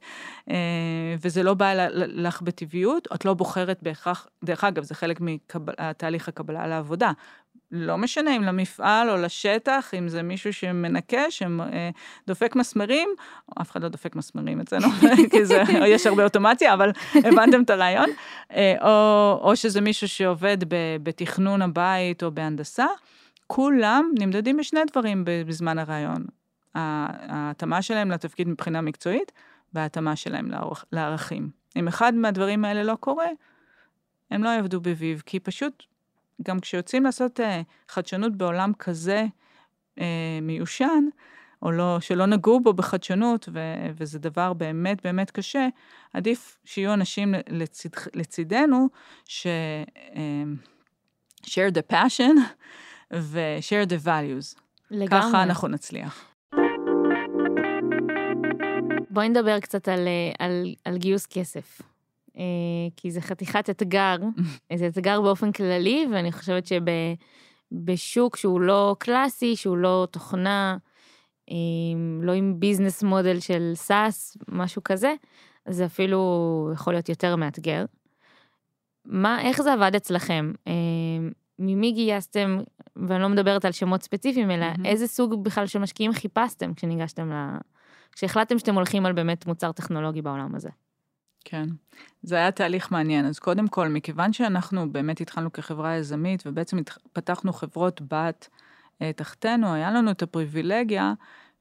אה, 0.49 0.55
וזה 1.21 1.43
לא 1.43 1.53
בא 1.53 1.73
לך 1.93 2.41
בטבעיות, 2.41 3.07
את 3.15 3.25
לא 3.25 3.33
בוחרת 3.33 3.79
בהכרח, 3.81 4.27
דרך 4.43 4.63
אגב, 4.63 4.83
זה 4.83 4.95
חלק 4.95 5.19
מתהליך 5.21 6.27
הקבלה 6.27 6.67
לעבודה. 6.67 7.11
לא 7.71 7.97
משנה 7.97 8.35
אם 8.35 8.43
למפעל 8.43 9.09
או 9.09 9.17
לשטח, 9.17 9.93
אם 9.97 10.09
זה 10.09 10.23
מישהו 10.23 10.53
שמנקה, 10.53 11.21
שדופק 11.29 12.55
מסמרים, 12.55 13.09
אף 13.61 13.71
אחד 13.71 13.83
לא 13.83 13.89
דופק 13.89 14.15
מסמרים 14.15 14.59
אצלנו, 14.59 14.87
כי 15.31 15.45
זה, 15.45 15.63
יש 15.87 16.07
הרבה 16.07 16.23
אוטומציה, 16.23 16.73
אבל 16.73 16.91
הבנתם 17.15 17.63
את 17.63 17.69
הרעיון, 17.69 18.09
אה, 18.51 18.75
או, 18.81 19.39
או 19.49 19.55
שזה 19.55 19.81
מישהו 19.81 20.07
שעובד 20.07 20.57
בתכנון 21.03 21.61
הבית 21.61 22.23
או 22.23 22.31
בהנדסה, 22.31 22.85
כולם 23.47 24.11
נמדדים 24.19 24.57
בשני 24.57 24.79
דברים 24.91 25.23
בזמן 25.25 25.79
הרעיון. 25.79 26.25
ההתאמה 26.75 27.81
שלהם 27.81 28.11
לתפקיד 28.11 28.47
מבחינה 28.47 28.81
מקצועית, 28.81 29.31
וההתאמה 29.73 30.15
שלהם 30.15 30.51
לערכ, 30.51 30.85
לערכים. 30.91 31.49
אם 31.75 31.87
אחד 31.87 32.15
מהדברים 32.15 32.65
האלה 32.65 32.83
לא 32.83 32.95
קורה, 32.99 33.27
הם 34.31 34.43
לא 34.43 34.49
יעבדו 34.49 34.81
בביב, 34.81 35.23
כי 35.25 35.39
פשוט 35.39 35.83
גם 36.43 36.59
כשיוצאים 36.59 37.03
לעשות 37.03 37.39
אה, 37.39 37.61
חדשנות 37.89 38.35
בעולם 38.35 38.71
כזה 38.79 39.25
אה, 39.99 40.39
מיושן, 40.41 41.05
או 41.61 41.71
לא, 41.71 41.99
שלא 41.99 42.25
נגעו 42.25 42.59
בו 42.59 42.73
בחדשנות, 42.73 43.49
ו, 43.53 43.59
וזה 43.97 44.19
דבר 44.19 44.53
באמת 44.53 45.05
באמת 45.05 45.31
קשה, 45.31 45.67
עדיף 46.13 46.57
שיהיו 46.65 46.93
אנשים 46.93 47.35
לצד, 47.49 47.89
לצידנו, 48.13 48.87
ש... 49.25 49.47
אה, 50.15 50.43
share 51.47 51.71
the 51.71 51.93
passion 51.93 52.35
ו-share 53.13 53.89
the 53.89 54.05
values. 54.05 54.61
לגמרי. 54.91 55.21
ככה 55.21 55.43
אנחנו 55.43 55.67
נצליח. 55.67 56.25
בואי 59.09 59.29
נדבר 59.29 59.59
קצת 59.59 59.87
על, 59.87 60.07
אה, 60.07 60.45
על, 60.45 60.75
על 60.85 60.97
גיוס 60.97 61.25
כסף. 61.25 61.81
אה, 62.37 62.43
כי 62.95 63.11
זה 63.11 63.21
חתיכת 63.21 63.69
אתגר, 63.69 64.15
זה 64.79 64.87
אתגר 64.87 65.21
באופן 65.21 65.51
כללי, 65.51 66.07
ואני 66.11 66.31
חושבת 66.31 66.67
שבשוק 66.67 68.37
שהוא 68.37 68.61
לא 68.61 68.95
קלאסי, 68.99 69.55
שהוא 69.55 69.77
לא 69.77 70.07
תוכנה, 70.11 70.77
אה, 71.51 71.55
לא 72.21 72.31
עם 72.31 72.59
business 72.59 73.03
model 73.03 73.39
של 73.39 73.71
SaaS, 73.75 74.37
משהו 74.47 74.83
כזה, 74.83 75.13
זה 75.67 75.85
אפילו 75.85 76.69
יכול 76.73 76.93
להיות 76.93 77.09
יותר 77.09 77.35
מאתגר. 77.35 77.85
מה, 79.05 79.41
איך 79.41 79.61
זה 79.61 79.73
עבד 79.73 79.95
אצלכם? 79.95 80.51
ממי 81.59 81.91
גייסתם, 81.91 82.57
ואני 82.95 83.21
לא 83.21 83.29
מדברת 83.29 83.65
על 83.65 83.71
שמות 83.71 84.03
ספציפיים, 84.03 84.51
אלא 84.51 84.65
מהמם. 84.65 84.85
איזה 84.85 85.07
סוג 85.07 85.43
בכלל 85.43 85.67
של 85.67 85.79
משקיעים 85.79 86.13
חיפשתם 86.13 86.73
כשניגשתם 86.73 87.31
ל... 87.31 87.57
כשהחלטתם 88.11 88.59
שאתם 88.59 88.75
הולכים 88.75 89.05
על 89.05 89.13
באמת 89.13 89.45
מוצר 89.45 89.71
טכנולוגי 89.71 90.21
בעולם 90.21 90.55
הזה. 90.55 90.69
כן, 91.49 91.65
זה 92.23 92.35
היה 92.35 92.51
תהליך 92.51 92.91
מעניין. 92.91 93.25
אז 93.25 93.39
קודם 93.39 93.67
כל, 93.67 93.87
מכיוון 93.87 94.33
שאנחנו 94.33 94.91
באמת 94.91 95.21
התחלנו 95.21 95.53
כחברה 95.53 95.95
יזמית, 95.95 96.43
ובעצם 96.45 96.77
פתחנו 97.13 97.53
חברות 97.53 98.01
בת 98.13 98.49
אה, 99.01 99.13
תחתנו, 99.13 99.73
היה 99.73 99.91
לנו 99.91 100.11
את 100.11 100.21
הפריבילגיה 100.21 101.13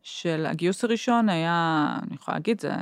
של 0.03 0.47
הגיוס 0.47 0.85
הראשון 0.85 1.29
היה, 1.29 1.87
אני 2.03 2.15
יכולה 2.15 2.37
להגיד, 2.37 2.61
זה, 2.61 2.73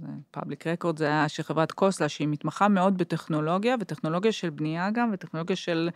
זה 0.00 0.06
public 0.30 0.66
record, 0.66 0.98
זה 0.98 1.06
היה 1.06 1.28
של 1.28 1.42
חברת 1.42 1.72
קוסלה, 1.72 2.08
שהיא 2.08 2.28
מתמחה 2.28 2.68
מאוד 2.68 2.98
בטכנולוגיה, 2.98 3.76
וטכנולוגיה 3.80 4.32
של 4.32 4.50
בנייה 4.50 4.90
גם, 4.90 5.10
וטכנולוגיה 5.12 5.56
של, 5.56 5.90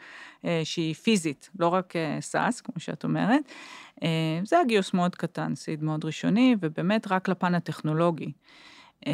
אה, 0.44 0.60
שהיא 0.64 0.94
פיזית, 0.94 1.50
לא 1.58 1.68
רק 1.68 1.96
אה, 1.96 2.18
SaaS, 2.20 2.60
כמו 2.60 2.74
שאת 2.78 3.04
אומרת. 3.04 3.42
אה, 4.02 4.40
זה 4.44 4.56
היה 4.56 4.64
גיוס 4.64 4.94
מאוד 4.94 5.14
קטן, 5.14 5.54
seed 5.54 5.82
מאוד 5.82 6.04
ראשוני, 6.04 6.56
ובאמת 6.60 7.12
רק 7.12 7.28
לפן 7.28 7.54
הטכנולוגי. 7.54 8.32
אה, 9.06 9.12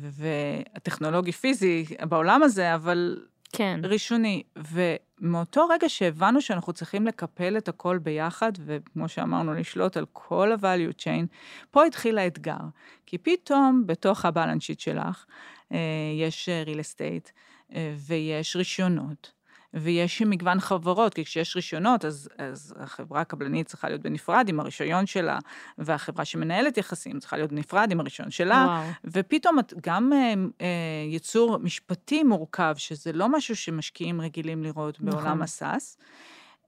והטכנולוגי 0.00 1.32
פיזי 1.32 1.84
בעולם 2.08 2.42
הזה, 2.42 2.74
אבל 2.74 3.18
כן. 3.52 3.80
ראשוני. 3.82 4.42
ומאותו 4.56 5.68
רגע 5.68 5.88
שהבנו 5.88 6.40
שאנחנו 6.40 6.72
צריכים 6.72 7.06
לקפל 7.06 7.56
את 7.56 7.68
הכל 7.68 7.98
ביחד, 7.98 8.52
וכמו 8.66 9.08
שאמרנו, 9.08 9.54
לשלוט 9.54 9.96
על 9.96 10.06
כל 10.12 10.52
ה-value 10.52 11.02
chain, 11.02 11.26
פה 11.70 11.84
התחיל 11.84 12.18
האתגר. 12.18 12.60
כי 13.06 13.18
פתאום 13.18 13.82
בתוך 13.86 14.24
ה 14.24 14.29
balance 14.29 14.62
sheet 14.62 14.80
שלך, 14.80 15.24
אה, 15.72 15.78
יש 16.20 16.48
אה, 16.48 16.62
real 16.66 16.78
estate, 16.78 17.30
אה, 17.74 17.94
ויש 18.06 18.56
רישיונות. 18.56 19.32
ויש 19.74 20.22
מגוון 20.22 20.60
חברות, 20.60 21.14
כי 21.14 21.24
כשיש 21.24 21.56
רישיונות, 21.56 22.04
אז, 22.04 22.28
אז 22.38 22.74
החברה 22.78 23.20
הקבלנית 23.20 23.66
צריכה 23.66 23.88
להיות 23.88 24.02
בנפרד 24.02 24.48
עם 24.48 24.60
הרישיון 24.60 25.06
שלה, 25.06 25.38
והחברה 25.78 26.24
שמנהלת 26.24 26.76
יחסים 26.76 27.18
צריכה 27.18 27.36
להיות 27.36 27.50
בנפרד 27.52 27.92
עם 27.92 28.00
הרישיון 28.00 28.30
שלה, 28.30 28.66
וואו. 28.68 28.90
ופתאום 29.04 29.58
גם 29.82 30.12
אה, 30.12 30.34
אה, 30.60 30.66
יצור 31.08 31.58
משפטי 31.58 32.22
מורכב, 32.22 32.74
שזה 32.78 33.12
לא 33.12 33.28
משהו 33.28 33.56
שמשקיעים 33.56 34.20
רגילים 34.20 34.62
לראות 34.62 34.98
נכון. 35.00 35.10
בעולם 35.10 35.42
ה 35.42 35.51
SaaS, 35.51 35.98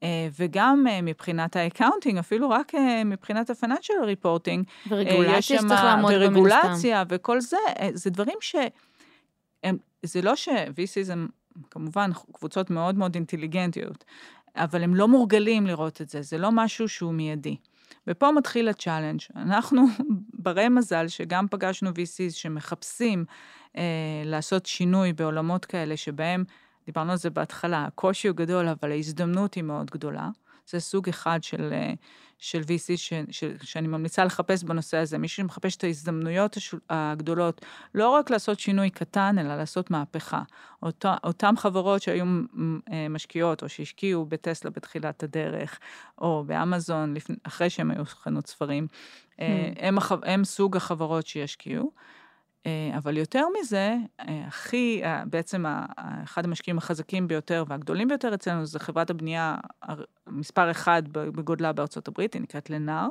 אה, 0.02 0.28
וגם 0.38 0.86
אה, 0.90 1.02
מבחינת 1.02 1.56
ה 1.56 1.61
accounting, 1.61 2.18
אפילו 2.18 2.50
רק 2.50 2.74
אה, 2.74 3.04
מבחינת 3.04 3.50
ה-financial 3.50 4.24
reporting, 4.24 4.88
ורגולציה 4.88 5.38
יש 5.38 5.48
שצריך 5.48 5.84
לעמוד 5.84 6.12
הסתם. 6.12 6.24
ורגולציה 6.24 7.04
וכל 7.08 7.40
זה, 7.40 7.56
זה 7.92 8.10
דברים 8.10 8.38
ש... 8.40 8.56
הם, 9.64 9.76
זה 10.02 10.22
לא 10.22 10.36
ש-VCs 10.36 11.12
הם 11.12 11.28
כמובן 11.70 12.10
קבוצות 12.32 12.70
מאוד 12.70 12.94
מאוד 12.94 13.14
אינטליגנטיות, 13.14 14.04
אבל 14.56 14.82
הם 14.82 14.94
לא 14.94 15.08
מורגלים 15.08 15.66
לראות 15.66 16.02
את 16.02 16.08
זה, 16.08 16.22
זה 16.22 16.38
לא 16.38 16.48
משהו 16.52 16.88
שהוא 16.88 17.14
מיידי. 17.14 17.56
ופה 18.06 18.32
מתחיל 18.32 18.68
ה 18.68 18.73
challenge. 18.73 19.20
אנחנו 19.36 19.82
ברי 20.44 20.68
מזל 20.68 21.08
שגם 21.08 21.46
פגשנו 21.50 21.90
VCs 21.90 22.32
שמחפשים 22.32 23.24
אה, 23.76 23.82
לעשות 24.24 24.66
שינוי 24.66 25.12
בעולמות 25.12 25.64
כאלה 25.64 25.96
שבהם, 25.96 26.44
דיברנו 26.86 27.12
על 27.12 27.18
זה 27.18 27.30
בהתחלה, 27.30 27.84
הקושי 27.84 28.28
הוא 28.28 28.36
גדול, 28.36 28.68
אבל 28.68 28.90
ההזדמנות 28.90 29.54
היא 29.54 29.64
מאוד 29.64 29.90
גדולה. 29.90 30.28
זה 30.68 30.80
סוג 30.80 31.08
אחד 31.08 31.42
של, 31.42 31.72
אה, 31.72 31.92
של 32.38 32.60
VC 32.60 32.96
ש, 32.96 33.12
ש, 33.30 33.44
שאני 33.62 33.88
ממליצה 33.88 34.24
לחפש 34.24 34.64
בנושא 34.64 34.96
הזה, 34.96 35.18
מישהו 35.18 35.36
שמחפש 35.42 35.76
את 35.76 35.84
ההזדמנויות 35.84 36.56
הגדולות, 36.90 37.64
לא 37.94 38.10
רק 38.10 38.30
לעשות 38.30 38.60
שינוי 38.60 38.90
קטן, 38.90 39.38
אלא 39.38 39.56
לעשות 39.56 39.90
מהפכה. 39.90 40.42
אותו, 40.82 41.08
אותם 41.24 41.54
חברות 41.56 42.02
שהיו 42.02 42.24
אה, 42.92 43.08
משקיעות, 43.10 43.62
או 43.62 43.68
שהשקיעו 43.68 44.26
בטסלה 44.26 44.70
בתחילת 44.70 45.22
הדרך, 45.22 45.78
או 46.18 46.44
באמזון, 46.46 47.14
לפני, 47.14 47.36
אחרי 47.42 47.70
שהם 47.70 47.90
היו 47.90 48.04
חנות 48.04 48.46
ספרים, 48.46 48.86
אה, 49.40 49.72
הם, 49.78 49.98
הם 50.22 50.44
סוג 50.44 50.76
החברות 50.76 51.26
שישקיעו. 51.26 51.92
אה, 52.66 52.96
אבל 52.96 53.16
יותר 53.16 53.44
מזה, 53.60 53.96
אה, 54.20 54.44
הכי, 54.46 55.00
אה, 55.04 55.22
בעצם 55.26 55.64
אחד 56.24 56.44
המשקיעים 56.44 56.78
החזקים 56.78 57.28
ביותר 57.28 57.64
והגדולים 57.68 58.08
ביותר 58.08 58.34
אצלנו 58.34 58.66
זה 58.66 58.78
חברת 58.78 59.10
הבנייה 59.10 59.56
מספר 60.26 60.70
אחד 60.70 61.02
בגודלה 61.12 61.72
בארצות 61.72 62.08
הברית, 62.08 62.34
היא 62.34 62.42
נקראת 62.42 62.70
לנאר. 62.70 63.08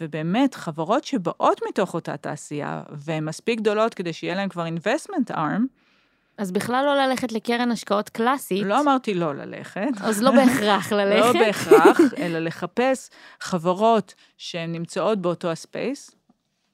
ובאמת, 0.00 0.54
חברות 0.54 1.04
שבאות 1.04 1.60
מתוך 1.68 1.94
אותה 1.94 2.16
תעשייה, 2.16 2.82
והן 2.90 3.24
מספיק 3.24 3.60
גדולות 3.60 3.94
כדי 3.94 4.12
שיהיה 4.12 4.34
להן 4.34 4.48
כבר 4.48 4.66
investment 4.66 5.30
arm, 5.30 5.62
אז 6.38 6.52
בכלל 6.52 6.84
לא 6.84 7.06
ללכת 7.06 7.32
לקרן 7.32 7.70
השקעות 7.70 8.08
קלאסית, 8.08 8.66
לא 8.66 8.80
אמרתי 8.80 9.14
לא 9.14 9.34
ללכת. 9.34 9.88
אז 10.00 10.22
לא 10.22 10.30
בהכרח 10.30 10.92
לא 10.92 11.04
ללכת. 11.04 11.38
בהכרח, 11.38 11.98
אלא 12.18 12.38
לחפש 12.38 13.10
חברות 13.40 14.14
שהן 14.38 14.72
נמצאות 14.72 15.18
באותו 15.18 15.50
הספייס. 15.50 16.16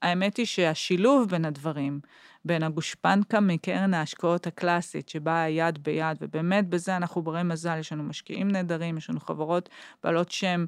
האמת 0.02 0.36
היא 0.36 0.46
שהשילוב 0.46 1.28
בין 1.30 1.44
הדברים, 1.44 2.00
בין 2.44 2.62
הגושפנקה 2.62 3.40
מקרן 3.40 3.94
ההשקעות 3.94 4.46
הקלאסית, 4.46 5.08
שבאה 5.08 5.48
יד 5.48 5.78
ביד, 5.82 6.16
ובאמת 6.20 6.68
בזה 6.68 6.96
אנחנו 6.96 7.22
ברי 7.22 7.42
מזל, 7.42 7.78
יש 7.78 7.92
לנו 7.92 8.02
משקיעים 8.02 8.50
נהדרים, 8.50 8.98
יש 8.98 9.10
לנו 9.10 9.20
חברות 9.20 9.68
בעלות 10.04 10.30
שם 10.30 10.64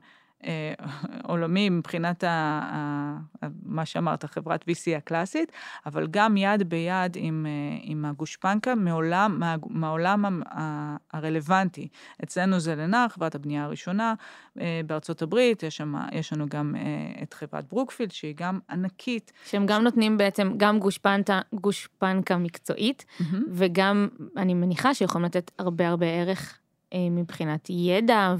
עולמי 1.22 1.68
מבחינת 1.68 2.24
ה, 2.24 2.28
ה, 2.30 3.46
מה 3.62 3.86
שאמרת, 3.86 4.24
חברת 4.24 4.62
VC 4.62 4.96
הקלאסית, 4.96 5.52
אבל 5.86 6.06
גם 6.10 6.36
יד 6.36 6.68
ביד 6.68 7.16
עם, 7.16 7.46
אה, 7.48 7.78
עם 7.82 8.04
הגושפנקה 8.04 8.74
מעולם, 8.74 9.36
מה, 9.40 9.54
מהעולם 9.68 10.24
ה- 10.24 10.28
ה- 10.60 10.96
הרלוונטי. 11.12 11.88
אצלנו 12.24 12.60
זה 12.60 12.74
לנער, 12.74 13.08
חברת 13.08 13.34
הבנייה 13.34 13.64
הראשונה 13.64 14.14
אה, 14.60 14.80
בארצות 14.86 15.22
הברית, 15.22 15.62
יש, 15.62 15.76
שם, 15.76 15.94
יש 16.12 16.32
לנו 16.32 16.46
גם 16.48 16.76
אה, 16.76 17.22
את 17.22 17.34
חברת 17.34 17.64
ברוקפילד, 17.68 18.10
שהיא 18.12 18.34
גם 18.36 18.58
ענקית. 18.70 19.32
שהם 19.46 19.66
גם 19.66 19.82
נותנים 19.82 20.16
בעצם 20.18 20.52
גם 20.56 20.78
גושפנקה, 20.78 21.40
גושפנקה 21.54 22.36
מקצועית, 22.36 23.04
וגם, 23.48 24.08
אני 24.36 24.54
מניחה 24.54 24.94
שיכולים 24.94 25.24
לתת 25.24 25.50
הרבה 25.58 25.88
הרבה 25.88 26.06
ערך 26.06 26.58
אה, 26.92 26.98
מבחינת 27.10 27.68
ידע 27.70 28.34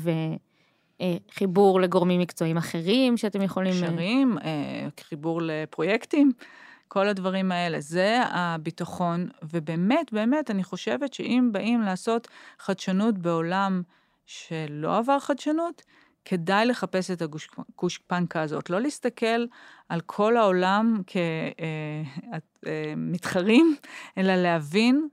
וחיבור 1.03 1.81
לגורמים 1.81 2.21
מקצועיים 2.21 2.57
אחרים 2.57 3.17
שאתם 3.17 3.43
יכולים... 3.43 3.73
אה, 3.73 3.89
קשרים, 3.89 4.39
אה, 4.45 4.89
חיבור 5.01 5.41
לפרויקטים. 5.43 6.33
כל 6.89 7.09
הדברים 7.09 7.53
האלה. 7.53 7.81
זה 7.81 8.23
הביטחון, 8.27 9.29
ובאמת, 9.43 10.13
באמת, 10.13 10.51
אני 10.51 10.65
חושבת 10.65 11.15
שאם 11.15 11.49
באים 11.53 11.81
לעשות 11.81 12.29
חדשנות 12.59 13.19
בעולם 13.19 13.83
שלא 14.27 14.99
עבר 14.99 15.19
חדשנות, 15.19 15.83
כדאי 16.25 16.67
לחפש 16.67 17.11
את 17.11 17.23
הגושפנקה 17.23 18.43
הזאת. 18.43 18.71
לא 18.71 18.81
להסתכל 18.81 19.45
על 19.89 20.01
כל 20.01 20.37
העולם 20.37 21.03
כמתחרים, 22.63 23.77
אלא 24.19 24.35
להבין 24.35 25.09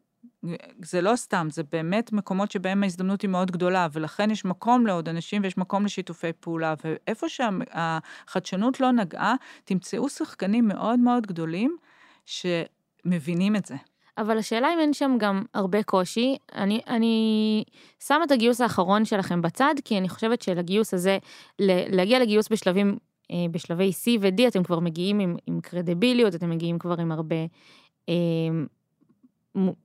זה 0.82 1.02
לא 1.02 1.16
סתם, 1.16 1.48
זה 1.52 1.64
באמת 1.72 2.14
מקומות 2.14 2.52
שבהם 2.52 2.84
ההזדמנות 2.84 3.22
היא 3.22 3.30
מאוד 3.30 3.52
גדולה, 3.52 3.88
ולכן 3.92 4.32
יש 4.32 4.46
מקום 4.46 4.88
לעוד 4.88 5.10
אנשים 5.10 5.44
ויש 5.44 5.58
מקום 5.58 5.86
לשיתופי 5.86 6.34
פעולה. 6.40 6.74
ואיפה 6.84 7.28
שהחדשנות 7.30 8.80
לא 8.80 8.92
נגעה, 8.92 9.36
תמצאו 9.64 10.10
שחקנים 10.10 10.68
מאוד 10.68 11.00
מאוד 11.00 11.28
גדולים 11.28 11.78
שמבינים 12.26 13.56
את 13.56 13.66
זה. 13.66 13.76
אבל 14.18 14.38
השאלה 14.38 14.74
אם 14.74 14.80
אין 14.80 14.94
שם 14.94 15.16
גם 15.20 15.44
הרבה 15.54 15.84
קושי. 15.84 16.38
אני, 16.56 16.82
אני 16.88 17.64
שמה 18.00 18.24
את 18.24 18.32
הגיוס 18.32 18.62
האחרון 18.62 19.06
שלכם 19.06 19.42
בצד, 19.42 19.76
כי 19.86 19.98
אני 19.98 20.10
חושבת 20.10 20.42
שלגיוס 20.42 20.94
הזה, 20.94 21.18
להגיע 21.60 22.20
לגיוס 22.20 22.50
בשלבים, 22.50 22.98
אה, 23.32 23.46
בשלבי 23.52 23.90
C 23.90 24.10
ו-D, 24.22 24.48
אתם 24.48 24.64
כבר 24.64 24.80
מגיעים 24.80 25.20
עם, 25.20 25.36
עם 25.48 25.62
קרדיביליות, 25.62 26.36
אתם 26.36 26.50
מגיעים 26.50 26.80
כבר 26.80 27.02
עם 27.02 27.12
הרבה... 27.12 27.36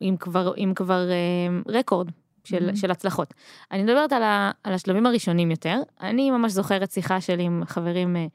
עם 0.01 0.17
כבר, 0.17 0.53
עם 0.57 0.75
כבר 0.75 1.11
אה, 1.11 1.73
record 1.79 2.11
של, 2.45 2.71
mm-hmm. 2.71 2.77
של 2.77 2.91
הצלחות. 2.91 3.35
אני 3.73 3.83
מדברת 3.83 4.13
על, 4.13 4.23
ה, 4.23 4.51
על 4.65 4.75
השלבים 4.75 5.07
הראשונים 5.07 5.51
יותר. 5.51 5.81
אני 6.01 6.31
ממש 6.31 6.53
זוכרת 6.53 6.91
שיחה 6.91 7.21
שלי 7.21 7.43
עם 7.43 7.63
חברים 7.67 8.17
אה, 8.17 8.27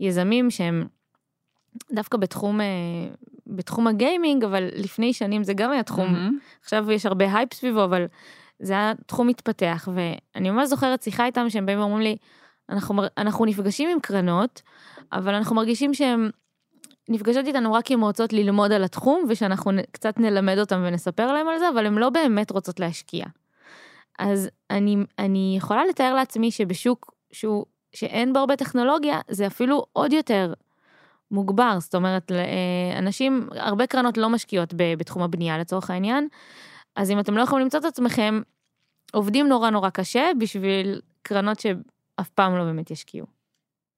יזמים 0.00 0.50
שהם 0.50 0.86
דווקא 1.92 2.18
בתחום, 2.18 2.60
אה, 2.60 2.66
בתחום 3.46 3.86
הגיימינג, 3.86 4.44
אבל 4.44 4.68
לפני 4.74 5.12
שנים 5.12 5.42
זה 5.42 5.54
גם 5.54 5.70
היה 5.70 5.82
תחום, 5.82 6.14
mm-hmm. 6.14 6.60
עכשיו 6.62 6.90
יש 6.90 7.06
הרבה 7.06 7.36
הייפ 7.36 7.54
סביבו, 7.54 7.84
אבל 7.84 8.06
זה 8.60 8.72
היה 8.72 8.92
תחום 9.06 9.26
מתפתח, 9.26 9.88
ואני 9.94 10.50
ממש 10.50 10.68
זוכרת 10.68 11.02
שיחה 11.02 11.26
איתם 11.26 11.50
שהם 11.50 11.66
באים 11.66 11.78
ואומרים 11.78 12.02
לי, 12.02 12.16
אנחנו, 12.68 13.02
אנחנו 13.18 13.44
נפגשים 13.44 13.88
עם 13.90 14.00
קרנות, 14.00 14.62
אבל 15.12 15.34
אנחנו 15.34 15.56
מרגישים 15.56 15.94
שהם 15.94 16.30
נפגשות 17.08 17.46
איתנו 17.46 17.72
רק 17.72 17.90
אם 17.90 18.00
רוצות 18.00 18.32
ללמוד 18.32 18.72
על 18.72 18.84
התחום, 18.84 19.24
ושאנחנו 19.28 19.70
קצת 19.92 20.18
נלמד 20.18 20.58
אותם 20.58 20.82
ונספר 20.86 21.32
להם 21.32 21.48
על 21.48 21.58
זה, 21.58 21.68
אבל 21.68 21.86
הן 21.86 21.94
לא 21.94 22.10
באמת 22.10 22.50
רוצות 22.50 22.80
להשקיע. 22.80 23.24
אז 24.18 24.48
אני, 24.70 24.96
אני 25.18 25.54
יכולה 25.58 25.84
לתאר 25.84 26.14
לעצמי 26.14 26.50
שבשוק 26.50 27.14
שהוא, 27.32 27.66
שאין 27.92 28.32
בו 28.32 28.38
הרבה 28.38 28.56
טכנולוגיה, 28.56 29.20
זה 29.28 29.46
אפילו 29.46 29.86
עוד 29.92 30.12
יותר 30.12 30.52
מוגבר. 31.30 31.76
זאת 31.80 31.94
אומרת, 31.94 32.32
אה, 32.32 32.98
אנשים, 32.98 33.48
הרבה 33.52 33.86
קרנות 33.86 34.16
לא 34.16 34.28
משקיעות 34.28 34.74
בתחום 34.76 35.22
הבנייה 35.22 35.58
לצורך 35.58 35.90
העניין, 35.90 36.28
אז 36.96 37.10
אם 37.10 37.20
אתם 37.20 37.36
לא 37.36 37.42
יכולים 37.42 37.64
למצוא 37.64 37.80
את 37.80 37.84
עצמכם, 37.84 38.40
עובדים 39.12 39.48
נורא 39.48 39.70
נורא 39.70 39.90
קשה 39.90 40.30
בשביל 40.38 41.00
קרנות 41.22 41.60
שאף 41.60 42.28
פעם 42.28 42.56
לא 42.56 42.64
באמת 42.64 42.90
ישקיעו. 42.90 43.26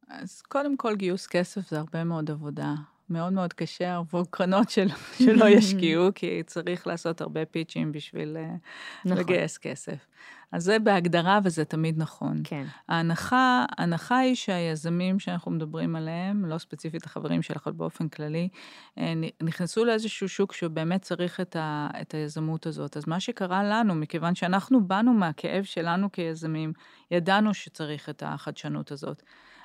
אז 0.08 0.42
קודם 0.42 0.76
כל 0.76 0.96
גיוס 0.96 1.26
כסף 1.26 1.70
זה 1.70 1.78
הרבה 1.78 2.04
מאוד 2.04 2.30
עבודה. 2.30 2.74
מאוד 3.10 3.32
מאוד 3.32 3.52
קשה 3.52 3.96
עבור 3.96 4.24
קרנות 4.30 4.70
של, 4.70 4.88
שלא 5.18 5.48
ישקיעו, 5.48 6.08
כי 6.14 6.42
צריך 6.46 6.86
לעשות 6.86 7.20
הרבה 7.20 7.44
פיצ'ים 7.44 7.92
בשביל 7.92 8.36
אה, 8.36 8.54
נכון. 9.04 9.18
לגייס 9.18 9.58
כסף. 9.58 10.06
אז 10.52 10.64
זה 10.64 10.78
בהגדרה 10.78 11.38
וזה 11.44 11.64
תמיד 11.64 11.98
נכון. 11.98 12.40
כן. 12.44 12.64
ההנחה, 12.88 13.64
ההנחה 13.78 14.18
היא 14.18 14.34
שהיזמים 14.34 15.18
שאנחנו 15.18 15.50
מדברים 15.50 15.96
עליהם, 15.96 16.44
לא 16.44 16.58
ספציפית 16.58 17.04
החברים 17.04 17.42
שלך, 17.42 17.66
אבל 17.66 17.76
באופן 17.76 18.08
כללי, 18.08 18.48
אה, 18.98 19.12
נכנסו 19.42 19.84
לאיזשהו 19.84 20.28
שוק 20.28 20.52
שבאמת 20.52 21.02
צריך 21.02 21.40
את, 21.40 21.56
ה, 21.56 21.88
את 22.00 22.14
היזמות 22.14 22.66
הזאת. 22.66 22.96
אז 22.96 23.04
מה 23.06 23.20
שקרה 23.20 23.62
לנו, 23.64 23.94
מכיוון 23.94 24.34
שאנחנו 24.34 24.84
באנו 24.84 25.12
מהכאב 25.12 25.64
שלנו 25.64 26.12
כיזמים, 26.12 26.72
ידענו 27.10 27.54
שצריך 27.54 28.08
את 28.08 28.22
החדשנות 28.26 28.92
הזאת. 28.92 29.22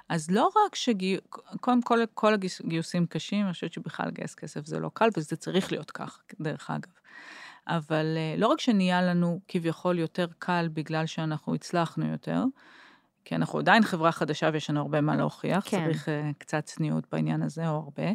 אז 0.10 0.32
לא 0.32 0.50
רק 0.66 0.76
שגיוס, 0.76 1.22
קודם 1.62 1.82
כל, 1.82 2.00
כל 2.14 2.34
הגיוסים 2.34 3.06
קשים, 3.06 3.46
אני 3.46 3.54
חושבת 3.54 3.74
שבכלל 3.74 4.08
לגייס 4.08 4.36
כסף 4.36 4.66
זה 4.66 4.80
לא 4.80 4.92
קל, 4.94 5.10
וזה 5.18 5.36
צריך 5.36 5.72
להיות 5.72 5.92
כך, 5.92 6.24
דרך 6.40 6.70
אגב. 6.70 6.92
אבל 7.68 8.06
אה, 8.18 8.36
לא 8.38 8.48
רק 8.48 8.60
שנהיה 8.60 9.02
לנו 9.02 9.40
כביכול 9.48 10.00
יותר 10.00 10.28
קל 10.40 10.70
בגלל 10.74 11.06
שאנחנו 11.06 11.56
הצלחנו 11.56 12.06
יותר, 12.06 12.44
כי 13.26 13.36
אנחנו 13.36 13.60
עדיין 13.60 13.84
חברה 13.84 14.12
חדשה 14.12 14.50
ויש 14.54 14.70
לנו 14.70 14.82
הרבה 14.82 15.02
מה 15.02 15.16
להוכיח, 15.16 15.64
כן. 15.70 15.86
צריך 15.86 16.08
uh, 16.08 16.12
קצת 16.38 16.66
צניעות 16.66 17.04
בעניין 17.12 17.42
הזה, 17.42 17.70
או 17.70 17.76
הרבה, 17.76 18.12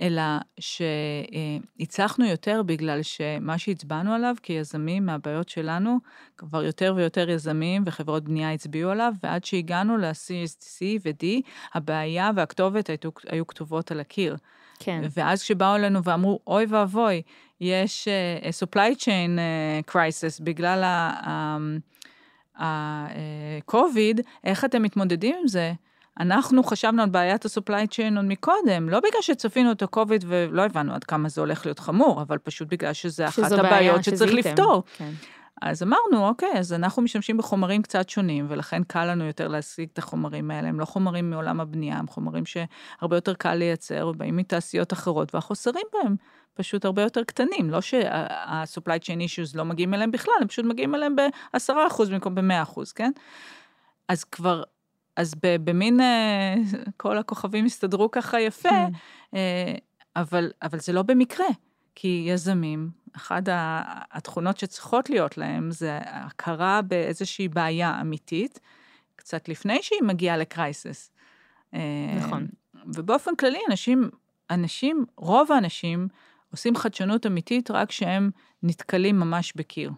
אלא 0.00 0.22
שהצלחנו 0.60 2.26
יותר 2.26 2.62
בגלל 2.66 3.02
שמה 3.02 3.58
שהצבענו 3.58 4.12
עליו 4.12 4.34
כיזמים 4.42 5.06
מהבעיות 5.06 5.48
שלנו, 5.48 5.98
כבר 6.36 6.64
יותר 6.64 6.94
ויותר 6.96 7.30
יזמים 7.30 7.82
וחברות 7.86 8.24
בנייה 8.24 8.52
הצביעו 8.52 8.90
עליו, 8.90 9.12
ועד 9.22 9.44
שהגענו 9.44 9.96
ל-C 9.96 10.82
ו-D, 11.04 11.26
הבעיה 11.74 12.30
והכתובת 12.36 12.90
היו, 12.90 13.10
היו 13.28 13.46
כתובות 13.46 13.90
על 13.90 14.00
הקיר. 14.00 14.36
כן. 14.78 15.02
ואז 15.16 15.42
כשבאו 15.42 15.74
אלינו 15.74 16.04
ואמרו, 16.04 16.40
אוי 16.46 16.66
ואבוי, 16.68 17.22
יש 17.60 18.08
uh, 18.08 18.66
supply 18.66 18.94
chain 18.98 19.38
uh, 19.38 19.90
crisis 19.90 20.42
בגלל 20.44 20.82
ה-COVID, 22.58 24.20
איך 24.44 24.64
אתם 24.64 24.82
מתמודדים 24.82 25.36
עם 25.40 25.48
זה? 25.48 25.72
אנחנו 26.20 26.64
חשבנו 26.64 27.02
על 27.02 27.08
בעיית 27.08 27.44
ה-supply 27.44 27.86
chain 27.92 28.16
עוד 28.16 28.24
מקודם, 28.24 28.88
לא 28.88 29.00
בגלל 29.00 29.22
שצפינו 29.22 29.72
את 29.72 29.82
ה-COVID 29.82 30.24
ולא 30.26 30.62
הבנו 30.62 30.94
עד 30.94 31.04
כמה 31.04 31.28
זה 31.28 31.40
הולך 31.40 31.66
להיות 31.66 31.78
חמור, 31.78 32.22
אבל 32.22 32.38
פשוט 32.38 32.68
בגלל 32.68 32.92
שזה 32.92 33.28
אחת 33.28 33.52
הבעיות 33.52 34.04
שצריך 34.04 34.32
לפתור. 34.32 34.82
כן. 34.96 35.10
אז 35.62 35.82
אמרנו, 35.82 36.28
אוקיי, 36.28 36.52
אז 36.58 36.72
אנחנו 36.72 37.02
משתמשים 37.02 37.36
בחומרים 37.36 37.82
קצת 37.82 38.08
שונים, 38.08 38.46
ולכן 38.48 38.82
קל 38.84 39.04
לנו 39.04 39.24
יותר 39.24 39.48
להשיג 39.48 39.88
את 39.92 39.98
החומרים 39.98 40.50
האלה. 40.50 40.68
הם 40.68 40.80
לא 40.80 40.84
חומרים 40.84 41.30
מעולם 41.30 41.60
הבנייה, 41.60 41.98
הם 41.98 42.06
חומרים 42.06 42.44
שהרבה 42.46 43.16
יותר 43.16 43.34
קל 43.34 43.54
לייצר, 43.54 44.08
ובאים 44.08 44.36
מתעשיות 44.36 44.92
אחרות, 44.92 45.34
והחוסרים 45.34 45.86
בהם 45.92 46.16
פשוט 46.54 46.84
הרבה 46.84 47.02
יותר 47.02 47.24
קטנים. 47.24 47.70
לא 47.70 47.80
שה-supply 47.80 48.98
chain 49.02 49.18
issues 49.20 49.56
לא 49.56 49.64
מגיעים 49.64 49.94
אליהם 49.94 50.10
בכלל, 50.10 50.34
הם 50.40 50.48
פשוט 50.48 50.64
מגיעים 50.64 50.94
אליהם 50.94 51.16
ב-10% 51.16 51.70
במקום 52.10 52.34
ב-100%, 52.34 52.80
כן? 52.94 53.10
אז 54.08 54.24
כבר 54.24 54.62
אז 55.16 55.34
במין, 55.40 56.00
אה, 56.00 56.54
כל 56.96 57.18
הכוכבים 57.18 57.64
הסתדרו 57.64 58.10
ככה 58.10 58.40
יפה, 58.40 58.68
כן. 58.68 58.92
אה, 59.34 59.74
אבל, 60.16 60.50
אבל 60.62 60.78
זה 60.78 60.92
לא 60.92 61.02
במקרה, 61.02 61.46
כי 61.94 62.24
יזמים, 62.28 62.90
אחת 63.16 63.42
התכונות 64.12 64.58
שצריכות 64.58 65.10
להיות 65.10 65.38
להם 65.38 65.70
זה 65.70 65.98
הכרה 66.02 66.82
באיזושהי 66.82 67.48
בעיה 67.48 68.00
אמיתית, 68.00 68.60
קצת 69.16 69.48
לפני 69.48 69.78
שהיא 69.82 70.02
מגיעה 70.02 70.36
לקרייסס. 70.36 71.10
אה, 71.74 71.80
נכון. 72.16 72.46
ובאופן 72.86 73.36
כללי, 73.36 73.58
אנשים, 73.70 74.10
אנשים, 74.50 75.04
רוב 75.16 75.52
האנשים 75.52 76.08
עושים 76.50 76.76
חדשנות 76.76 77.26
אמיתית 77.26 77.70
רק 77.70 77.88
כשהם 77.88 78.30
נתקלים 78.62 79.20
ממש 79.20 79.52
בקיר. 79.56 79.90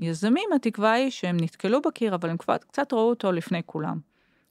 יזמים, 0.00 0.48
התקווה 0.54 0.92
היא 0.92 1.10
שהם 1.10 1.36
נתקלו 1.40 1.82
בקיר, 1.82 2.14
אבל 2.14 2.30
הם 2.30 2.36
כבר 2.36 2.56
קצת 2.56 2.92
ראו 2.92 3.08
אותו 3.08 3.32
לפני 3.32 3.62
כולם. 3.66 3.98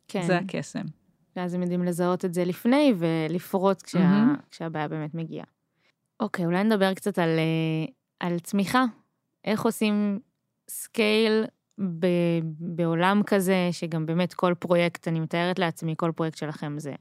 כן. 0.08 0.22
זה 0.22 0.38
הקסם. 0.38 0.84
ואז 1.36 1.54
הם 1.54 1.62
יודעים 1.62 1.84
לזהות 1.84 2.26
את 2.26 2.34
זה 2.34 2.46
לפני 2.46 2.94
ולפרוץ 2.98 3.82
כשה, 3.82 4.00
mm-hmm. 4.00 4.52
כשהבעיה 4.52 4.88
באמת 4.88 5.16
מגיעה. 5.16 5.46
אוקיי, 6.20 6.46
אולי 6.46 6.64
נדבר 6.64 6.94
קצת 6.94 7.20
על, 7.20 7.30
אה, 7.30 7.94
על 8.20 8.40
צמיחה. 8.40 8.86
איך 9.46 9.62
עושים 9.62 10.20
scale 10.70 11.46
ב, 11.80 12.08
בעולם 12.60 13.22
כזה, 13.26 13.70
שגם 13.72 14.06
באמת 14.06 14.34
כל 14.34 14.54
פרויקט, 14.60 15.08
אני 15.08 15.20
מתארת 15.20 15.60
לעצמי, 15.60 15.94
כל 15.98 16.12
פרויקט 16.16 16.38
שלכם 16.38 16.80
זה 16.80 16.94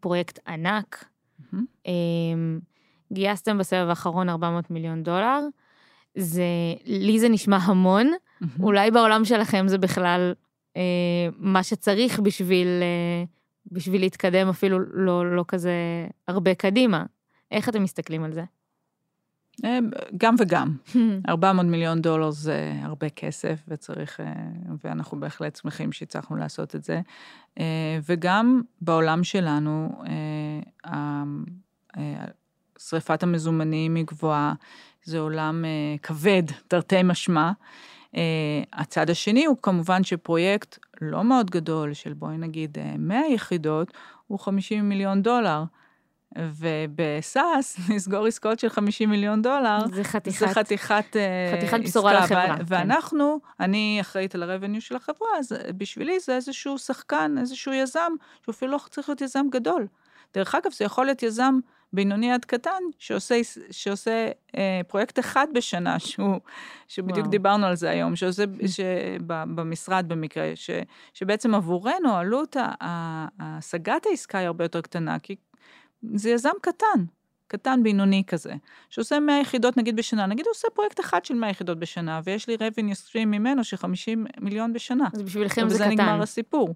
פרויקט 0.00 0.38
ענק. 0.48 1.04
Mm-hmm. 1.40 1.90
גייסתם 3.12 3.58
בסבב 3.58 3.88
האחרון 3.88 4.28
400 4.28 4.70
מיליון 4.70 5.02
דולר. 5.02 5.40
זה, 6.14 6.44
לי 6.86 7.20
זה 7.20 7.28
נשמע 7.28 7.56
המון, 7.56 8.06
mm-hmm. 8.06 8.46
אולי 8.62 8.90
בעולם 8.90 9.24
שלכם 9.24 9.68
זה 9.68 9.78
בכלל 9.78 10.34
אה, 10.76 10.82
מה 11.38 11.62
שצריך 11.62 12.20
בשביל, 12.20 12.68
אה, 12.82 13.24
בשביל 13.72 14.00
להתקדם 14.00 14.48
אפילו 14.48 14.78
לא, 14.80 15.36
לא 15.36 15.44
כזה 15.48 15.72
הרבה 16.28 16.54
קדימה. 16.54 17.04
איך 17.50 17.68
אתם 17.68 17.82
מסתכלים 17.82 18.24
על 18.24 18.32
זה? 18.32 18.44
אה, 19.64 19.78
גם 20.16 20.34
וגם. 20.38 20.76
400 21.28 21.66
מיליון 21.66 22.02
דולר 22.02 22.30
זה 22.30 22.72
הרבה 22.82 23.08
כסף, 23.08 23.60
וצריך, 23.68 24.20
אה, 24.20 24.32
ואנחנו 24.84 25.20
בהחלט 25.20 25.56
שמחים 25.56 25.92
שהצלחנו 25.92 26.36
לעשות 26.36 26.74
את 26.74 26.84
זה. 26.84 27.00
אה, 27.58 27.98
וגם 28.08 28.60
בעולם 28.80 29.24
שלנו, 29.24 30.02
שריפת 32.90 33.22
המזומנים 33.22 33.94
היא 33.94 34.04
גבוהה, 34.04 34.52
זה 35.04 35.18
עולם 35.18 35.64
uh, 35.64 36.00
כבד, 36.02 36.42
תרתי 36.68 37.02
משמע. 37.04 37.50
Uh, 38.12 38.16
הצד 38.72 39.10
השני 39.10 39.44
הוא 39.44 39.56
כמובן 39.62 40.04
שפרויקט 40.04 40.78
לא 41.00 41.24
מאוד 41.24 41.50
גדול, 41.50 41.94
של 41.94 42.12
בואי 42.12 42.36
נגיד 42.38 42.78
uh, 42.78 42.98
100 42.98 43.20
יחידות, 43.30 43.92
הוא 44.26 44.38
50 44.38 44.88
מיליון 44.88 45.22
דולר. 45.22 45.64
ובסאס, 46.38 47.76
לסגור 47.94 48.26
עסקאות 48.26 48.58
של 48.58 48.68
50 48.68 49.10
מיליון 49.10 49.42
דולר, 49.42 49.78
זה 49.92 50.04
חתיכת... 50.04 50.38
זה 50.38 50.54
חתיכת 50.54 51.16
אה, 51.16 51.56
חתיכת 51.56 51.80
בשורה 51.84 52.18
עסקה. 52.18 52.34
לחברה, 52.34 52.54
ו- 52.54 52.58
כן. 52.58 52.64
ואנחנו, 52.66 53.40
אני 53.60 53.98
אחראית 54.00 54.34
על 54.34 54.42
ה-revenue 54.42 54.80
של 54.80 54.96
החברה, 54.96 55.28
אז 55.38 55.52
בשבילי 55.76 56.20
זה 56.20 56.34
איזשהו 56.36 56.78
שחקן, 56.78 57.34
איזשהו 57.38 57.72
יזם, 57.72 58.12
שהוא 58.42 58.52
אפילו 58.52 58.72
לא 58.72 58.78
צריך 58.90 59.08
להיות 59.08 59.20
יזם 59.20 59.46
גדול. 59.50 59.86
דרך 60.34 60.54
אגב, 60.54 60.72
זה 60.72 60.84
יכול 60.84 61.06
להיות 61.06 61.22
יזם 61.22 61.58
בינוני 61.92 62.32
עד 62.32 62.44
קטן, 62.44 62.82
שעושה, 62.98 63.40
שעושה 63.70 64.30
אה, 64.56 64.80
פרויקט 64.88 65.18
אחד 65.18 65.46
בשנה, 65.54 65.98
שהוא, 65.98 66.40
שבדיוק 66.88 67.18
וואו. 67.18 67.30
דיברנו 67.30 67.66
על 67.66 67.76
זה 67.76 67.90
היום, 67.90 68.16
שעושה 68.16 68.44
במשרד 69.26 70.04
במקרה, 70.08 70.52
ש, 70.54 70.70
שבעצם 71.14 71.54
עבורנו 71.54 72.16
עלות 72.16 72.56
השגת 73.40 74.06
העסקה 74.06 74.38
היא 74.38 74.46
הרבה 74.46 74.64
יותר 74.64 74.80
קטנה, 74.80 75.18
כי 75.18 75.36
זה 76.14 76.30
יזם 76.30 76.50
קטן, 76.62 77.04
קטן 77.46 77.82
בינוני 77.82 78.22
כזה, 78.26 78.52
שעושה 78.90 79.20
100 79.20 79.40
יחידות 79.40 79.76
נגיד 79.76 79.96
בשנה, 79.96 80.26
נגיד 80.26 80.46
הוא 80.46 80.52
עושה 80.52 80.68
פרויקט 80.74 81.00
אחד 81.00 81.24
של 81.24 81.34
100 81.34 81.50
יחידות 81.50 81.78
בשנה, 81.78 82.20
ויש 82.24 82.48
לי 82.48 82.54
revenue 82.54 83.08
stream 83.08 83.26
ממנו 83.26 83.64
של 83.64 83.76
50 83.76 84.26
מיליון 84.40 84.72
בשנה. 84.72 85.08
אז 85.12 85.22
בשבילכם 85.22 85.60
זה 85.60 85.66
ובזה 85.66 85.84
קטן. 85.84 85.92
נגמר 85.92 86.22
הסיפור. 86.22 86.74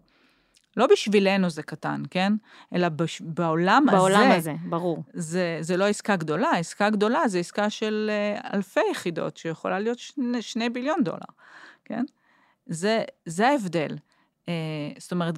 לא 0.76 0.86
בשבילנו 0.86 1.50
זה 1.50 1.62
קטן, 1.62 2.02
כן? 2.10 2.32
אלא 2.74 2.88
בש... 2.88 3.20
בעולם, 3.20 3.86
בעולם 3.90 4.20
הזה, 4.20 4.36
הזה, 4.36 4.54
ברור. 4.68 5.02
זה, 5.12 5.58
זה 5.60 5.76
לא 5.76 5.84
עסקה 5.88 6.16
גדולה, 6.16 6.50
עסקה 6.50 6.90
גדולה 6.90 7.28
זה 7.28 7.38
עסקה 7.38 7.70
של 7.70 8.10
אה, 8.12 8.50
אלפי 8.54 8.80
יחידות, 8.90 9.36
שיכולה 9.36 9.78
להיות 9.78 9.98
שני, 9.98 10.42
שני 10.42 10.70
ביליון 10.70 11.04
דולר, 11.04 11.18
כן? 11.84 12.04
זה, 12.66 13.02
זה 13.26 13.48
ההבדל. 13.48 13.96
אה, 14.48 14.54
זאת 14.98 15.12
אומרת, 15.12 15.34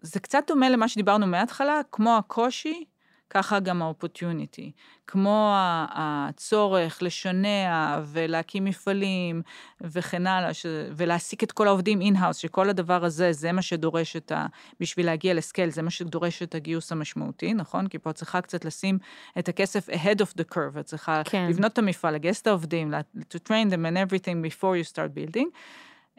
זה 0.00 0.20
קצת 0.20 0.44
דומה 0.46 0.68
למה 0.68 0.88
שדיברנו 0.88 1.26
מההתחלה, 1.26 1.80
כמו 1.92 2.16
הקושי, 2.16 2.84
ככה 3.30 3.60
גם 3.60 3.82
האופורטיוניטי. 3.82 4.72
כמו 5.06 5.54
הצורך 5.94 7.02
לשנע 7.02 8.00
ולהקים 8.06 8.64
מפעלים 8.64 9.42
וכן 9.80 10.26
הלאה, 10.26 10.54
ש... 10.54 10.66
ולהעסיק 10.96 11.44
את 11.44 11.52
כל 11.52 11.66
העובדים 11.66 12.00
in-house, 12.00 12.36
שכל 12.36 12.68
הדבר 12.68 13.04
הזה, 13.04 13.32
זה 13.32 13.52
מה 13.52 13.62
שדורש 13.62 14.16
את 14.16 14.32
ה... 14.32 14.46
בשביל 14.80 15.06
להגיע 15.06 15.34
ל 15.34 15.39
scale, 15.39 15.70
זה 15.70 15.82
מה 15.82 15.90
שדורש 15.90 16.42
את 16.42 16.54
הגיוס 16.54 16.92
המשמעותי, 16.92 17.54
נכון? 17.54 17.88
כי 17.88 17.98
פה 17.98 18.10
את 18.10 18.14
צריכה 18.14 18.40
קצת 18.40 18.64
לשים 18.64 18.98
את 19.38 19.48
הכסף 19.48 19.88
ahead 19.88 20.18
of 20.18 20.40
the 20.40 20.54
curve, 20.54 20.80
את 20.80 20.84
צריכה 20.84 21.22
כן. 21.24 21.46
לבנות 21.50 21.72
את 21.72 21.78
המפעל, 21.78 22.14
לגייס 22.14 22.42
את 22.42 22.46
העובדים, 22.46 22.94
to 23.18 23.38
train 23.48 23.70
them 23.70 23.84
and 23.84 23.96
everything 23.96 24.42
before 24.50 24.76
you 24.76 24.92
start 24.92 25.14
building. 25.14 25.46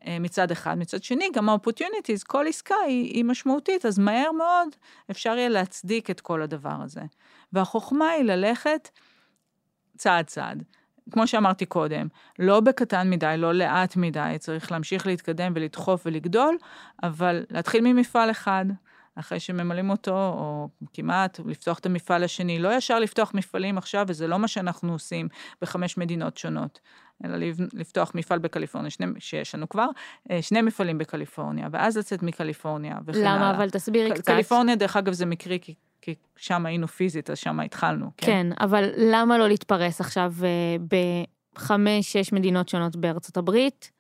אה, 0.08 0.20
מצד 0.20 0.52
אחד. 0.52 0.78
מצד 0.78 1.04
שני, 1.04 1.30
גם 1.34 1.50
ה-opportunities, 1.50 2.24
כל 2.28 2.46
עסקה 2.48 2.76
היא, 2.88 3.14
היא 3.14 3.26
משמעותית, 3.26 3.86
אז 3.86 4.00
מהר 4.00 4.32
מאוד 4.32 4.68
אפשר 5.12 5.38
יהיה 5.38 5.50
להצדיק 5.50 6.10
את 6.10 6.22
כל 6.22 6.42
הדבר 6.42 6.76
הזה. 6.84 7.02
והחוכמה 7.54 8.10
היא 8.10 8.24
ללכת 8.24 8.90
צעד 9.98 10.26
צעד. 10.26 10.64
כמו 11.12 11.28
שאמרתי 11.28 11.66
קודם, 11.66 12.08
לא 12.40 12.60
בקטן 12.60 13.10
מדי, 13.10 13.36
לא 13.38 13.54
לאט 13.54 13.96
מדי, 13.96 14.36
צריך 14.40 14.72
להמשיך 14.72 15.08
להתקדם 15.08 15.54
ולדחוף 15.56 16.06
ולגדול, 16.06 16.58
אבל 17.04 17.46
להתחיל 17.50 17.82
ממפעל 17.84 18.32
אחד, 18.32 18.66
אחרי 19.16 19.40
שממלאים 19.40 19.90
אותו, 19.90 20.12
או 20.12 20.70
כמעט, 20.94 21.40
לפתוח 21.46 21.80
את 21.80 21.86
המפעל 21.86 22.24
השני, 22.24 22.60
לא 22.60 22.76
ישר 22.78 23.00
לפתוח 23.00 23.34
מפעלים 23.34 23.78
עכשיו, 23.78 24.06
וזה 24.08 24.28
לא 24.28 24.40
מה 24.40 24.48
שאנחנו 24.48 24.92
עושים 24.92 25.28
בחמש 25.62 25.98
מדינות 25.98 26.38
שונות, 26.38 26.80
אלא 27.26 27.38
לפתוח 27.74 28.12
מפעל 28.16 28.40
בקליפורניה, 28.40 28.92
שני, 28.92 29.06
שיש 29.20 29.56
לנו 29.56 29.70
כבר, 29.70 29.88
אה, 30.32 30.42
שני 30.42 30.62
מפעלים 30.62 30.98
בקליפורניה, 30.98 31.68
ואז 31.72 31.98
לצאת 31.98 32.24
מקליפורניה, 32.24 32.98
וכן 33.06 33.20
הלאה. 33.20 33.36
למה? 33.36 33.56
אבל 33.58 33.70
תסבירי 33.70 34.12
קצת. 34.12 34.26
קליפורניה, 34.26 34.76
דרך 34.76 34.98
אגב, 34.98 35.14
זה 35.14 35.26
מקרי, 35.26 35.60
כי, 35.62 35.74
כי 36.02 36.16
שם 36.38 36.66
היינו 36.66 36.88
פיזית, 36.88 37.30
אז 37.30 37.38
שם 37.38 37.60
התחלנו. 37.60 38.12
כן. 38.18 38.28
כן, 38.28 38.48
אבל 38.60 38.90
למה 38.98 39.38
לא 39.38 39.48
להתפרס 39.48 40.02
עכשיו 40.02 40.34
אה, 40.44 40.98
בחמש, 41.56 42.14
שש 42.14 42.34
מדינות 42.34 42.70
שונות 42.70 42.96
בארצות 42.96 43.38
הברית, 43.38 43.92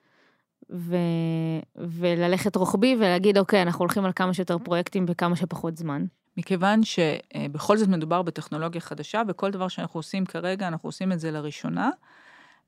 ו... 0.73 0.95
וללכת 1.75 2.55
רוחבי 2.55 2.95
ולהגיד, 2.99 3.37
אוקיי, 3.37 3.61
אנחנו 3.61 3.79
הולכים 3.79 4.05
על 4.05 4.11
כמה 4.15 4.33
שיותר 4.33 4.57
פרויקטים 4.57 5.05
בכמה 5.05 5.35
שפחות 5.35 5.77
זמן. 5.77 6.05
מכיוון 6.37 6.81
שבכל 6.83 7.77
זאת 7.77 7.87
מדובר 7.87 8.21
בטכנולוגיה 8.21 8.81
חדשה, 8.81 9.21
וכל 9.27 9.51
דבר 9.51 9.67
שאנחנו 9.67 9.97
עושים 9.97 10.25
כרגע, 10.25 10.67
אנחנו 10.67 10.87
עושים 10.87 11.11
את 11.11 11.19
זה 11.19 11.31
לראשונה. 11.31 11.89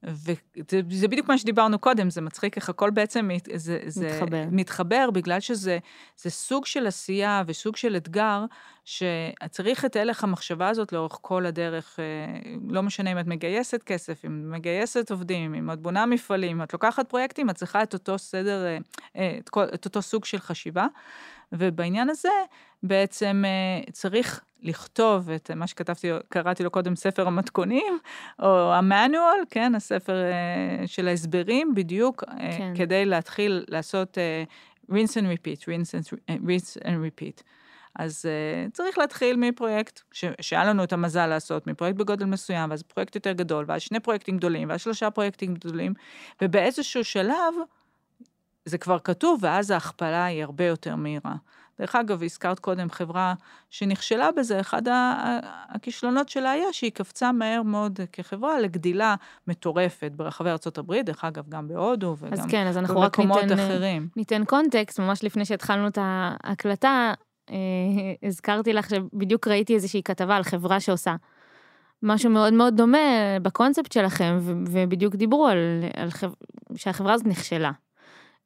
וזה 0.03 0.81
זה 0.89 1.07
בדיוק 1.07 1.29
מה 1.29 1.37
שדיברנו 1.37 1.79
קודם, 1.79 2.09
זה 2.09 2.21
מצחיק 2.21 2.55
איך 2.55 2.69
הכל 2.69 2.89
בעצם 2.89 3.27
מת- 3.27 3.49
זה, 3.55 3.79
זה 3.85 4.07
מתחבר. 4.07 4.43
מתחבר, 4.51 5.09
בגלל 5.13 5.39
שזה 5.39 5.77
זה 6.17 6.29
סוג 6.29 6.65
של 6.65 6.87
עשייה 6.87 7.43
וסוג 7.47 7.75
של 7.75 7.95
אתגר, 7.95 8.45
שצריך 8.85 9.85
את 9.85 9.95
הלך 9.95 10.23
המחשבה 10.23 10.69
הזאת 10.69 10.93
לאורך 10.93 11.17
כל 11.21 11.45
הדרך, 11.45 11.99
אה, 11.99 12.03
לא 12.69 12.83
משנה 12.83 13.11
אם 13.11 13.19
את 13.19 13.27
מגייסת 13.27 13.83
כסף, 13.83 14.25
אם 14.25 14.43
את 14.45 14.57
מגייסת 14.57 15.11
עובדים, 15.11 15.55
אם 15.55 15.71
את 15.71 15.79
בונה 15.79 16.05
מפעלים, 16.05 16.57
אם 16.57 16.63
את 16.63 16.73
לוקחת 16.73 17.09
פרויקטים, 17.09 17.49
את 17.49 17.55
צריכה 17.55 17.83
את 17.83 17.93
אותו 17.93 18.17
סדר, 18.17 18.65
אה, 18.65 18.77
אה, 19.17 19.37
את, 19.39 19.49
כל, 19.49 19.63
את 19.73 19.85
אותו 19.85 20.01
סוג 20.01 20.25
של 20.25 20.39
חשיבה. 20.39 20.87
ובעניין 21.51 22.09
הזה 22.09 22.29
בעצם 22.84 23.43
אה, 23.45 23.91
צריך 23.91 24.41
לכתוב 24.61 25.29
את 25.29 25.51
מה 25.51 25.67
שכתבתי, 25.67 26.09
קראתי 26.29 26.63
לו 26.63 26.71
קודם 26.71 26.95
ספר 26.95 27.27
המתכונים, 27.27 27.97
או 28.39 28.73
המאנואל, 28.73 29.39
כן, 29.49 29.75
הספר 29.75 30.15
אה, 30.15 30.88
של 30.88 31.07
ההסברים, 31.07 31.75
בדיוק, 31.75 32.23
אה, 32.27 32.57
כן. 32.57 32.73
כדי 32.77 33.05
להתחיל 33.05 33.65
לעשות 33.67 34.17
rinse 34.91 35.13
and 35.13 35.25
repeat, 35.38 35.61
rinse 35.61 36.13
and, 36.13 36.13
rinse 36.29 36.84
and 36.84 37.21
repeat. 37.21 37.43
אז 37.95 38.25
uh, 38.25 38.71
צריך 38.71 38.97
להתחיל 38.97 39.36
מפרויקט 39.36 40.01
ש- 40.11 40.25
שהיה 40.41 40.65
לנו 40.65 40.84
את 40.84 40.93
המזל 40.93 41.27
לעשות, 41.27 41.67
מפרויקט 41.67 41.97
בגודל 41.97 42.25
מסוים, 42.25 42.69
ואז 42.69 42.84
פרויקט 42.84 43.15
יותר 43.15 43.31
גדול, 43.31 43.65
ואז 43.67 43.81
שני 43.81 43.99
פרויקטים 43.99 44.38
גדולים, 44.38 44.69
ואז 44.69 44.81
שלושה 44.81 45.11
פרויקטים 45.11 45.53
גדולים, 45.53 45.93
ובאיזשהו 46.41 47.03
שלב 47.03 47.53
זה 48.65 48.77
כבר 48.77 48.99
כתוב, 48.99 49.39
ואז 49.43 49.71
ההכפלה 49.71 50.25
היא 50.25 50.43
הרבה 50.43 50.65
יותר 50.65 50.95
מהירה. 50.95 51.36
דרך 51.80 51.95
אגב, 51.95 52.24
הזכרת 52.24 52.59
קודם 52.59 52.89
חברה 52.89 53.34
שנכשלה 53.69 54.32
בזה, 54.32 54.59
אחד 54.59 54.82
הכישלונות 55.69 56.30
שלה 56.30 56.51
היה 56.51 56.74
שהיא 56.74 56.91
קפצה 56.91 57.32
מהר 57.32 57.61
מאוד 57.61 57.99
כחברה 58.11 58.59
לגדילה 58.59 59.15
מטורפת 59.47 60.11
ברחבי 60.15 60.49
ארה"ב, 60.49 60.93
דרך 61.01 61.24
אגב, 61.24 61.49
גם 61.49 61.67
בהודו 61.67 62.15
וגם 62.19 62.34
אז 62.34 62.45
כן, 62.49 62.67
אז 62.67 62.78
אנחנו 62.78 63.01
רק 63.01 63.19
במקומות 63.19 63.43
ניתן, 63.43 63.59
אחרים. 63.59 64.07
ניתן 64.15 64.45
קונטקסט, 64.45 64.99
ממש 64.99 65.24
לפני 65.24 65.45
שהתחלנו 65.45 65.88
את 65.88 65.97
ההקלטה, 66.01 67.13
אה, 67.49 67.55
הזכרתי 68.24 68.74
לך 68.74 68.89
שבדיוק 68.89 69.47
ראיתי 69.47 69.76
איזושהי 69.76 70.03
כתבה 70.03 70.36
על 70.36 70.43
חברה 70.43 70.80
שעושה 70.80 71.15
משהו 72.03 72.30
מאוד 72.30 72.53
מאוד 72.53 72.78
דומה 72.78 72.97
בקונספט 73.41 73.91
שלכם, 73.91 74.38
ובדיוק 74.41 75.15
דיברו 75.15 75.47
על, 75.47 75.57
על 75.95 76.09
חב... 76.09 76.32
שהחברה 76.76 77.13
הזאת 77.13 77.28
נכשלה. 77.28 77.71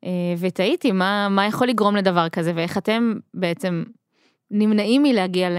אה, 0.08 0.36
ותהיתי 0.40 0.92
מה, 0.92 1.28
מה 1.30 1.46
יכול 1.46 1.68
לגרום 1.68 1.96
לדבר 1.96 2.30
כזה, 2.30 2.52
ואיך 2.56 2.78
אתם 2.78 3.14
בעצם 3.34 3.84
נמנעים 4.52 5.04
מלהגיע 5.04 5.50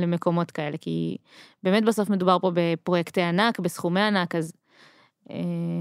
למקומות 0.00 0.50
כאלה, 0.50 0.76
כי 0.76 1.16
באמת 1.62 1.84
בסוף 1.84 2.10
מדובר 2.10 2.38
פה 2.38 2.50
בפרויקטי 2.54 3.22
ענק, 3.22 3.60
בסכומי 3.60 4.00
ענק, 4.00 4.34
אז, 4.34 4.52
אה, 5.30 5.36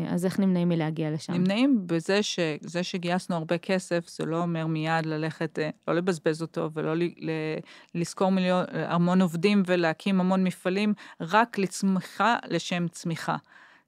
אז 0.09 0.25
איך 0.25 0.39
נמנעים 0.39 0.69
מלהגיע 0.69 1.11
לשם? 1.11 1.33
נמנעים 1.33 1.83
בזה 1.85 2.23
שזה 2.23 2.83
שגייסנו 2.83 3.35
הרבה 3.35 3.57
כסף, 3.57 4.07
זה 4.07 4.25
לא 4.25 4.41
אומר 4.41 4.67
מיד 4.67 5.05
ללכת, 5.05 5.59
אה, 5.59 5.69
לא 5.87 5.95
לבזבז 5.95 6.41
אותו 6.41 6.69
ולא 6.73 6.95
ל- 6.95 7.03
ל- 7.03 7.59
לשכור 7.95 8.31
מיליון, 8.31 8.65
המון 8.71 9.21
עובדים 9.21 9.63
ולהקים 9.65 10.19
המון 10.19 10.43
מפעלים, 10.43 10.93
רק 11.21 11.57
לצמיחה 11.57 12.35
לשם 12.47 12.87
צמיחה. 12.87 13.35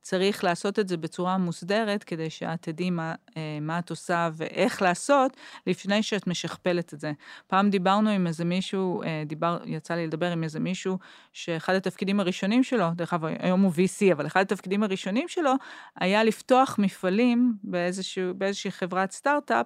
צריך 0.02 0.44
לעשות 0.44 0.80
את 0.80 0.88
זה 0.88 0.98
בצורה 0.98 1.38
מוסדרת, 1.38 2.04
כדי 2.04 2.30
שאת 2.30 2.62
תדעי 2.62 2.90
מה, 2.90 3.16
אה, 3.38 3.58
מה 3.62 3.80
את 3.80 3.90
עושה 3.90 4.30
ואיך 4.34 4.82
לעשות, 4.82 5.38
לפני 5.68 6.04
שאת 6.04 6.28
משכפלת 6.28 6.94
את 6.94 7.00
זה. 7.00 7.12
פעם 7.48 7.70
דיברנו 7.70 8.10
עם 8.10 8.28
איזה 8.28 8.46
מישהו, 8.46 9.04
אה, 9.04 9.24
דיבר, 9.26 9.58
יצא 9.66 9.94
לי 9.94 10.08
לדבר 10.08 10.32
עם 10.32 10.44
איזה 10.44 10.60
מישהו, 10.60 10.98
שאחד 11.34 11.74
התפקידים 11.76 12.20
הראשונים 12.20 12.64
שלו, 12.64 12.86
דרך 12.96 13.14
אגב, 13.14 13.26
היום 13.40 13.62
הוא 13.62 13.72
VC, 13.72 14.12
אבל 14.14 14.28
אחד 14.28 14.42
התפקידים 14.42 14.84
הראשונים 14.84 15.28
שלו, 15.28 15.52
היה 15.96 16.24
לפתוח 16.24 16.76
מפעלים 16.80 17.54
באיזשהו, 17.64 18.34
באיזושהי 18.36 18.72
חברת 18.72 19.12
סטארט-אפ, 19.12 19.66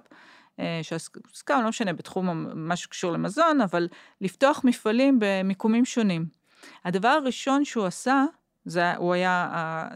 אה, 0.60 0.80
שעסקה, 0.82 1.60
לא 1.62 1.68
משנה, 1.68 1.92
בתחום 1.92 2.46
מה 2.54 2.76
שקשור 2.76 3.12
למזון, 3.12 3.60
אבל 3.60 3.88
לפתוח 4.20 4.60
מפעלים 4.64 5.18
במיקומים 5.20 5.84
שונים. 5.84 6.26
הדבר 6.84 7.08
הראשון 7.08 7.64
שהוא 7.64 7.86
עשה, 7.86 8.24
זה, 8.64 8.94
הוא 8.94 9.14
היה, 9.14 9.88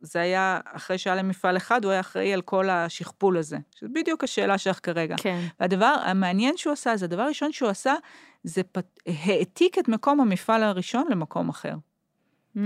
זה 0.00 0.20
היה, 0.20 0.60
אחרי 0.64 0.98
שהיה 0.98 1.16
להם 1.16 1.28
מפעל 1.28 1.56
אחד, 1.56 1.84
הוא 1.84 1.92
היה 1.92 2.00
אחראי 2.00 2.32
על 2.32 2.42
כל 2.42 2.70
השכפול 2.70 3.38
הזה. 3.38 3.58
שזה 3.74 3.88
בדיוק 3.92 4.24
השאלה 4.24 4.58
שלך 4.58 4.80
כרגע. 4.82 5.16
כן, 5.18 5.40
והדבר 5.60 5.94
המעניין 6.04 6.56
שהוא 6.56 6.72
עשה, 6.72 6.96
זה 6.96 7.04
הדבר 7.04 7.22
הראשון 7.22 7.52
שהוא 7.52 7.68
עשה, 7.68 7.94
זה 8.44 8.62
פת... 8.62 9.00
העתיק 9.06 9.78
את 9.78 9.88
מקום 9.88 10.20
המפעל 10.20 10.62
הראשון 10.62 11.06
למקום 11.10 11.48
אחר. 11.48 11.74
Mm, 12.56 12.60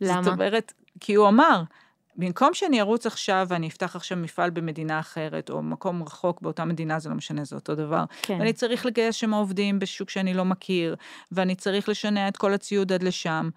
זאת 0.00 0.16
למה? 0.16 0.30
אומרת, 0.30 0.72
כי 1.00 1.14
הוא 1.14 1.28
אמר, 1.28 1.62
במקום 2.16 2.54
שאני 2.54 2.80
ארוץ 2.80 3.06
עכשיו 3.06 3.46
ואני 3.48 3.68
אפתח 3.68 3.96
עכשיו 3.96 4.18
מפעל 4.18 4.50
במדינה 4.50 5.00
אחרת, 5.00 5.50
או 5.50 5.62
מקום 5.62 6.02
רחוק 6.02 6.40
באותה 6.40 6.64
מדינה, 6.64 6.98
זה 6.98 7.08
לא 7.08 7.14
משנה, 7.14 7.44
זה 7.44 7.56
אותו 7.56 7.74
דבר. 7.74 8.04
כן. 8.22 8.36
ואני 8.38 8.52
צריך 8.52 8.86
לגייס 8.86 9.14
שם 9.14 9.34
עובדים 9.34 9.78
בשוק 9.78 10.10
שאני 10.10 10.34
לא 10.34 10.44
מכיר, 10.44 10.96
ואני 11.32 11.54
צריך 11.54 11.88
לשנע 11.88 12.28
את 12.28 12.36
כל 12.36 12.54
הציוד 12.54 12.92
עד 12.92 13.02
לשם. 13.02 13.50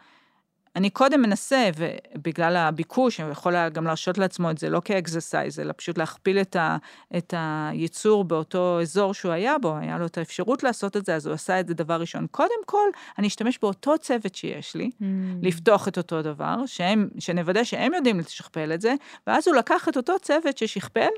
אני 0.76 0.90
קודם 0.90 1.22
מנסה, 1.22 1.70
ובגלל 1.78 2.56
הביקוש, 2.58 3.20
הוא 3.20 3.32
יכול 3.32 3.56
היה 3.56 3.70
גם 3.70 3.86
להרשות 3.86 4.18
לעצמו 4.18 4.52
את 4.52 4.58
זה, 4.58 4.70
לא 4.70 4.82
כאקזסייז, 4.86 5.60
אלא 5.60 5.74
פשוט 5.78 5.98
להכפיל 5.98 6.42
את, 6.42 6.56
ה, 6.56 6.78
את 7.18 7.34
הייצור 7.38 8.24
באותו 8.24 8.82
אזור 8.82 9.14
שהוא 9.14 9.32
היה 9.32 9.58
בו, 9.58 9.78
היה 9.78 9.98
לו 9.98 10.06
את 10.06 10.18
האפשרות 10.18 10.64
לעשות 10.64 10.98
את 10.98 11.06
זה, 11.06 11.16
אז 11.16 11.26
הוא 11.26 11.34
עשה 11.34 11.60
את 11.60 11.68
זה 11.68 11.74
דבר 11.74 12.02
ראשון. 12.02 12.28
קודם 12.32 12.66
כל, 12.66 12.88
אני 13.18 13.28
אשתמש 13.28 13.60
באותו 13.62 13.98
צוות 13.98 14.36
שיש 14.36 14.76
לי, 14.76 14.90
Mm. 15.00 15.04
לפתוח 15.42 15.88
את 15.88 15.98
אותו 15.98 16.22
דבר, 16.22 16.56
שהם, 16.66 17.10
שנוודא 17.20 17.64
שהם 17.64 17.94
יודעים 17.94 18.20
לשכפל 18.20 18.72
את 18.74 18.82
זה, 18.82 18.94
ואז 19.28 19.48
הוא 19.48 19.56
לקח 19.56 19.90
את 19.90 19.98
אותו 19.98 20.20
צוות 20.22 20.58
ששכפל, 20.58 21.10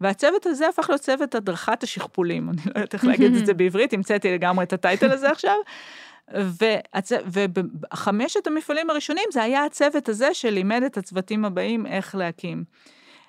והצוות 0.00 0.46
הזה 0.46 0.68
הפך 0.68 0.90
להיות 0.90 1.00
צוות 1.00 1.34
הדרכת 1.34 1.82
השכפולים, 1.82 2.48
אני 2.50 2.56
לא 2.66 2.70
יודעת 2.74 2.94
איך 2.94 3.04
להגיד 3.04 3.34
את 3.34 3.46
זה 3.46 3.54
בעברית, 3.54 3.92
המצאתי 3.92 4.34
לגמרי 4.34 4.64
את 4.64 4.72
הטייטל 4.72 5.10
הזה 5.12 5.30
עכשיו. 5.30 5.56
והצ... 6.34 7.12
ובחמשת 7.12 8.46
המפעלים 8.46 8.90
הראשונים 8.90 9.24
זה 9.32 9.42
היה 9.42 9.64
הצוות 9.64 10.08
הזה 10.08 10.34
שלימד 10.34 10.82
את 10.82 10.96
הצוותים 10.96 11.44
הבאים 11.44 11.86
איך 11.86 12.14
להקים. 12.14 12.64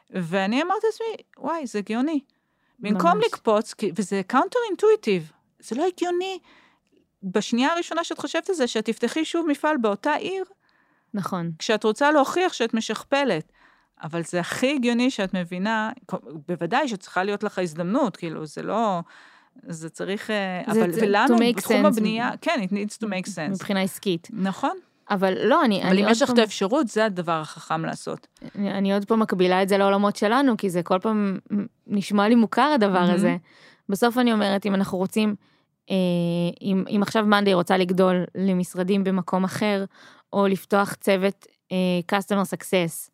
ואני 0.09 0.61
אמרתי 0.61 0.87
לעצמי, 0.87 1.25
וואי, 1.37 1.67
זה 1.67 1.79
הגיוני. 1.79 2.19
במקום 2.79 3.11
ממש. 3.11 3.25
לקפוץ, 3.25 3.73
וזה 3.95 4.21
counter 4.27 4.59
intuitive, 4.69 5.31
זה 5.59 5.75
לא 5.75 5.87
הגיוני. 5.87 6.39
בשנייה 7.23 7.73
הראשונה 7.73 8.03
שאת 8.03 8.17
חושבת 8.17 8.49
על 8.49 8.55
זה, 8.55 8.67
שאת 8.67 8.85
תפתחי 8.85 9.25
שוב 9.25 9.47
מפעל 9.47 9.77
באותה 9.77 10.13
עיר, 10.13 10.43
נכון. 11.13 11.51
כשאת 11.59 11.83
רוצה 11.83 12.11
להוכיח 12.11 12.53
שאת 12.53 12.73
משכפלת. 12.73 13.51
אבל 14.03 14.23
זה 14.23 14.39
הכי 14.39 14.75
הגיוני 14.75 15.11
שאת 15.11 15.33
מבינה, 15.33 15.91
בוודאי 16.47 16.87
שצריכה 16.87 17.23
להיות 17.23 17.43
לך 17.43 17.59
הזדמנות, 17.59 18.17
כאילו, 18.17 18.45
זה 18.45 18.63
לא... 18.63 18.99
זה 19.67 19.89
צריך... 19.89 20.29
אה, 20.29 20.61
זה- 20.73 20.81
אבל 20.81 20.91
זה- 20.91 21.01
ולנו, 21.05 21.35
בתחום 21.49 21.85
sense. 21.85 21.87
הבנייה, 21.87 22.29
כן, 22.41 22.59
it 22.63 22.71
needs 22.71 22.97
to 23.03 23.07
make 23.07 23.27
sense. 23.35 23.49
מבחינה 23.51 23.81
עסקית. 23.81 24.27
נכון. 24.33 24.77
אבל 25.09 25.33
לא, 25.47 25.65
אני... 25.65 25.81
אבל 25.81 25.89
אני 25.91 26.03
אם 26.05 26.09
יש 26.09 26.21
לך 26.21 26.29
את 26.31 26.37
האפשרות, 26.37 26.87
זה 26.87 27.05
הדבר 27.05 27.31
החכם 27.41 27.85
לעשות. 27.85 28.27
אני, 28.55 28.71
אני 28.71 28.93
עוד 28.93 29.05
פעם 29.05 29.19
מקבילה 29.19 29.63
את 29.63 29.69
זה 29.69 29.77
לעולמות 29.77 30.15
שלנו, 30.15 30.57
כי 30.57 30.69
זה 30.69 30.83
כל 30.83 30.99
פעם 30.99 31.39
נשמע 31.87 32.27
לי 32.29 32.35
מוכר 32.35 32.71
הדבר 32.75 32.99
מהמם. 33.01 33.13
הזה. 33.13 33.37
בסוף 33.89 34.17
אני 34.17 34.33
אומרת, 34.33 34.65
אם 34.65 34.75
אנחנו 34.75 34.97
רוצים, 34.97 35.35
אה, 35.89 35.95
אם, 36.61 36.83
אם 36.95 36.99
עכשיו 37.01 37.25
מאנדי 37.25 37.53
רוצה 37.53 37.77
לגדול 37.77 38.23
למשרדים 38.35 39.03
במקום 39.03 39.43
אחר, 39.43 39.85
או 40.33 40.47
לפתוח 40.47 40.93
צוות 40.93 41.45
אה, 41.71 41.77
customer 42.19 42.43
success 42.45 43.09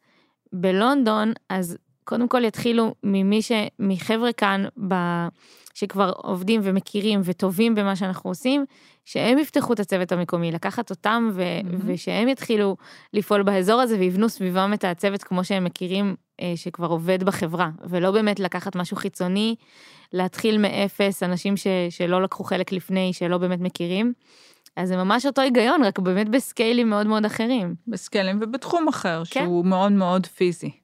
בלונדון, 0.54 1.34
אז 1.50 1.78
קודם 2.04 2.28
כל 2.28 2.44
יתחילו 2.44 2.96
ממי 3.04 3.42
ש... 3.42 3.52
מחבר'ה 3.80 4.34
כאן, 4.34 4.66
ב... 4.88 4.94
שכבר 5.80 6.11
עובדים 6.15 6.61
ומכירים 6.63 7.21
וטובים 7.23 7.75
במה 7.75 7.95
שאנחנו 7.95 8.30
עושים, 8.30 8.65
שהם 9.05 9.38
יפתחו 9.38 9.73
את 9.73 9.80
הצוות 9.80 10.11
המקומי, 10.11 10.51
לקחת 10.51 10.89
אותם 10.89 11.30
ו... 11.34 11.43
מהמם. 11.63 11.80
ושהם 11.86 12.27
יתחילו 12.27 12.77
לפעול 13.13 13.43
באזור 13.43 13.82
הזה 13.82 13.99
ויבנו 13.99 14.30
סביבם 14.30 14.71
את 14.73 14.84
הצוות 14.84 15.23
כמו 15.23 15.43
שהם 15.43 15.63
מכירים, 15.63 16.15
אה, 16.41 16.53
שכבר 16.55 16.88
עובד 16.88 17.23
בחברה, 17.23 17.69
ולא 17.89 18.11
באמת 18.11 18.39
לקחת 18.39 18.75
משהו 18.75 18.97
חיצוני, 18.97 19.55
להתחיל 20.13 20.57
מאפס, 20.57 21.23
אנשים 21.23 21.57
ש... 21.57 21.67
שלא 21.89 22.23
לקחו 22.23 22.43
חלק 22.43 22.71
לפני, 22.71 23.13
שלא 23.13 23.38
באמת 23.38 23.59
מכירים. 23.59 24.13
אז 24.75 24.89
זה 24.89 24.97
ממש 24.97 25.25
אותו 25.25 25.41
היגיון, 25.41 25.84
רק 25.84 25.99
באמת 25.99 26.30
בסקיילים 26.30 26.89
מאוד 26.89 27.07
מאוד 27.07 27.25
אחרים. 27.25 27.75
בסקלים 27.88 28.39
ובתחום 28.41 28.88
אחר, 28.88 29.23
כן. 29.30 29.43
שהוא 29.43 29.65
מאוד 29.65 29.91
מאוד 29.91 30.25
פיזי. 30.25 30.78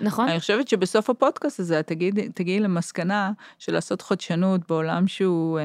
נכון? 0.00 0.28
אני 0.28 0.40
חושבת 0.40 0.68
שבסוף 0.68 1.10
הפודקאסט 1.10 1.60
הזה 1.60 1.82
תגידי, 1.82 2.28
תגיעי 2.28 2.60
למסקנה 2.60 3.32
של 3.58 3.72
לעשות 3.72 4.02
חדשנות 4.02 4.60
בעולם 4.68 5.06
שהוא 5.06 5.58
אה, 5.58 5.64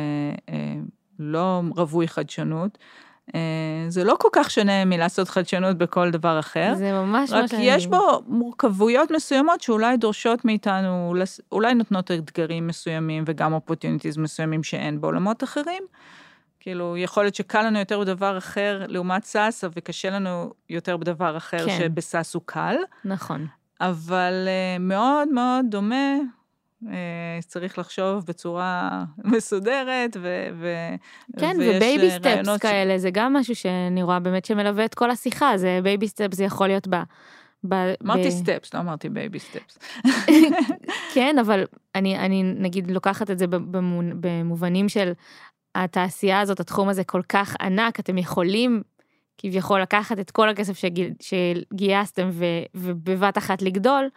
אה, 0.49 0.75
לא 1.19 1.61
רווי 1.75 2.07
חדשנות. 2.07 2.77
אה, 3.36 3.39
זה 3.89 4.03
לא 4.03 4.15
כל 4.19 4.27
כך 4.31 4.51
שונה 4.51 4.86
מלעשות 4.86 5.29
חדשנות 5.29 5.77
בכל 5.77 6.11
דבר 6.11 6.39
אחר. 6.39 6.73
זה 6.75 6.91
ממש 6.91 7.31
מה 7.31 7.39
רק 7.39 7.47
שאני... 7.47 7.63
יש 7.63 7.88
בו 7.88 8.21
מורכבויות 8.27 9.11
מסוימות 9.11 9.61
שאולי 9.61 9.97
דורשות 9.97 10.45
מאיתנו, 10.45 11.13
אולי 11.51 11.73
נותנות 11.73 12.11
אתגרים 12.11 12.67
מסוימים 12.67 13.23
וגם 13.27 13.53
opportunities 13.53 14.18
מסוימים 14.17 14.63
שאין 14.63 15.01
בעולמות 15.01 15.43
אחרים. 15.43 15.83
כאילו, 16.59 16.97
יכול 16.97 17.23
להיות 17.23 17.36
שקל 17.36 17.61
לנו 17.61 17.79
יותר 17.79 17.99
בדבר 17.99 18.38
אחר 18.38 18.83
לעומת 18.88 19.23
SaaS, 19.24 19.68
וקשה 19.75 20.09
לנו 20.09 20.53
יותר 20.69 20.97
בדבר 20.97 21.38
אחר 21.38 21.65
כן. 21.65 21.77
שב 21.80 22.03
SaaS 22.03 22.34
הוא 22.33 22.41
קל, 22.45 22.75
נכון. 23.05 23.47
אבל 23.82 24.47
אה, 24.47 24.80
מאוד 24.82 25.28
מאוד 25.32 25.65
דומה, 25.69 26.15
אה, 26.84 26.88
צריך 27.47 27.80
לחשוב 27.80 28.26
בצורה 28.26 29.03
מסודרת, 29.32 30.17
ו... 30.21 30.47
ו- 30.59 30.95
כן, 31.39 31.55
ויש, 31.59 31.76
ו 31.76 31.82
baby 31.82 32.09
אה, 32.09 32.17
steps 32.20 32.57
ש- 32.57 32.61
כאלה, 32.61 32.97
זה 32.97 33.09
גם 33.13 33.34
משהו 33.34 33.55
שאני 33.55 34.03
רואה 34.03 34.19
באמת 34.19 34.45
שמלווה 34.45 34.86
את 34.86 34.95
כל 34.95 35.11
השיחה, 35.11 35.57
זה 35.57 35.80
baby 35.84 36.07
steps, 36.07 36.38
זה 36.38 36.43
יכול 36.43 36.67
להיות 36.67 36.88
ב... 36.88 36.95
ב- 37.69 37.93
אמרתי 38.03 38.28
ב- 38.28 38.30
steps, 38.30 38.74
לא 38.73 38.80
אמרתי 38.80 39.09
baby 39.09 39.39
steps. 39.39 39.78
כן, 41.13 41.36
אבל 41.39 41.63
אני, 41.95 42.19
אני 42.19 42.43
נגיד 42.43 42.91
לוקחת 42.91 43.32
את 43.32 43.39
זה 43.39 43.45
במובנים 44.19 44.89
של 44.89 45.11
התעשייה 45.76 46.39
הזאת, 46.39 46.59
התחום 46.59 46.89
הזה 46.89 47.03
כל 47.03 47.21
כך 47.30 47.55
ענק, 47.61 47.99
אתם 47.99 48.17
יכולים 48.17 48.82
כביכול 49.38 49.81
לקחת 49.81 50.19
את 50.19 50.31
כל 50.31 50.49
הכסף 50.49 50.77
שגיל, 50.77 51.13
שגייסתם 51.19 52.29
ו, 52.31 52.45
ובבת 52.75 53.38
אחת 53.38 53.61
לגדול, 53.61 54.09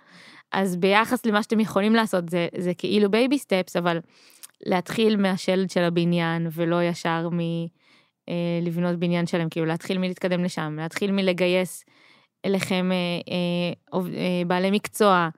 אז 0.52 0.76
ביחס 0.76 1.26
למה 1.26 1.42
שאתם 1.42 1.60
יכולים 1.60 1.94
לעשות 1.94 2.28
זה, 2.28 2.48
זה 2.58 2.74
כאילו 2.74 3.10
baby 3.10 3.38
steps, 3.38 3.76
אבל 3.76 4.00
להתחיל 4.66 5.16
מהשלד 5.16 5.70
של 5.70 5.82
הבניין 5.82 6.46
ולא 6.52 6.82
ישר 6.82 7.28
מלבנות 7.32 8.98
בניין 8.98 9.26
שלם, 9.26 9.48
כאילו 9.48 9.66
להתחיל 9.66 9.98
מלהתקדם 9.98 10.44
לשם, 10.44 10.76
להתחיל 10.78 11.12
מלגייס 11.12 11.84
אליכם 12.44 12.90
אה, 12.92 12.96
אה, 13.94 14.00
אה, 14.16 14.44
בעלי 14.46 14.70
מקצוע, 14.70 15.28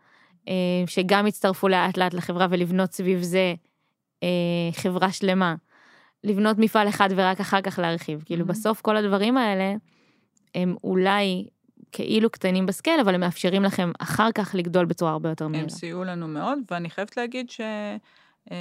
אה, 0.48 0.54
שגם 0.86 1.26
יצטרפו 1.26 1.68
לאט 1.68 1.96
לאט 1.96 2.14
לחברה 2.14 2.46
ולבנות 2.50 2.92
סביב 2.92 3.22
זה 3.22 3.54
אה, 4.22 4.28
חברה 4.72 5.12
שלמה. 5.12 5.54
לבנות 6.24 6.58
מפעל 6.58 6.88
אחד 6.88 7.08
ורק 7.16 7.40
אחר 7.40 7.60
כך 7.60 7.78
להרחיב. 7.78 8.22
כאילו 8.26 8.44
Mhm. 8.44 8.48
בסוף 8.48 8.80
כל 8.80 8.96
הדברים 8.96 9.36
האלה 9.36 9.74
הם 10.54 10.76
אולי 10.84 11.46
כאילו 11.92 12.30
קטנים 12.30 12.66
בסקייל, 12.66 13.00
אבל 13.00 13.14
הם 13.14 13.20
מאפשרים 13.20 13.62
לכם 13.62 13.92
אחר 13.98 14.28
כך 14.34 14.54
לגדול 14.54 14.84
בצורה 14.84 15.12
הרבה 15.12 15.28
יותר 15.28 15.48
מהירה. 15.48 15.62
הם 15.62 15.68
סייעו 15.68 16.04
לנו 16.04 16.28
מאוד, 16.28 16.58
ואני 16.70 16.90
חייבת 16.90 17.16
להגיד 17.16 17.50
שה-VCs 18.46 18.56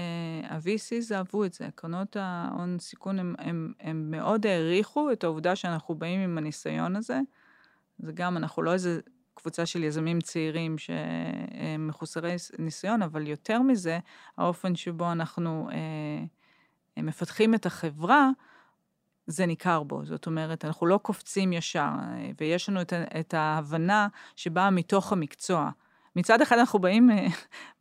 אהבו 1.16 1.46
את 1.46 1.54
זה, 1.54 1.68
קרנות 1.76 2.16
ההון 2.20 2.78
סיכון, 2.80 3.20
הם, 3.20 3.36
הם, 3.40 3.74
הם 3.80 4.12
מאוד 4.12 4.46
העריכו 4.48 5.12
את 5.12 5.24
העובדה 5.24 5.56
שאנחנו 5.56 5.96
באים 5.96 6.20
עם 6.20 6.38
הניסיון 6.38 6.96
הזה. 6.96 7.20
זה 8.00 8.12
גם, 8.12 8.38
אנחנו 8.38 8.62
לא 8.64 8.74
איזה 8.74 9.00
קבוצה 9.34 9.66
של 9.66 9.84
יזמים 9.84 10.22
צעירים 10.22 10.78
שהם 10.78 11.88
מחוסרי 11.88 12.36
ניסיון, 12.60 13.02
אבל 13.02 13.28
יותר 13.28 13.62
מזה, 13.62 14.00
האופן 14.38 14.76
שבו 14.76 15.12
אנחנו 15.12 15.70
אה, 15.72 16.24
מפתחים 16.98 17.56
את 17.56 17.66
החברה, 17.66 18.30
זה 19.28 19.46
ניכר 19.46 19.84
בו. 19.84 20.06
זאת 20.06 20.26
אומרת, 20.26 20.66
אנחנו 20.66 20.88
לא 20.88 20.98
קופצים 20.98 21.54
ישר, 21.54 21.90
ויש 22.42 22.70
לנו 22.70 22.82
את, 22.82 22.94
את 22.94 23.34
ההבנה 23.34 24.08
שבאה 24.36 24.70
מתוך 24.70 25.12
המקצוע. 25.12 25.70
מצד 26.16 26.42
אחד 26.42 26.58
אנחנו 26.58 26.80
באים 26.80 27.12
אה, 27.12 27.28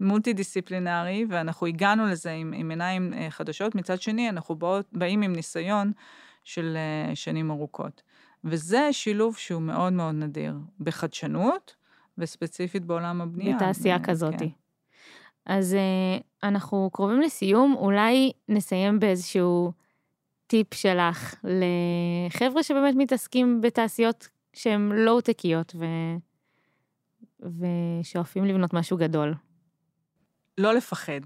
מולטי 0.01 0.33
דיסציפלינרי, 0.33 1.27
ואנחנו 1.29 1.67
הגענו 1.67 2.07
לזה 2.07 2.31
עם, 2.31 2.53
עם 2.57 2.71
עיניים 2.71 3.13
אה, 3.15 3.31
חדשות, 3.31 3.75
מצד 3.75 4.01
שני 4.01 4.29
אנחנו 4.29 4.55
באות, 4.55 4.87
באים 4.93 5.23
עם 5.23 5.33
ניסיון 5.33 5.93
של 6.45 6.77
אה, 6.77 7.17
שנים 7.17 7.51
ארוכות. 7.51 8.03
וזה 8.45 8.89
שילוב 8.93 9.37
שהוא 9.37 9.63
מאוד 9.63 9.93
מאוד 9.93 10.15
נדיר 10.15 10.55
בחדשנות, 10.81 11.75
וספציפית 12.19 12.85
בעולם 12.85 13.21
הבנייה. 13.21 13.57
בתעשייה 13.57 13.99
כזאת. 14.05 14.35
כן. 14.39 14.47
אז 15.49 15.75
אה, 15.75 16.19
אנחנו 16.49 16.91
קרובים 16.93 17.21
לסיום, 17.21 17.75
אולי 17.79 18.33
נסיים 18.49 19.01
באיזשהו 19.01 19.73
טיפ 20.47 20.75
שלך 20.75 21.35
לחבר'ה 21.45 22.63
שבאמת 22.63 22.95
מתעסקים 22.97 23.61
בתעשיות 23.61 24.29
שהן 24.53 24.93
לואו-טקיות 24.93 25.75
ו... 25.79 25.85
ושואפים 27.41 28.45
לבנות 28.45 28.75
משהו 28.75 28.97
גדול. 28.97 29.35
לא 30.59 30.75
לפחד. 30.75 31.21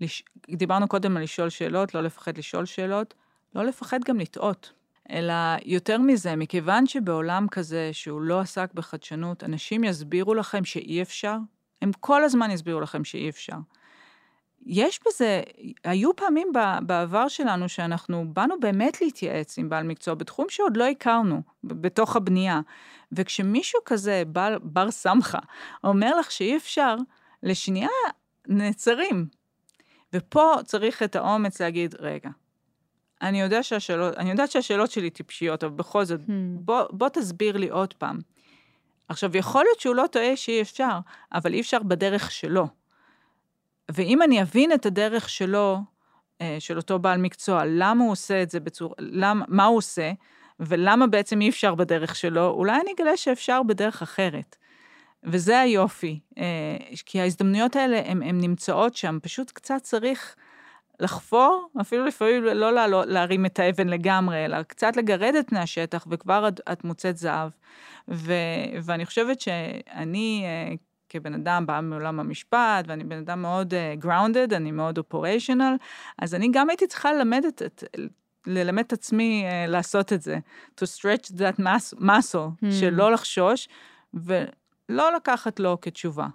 לש... 0.00 0.22
דיברנו 0.50 0.88
קודם 0.88 1.16
על 1.16 1.22
לשאול 1.22 1.48
שאלות, 1.48 1.94
לא 1.94 2.00
לפחד 2.00 2.38
לשאול 2.38 2.64
שאלות, 2.64 3.14
לא 3.54 3.64
לפחד 3.64 3.98
גם 4.04 4.18
לטעות. 4.18 4.72
אלא 5.10 5.34
יותר 5.64 5.98
מזה, 5.98 6.36
מכיוון 6.36 6.86
שבעולם 6.86 7.46
כזה 7.50 7.90
שהוא 7.92 8.20
לא 8.20 8.40
עסק 8.40 8.74
בחדשנות, 8.74 9.44
אנשים 9.44 9.84
יסבירו 9.84 10.34
לכם 10.34 10.64
שאי 10.64 11.02
אפשר, 11.02 11.36
הם 11.82 11.90
כל 12.00 12.24
הזמן 12.24 12.50
יסבירו 12.50 12.80
לכם 12.80 13.04
שאי 13.04 13.28
אפשר. 13.28 13.56
יש 14.66 15.00
בזה, 15.06 15.42
היו 15.84 16.16
פעמים 16.16 16.52
בעבר 16.82 17.28
שלנו 17.28 17.68
שאנחנו 17.68 18.24
באנו 18.32 18.60
באמת 18.60 19.00
להתייעץ 19.00 19.58
עם 19.58 19.68
בעל 19.68 19.86
מקצוע 19.86 20.14
בתחום 20.14 20.46
שעוד 20.48 20.76
לא 20.76 20.84
הכרנו, 20.84 21.42
בתוך 21.64 22.16
הבנייה. 22.16 22.60
וכשמישהו 23.12 23.80
כזה, 23.84 24.22
בר, 24.26 24.56
בר 24.62 24.90
סמכה, 24.90 25.38
אומר 25.84 26.16
לך 26.18 26.30
שאי 26.30 26.56
אפשר, 26.56 26.96
לשנייה 27.42 27.88
נעצרים. 28.48 29.26
ופה 30.12 30.54
צריך 30.64 31.02
את 31.02 31.16
האומץ 31.16 31.60
להגיד, 31.60 31.94
רגע, 31.98 32.30
אני, 33.22 33.40
יודע 33.40 33.62
שהשאלות, 33.62 34.16
אני 34.16 34.30
יודעת 34.30 34.50
שהשאלות 34.50 34.90
שלי 34.90 35.10
טיפשיות, 35.10 35.64
אבל 35.64 35.72
בכל 35.72 36.04
זאת, 36.04 36.20
Hmm. 36.20 36.30
בוא, 36.60 36.82
בוא 36.90 37.08
תסביר 37.08 37.56
לי 37.56 37.68
עוד 37.68 37.94
פעם. 37.94 38.18
עכשיו, 39.08 39.36
יכול 39.36 39.64
להיות 39.64 39.80
שהוא 39.80 39.94
לא 39.94 40.04
טועה 40.10 40.36
שאי 40.36 40.62
אפשר, 40.62 40.98
אבל 41.32 41.54
אי 41.54 41.60
אפשר 41.60 41.78
בדרך 41.78 42.30
שלו. 42.30 42.66
ואם 43.90 44.22
אני 44.22 44.42
אבין 44.42 44.72
את 44.72 44.86
הדרך 44.86 45.28
שלו, 45.28 45.78
אה, 46.40 46.56
של 46.58 46.76
אותו 46.76 46.98
בעל 46.98 47.20
מקצוע, 47.20 47.62
למה 47.66 48.04
הוא 48.04 48.12
עושה 48.12 48.42
את 48.42 48.50
זה 48.50 48.60
בצורה, 48.60 48.94
למה, 48.98 49.44
מה 49.48 49.64
הוא 49.64 49.76
עושה, 49.76 50.12
ולמה 50.60 51.06
בעצם 51.06 51.40
אי 51.40 51.48
אפשר 51.48 51.74
בדרך 51.74 52.16
שלו, 52.16 52.48
אולי 52.48 52.80
אני 52.80 52.92
אגלה 52.92 53.16
שאפשר 53.16 53.62
בדרך 53.62 54.02
אחרת. 54.02 54.56
וזה 55.24 55.60
היופי, 55.60 56.20
אה, 56.38 56.76
כי 57.06 57.20
ההזדמנויות 57.20 57.76
האלה, 57.76 58.02
הן 58.06 58.40
נמצאות 58.40 58.96
שם, 58.96 59.18
פשוט 59.22 59.50
קצת 59.50 59.78
צריך 59.82 60.36
לחפור, 61.00 61.68
אפילו 61.80 62.04
לפעמים 62.04 62.44
לא 62.44 62.72
לעלות, 62.72 63.06
להרים 63.06 63.46
את 63.46 63.58
האבן 63.58 63.88
לגמרי, 63.88 64.44
אלא 64.44 64.62
קצת 64.62 64.96
לגרד 64.96 65.34
את 65.34 65.48
פני 65.48 65.58
השטח, 65.58 66.06
וכבר 66.10 66.48
את, 66.48 66.60
את 66.72 66.84
מוצאת 66.84 67.16
זהב. 67.16 67.50
ו, 68.08 68.32
ואני 68.82 69.06
חושבת 69.06 69.40
שאני, 69.40 70.44
אה, 70.44 70.74
כבן 71.08 71.34
אדם 71.34 71.66
בא 71.66 71.80
מעולם 71.82 72.20
המשפט, 72.20 72.84
ואני 72.86 73.04
בן 73.04 73.18
אדם 73.18 73.42
מאוד 73.42 73.74
uh, 73.74 74.04
grounded, 74.04 74.54
אני 74.54 74.70
מאוד 74.70 74.98
operational, 74.98 75.76
אז 76.18 76.34
אני 76.34 76.48
גם 76.52 76.70
הייתי 76.70 76.86
צריכה 76.86 77.12
ללמד 77.12 77.44
את, 77.48 77.62
את, 77.62 77.84
ללמד 78.46 78.84
את 78.86 78.92
עצמי 78.92 79.44
uh, 79.46 79.70
לעשות 79.70 80.12
את 80.12 80.22
זה, 80.22 80.38
to 80.80 80.84
stretch 80.84 81.30
that 81.30 81.60
mus- 81.60 82.00
muscle, 82.00 82.62
Hmm. 82.62 82.72
שלא 82.80 83.12
לחשוש, 83.12 83.68
ולא 84.14 85.16
לקחת 85.16 85.60
לא 85.60 85.78
כתשובה. 85.82 86.26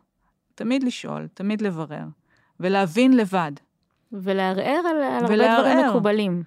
תמיד 0.56 0.84
לשאול, 0.84 1.28
תמיד 1.34 1.62
לברר, 1.62 2.06
ולהבין 2.60 3.18
לבד, 3.18 3.52
ולערער 4.12 4.82
על, 4.90 5.02
על 5.04 5.24
הרבה. 5.24 5.60
דברים 5.60 5.88
מקובלים. 5.90 6.44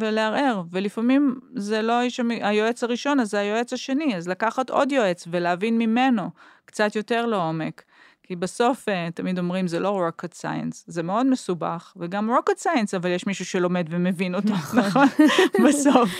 ולערער, 0.00 0.62
ולפעמים 0.70 1.40
זה 1.54 1.82
לא 1.82 1.92
האיש 1.92 2.20
היועץ 2.40 2.84
הראשון, 2.84 3.20
אז 3.20 3.30
זה 3.30 3.38
היועץ 3.38 3.72
השני, 3.72 4.16
אז 4.16 4.28
לקחת 4.28 4.70
עוד 4.70 4.92
יועץ 4.92 5.28
ולהבין 5.30 5.78
ממנו 5.78 6.30
קצת 6.64 6.96
יותר 6.96 7.26
לעומק. 7.26 7.82
כי 8.26 8.36
בסוף, 8.36 8.88
אה, 8.88 9.08
תמיד 9.14 9.38
אומרים, 9.38 9.66
זה 9.66 9.80
לא 9.80 10.08
rocket 10.08 10.40
science, 10.42 10.84
זה 10.86 11.02
מאוד 11.02 11.26
מסובך, 11.26 11.92
וגם 11.96 12.30
rocket 12.30 12.62
science, 12.62 12.96
אבל 12.96 13.10
יש 13.10 13.26
מישהו 13.26 13.44
שלומד 13.44 13.86
ומבין 13.90 14.34
אותו, 14.34 14.54
נכון? 14.76 15.06
בסוף. 15.68 16.10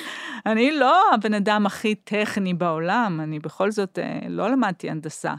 אני 0.47 0.71
לא 0.71 1.15
הבן 1.15 1.35
אדם 1.35 1.67
הכי 1.67 1.95
טכני 1.95 2.55
בעולם, 2.55 3.21
אני 3.23 3.39
בכל 3.39 3.71
זאת 3.71 3.99
אה, 3.99 4.19
לא 4.29 4.51
למדתי 4.51 4.91
הנדסה, 4.91 5.35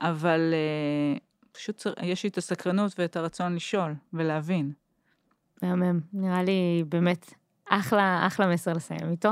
אבל 0.00 0.54
אה, 0.54 1.18
פשוט 1.56 1.86
יש 2.02 2.22
לי 2.22 2.28
את 2.28 2.38
הסקרנות 2.38 2.92
ואת 2.98 3.16
הרצון 3.16 3.54
לשאול 3.54 3.94
ולהבין. 4.12 4.72
מהמם, 5.62 6.00
נראה 6.12 6.42
לי 6.42 6.84
באמת 6.88 7.34
אחלה, 7.70 8.26
אחלה 8.26 8.46
מסר 8.46 8.72
לסיים 8.72 9.10
איתו. 9.10 9.30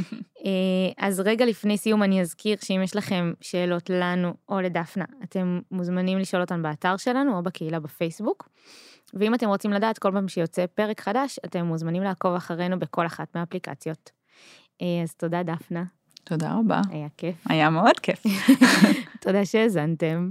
אה, 0.44 0.50
אז 0.98 1.20
רגע 1.20 1.46
לפני 1.46 1.78
סיום 1.78 2.02
אני 2.02 2.20
אזכיר 2.20 2.56
שאם 2.64 2.80
יש 2.84 2.96
לכם 2.96 3.32
שאלות 3.40 3.90
לנו 3.90 4.34
או 4.48 4.60
לדפנה, 4.60 5.04
אתם 5.24 5.60
מוזמנים 5.70 6.18
לשאול 6.18 6.42
אותן 6.42 6.62
באתר 6.62 6.96
שלנו 6.96 7.36
או 7.36 7.42
בקהילה 7.42 7.80
בפייסבוק. 7.80 8.48
ואם 9.14 9.34
אתם 9.34 9.48
רוצים 9.48 9.72
לדעת 9.72 9.98
כל 9.98 10.12
פעם 10.12 10.28
שיוצא 10.28 10.66
פרק 10.74 11.00
חדש, 11.00 11.38
אתם 11.44 11.66
מוזמנים 11.66 12.02
לעקוב 12.02 12.34
אחרינו 12.34 12.78
בכל 12.78 13.06
אחת 13.06 13.36
מהאפליקציות. 13.36 14.10
אה, 14.82 15.02
אז 15.02 15.14
תודה 15.14 15.42
דפנה, 15.42 15.84
תודה 16.24 16.54
רבה. 16.58 16.80
היה 16.90 17.08
כיף. 17.16 17.36
היה 17.48 17.70
מאוד 17.70 18.00
כיף. 18.02 18.22
תודה 19.22 19.44
שהאזנתם. 19.44 20.30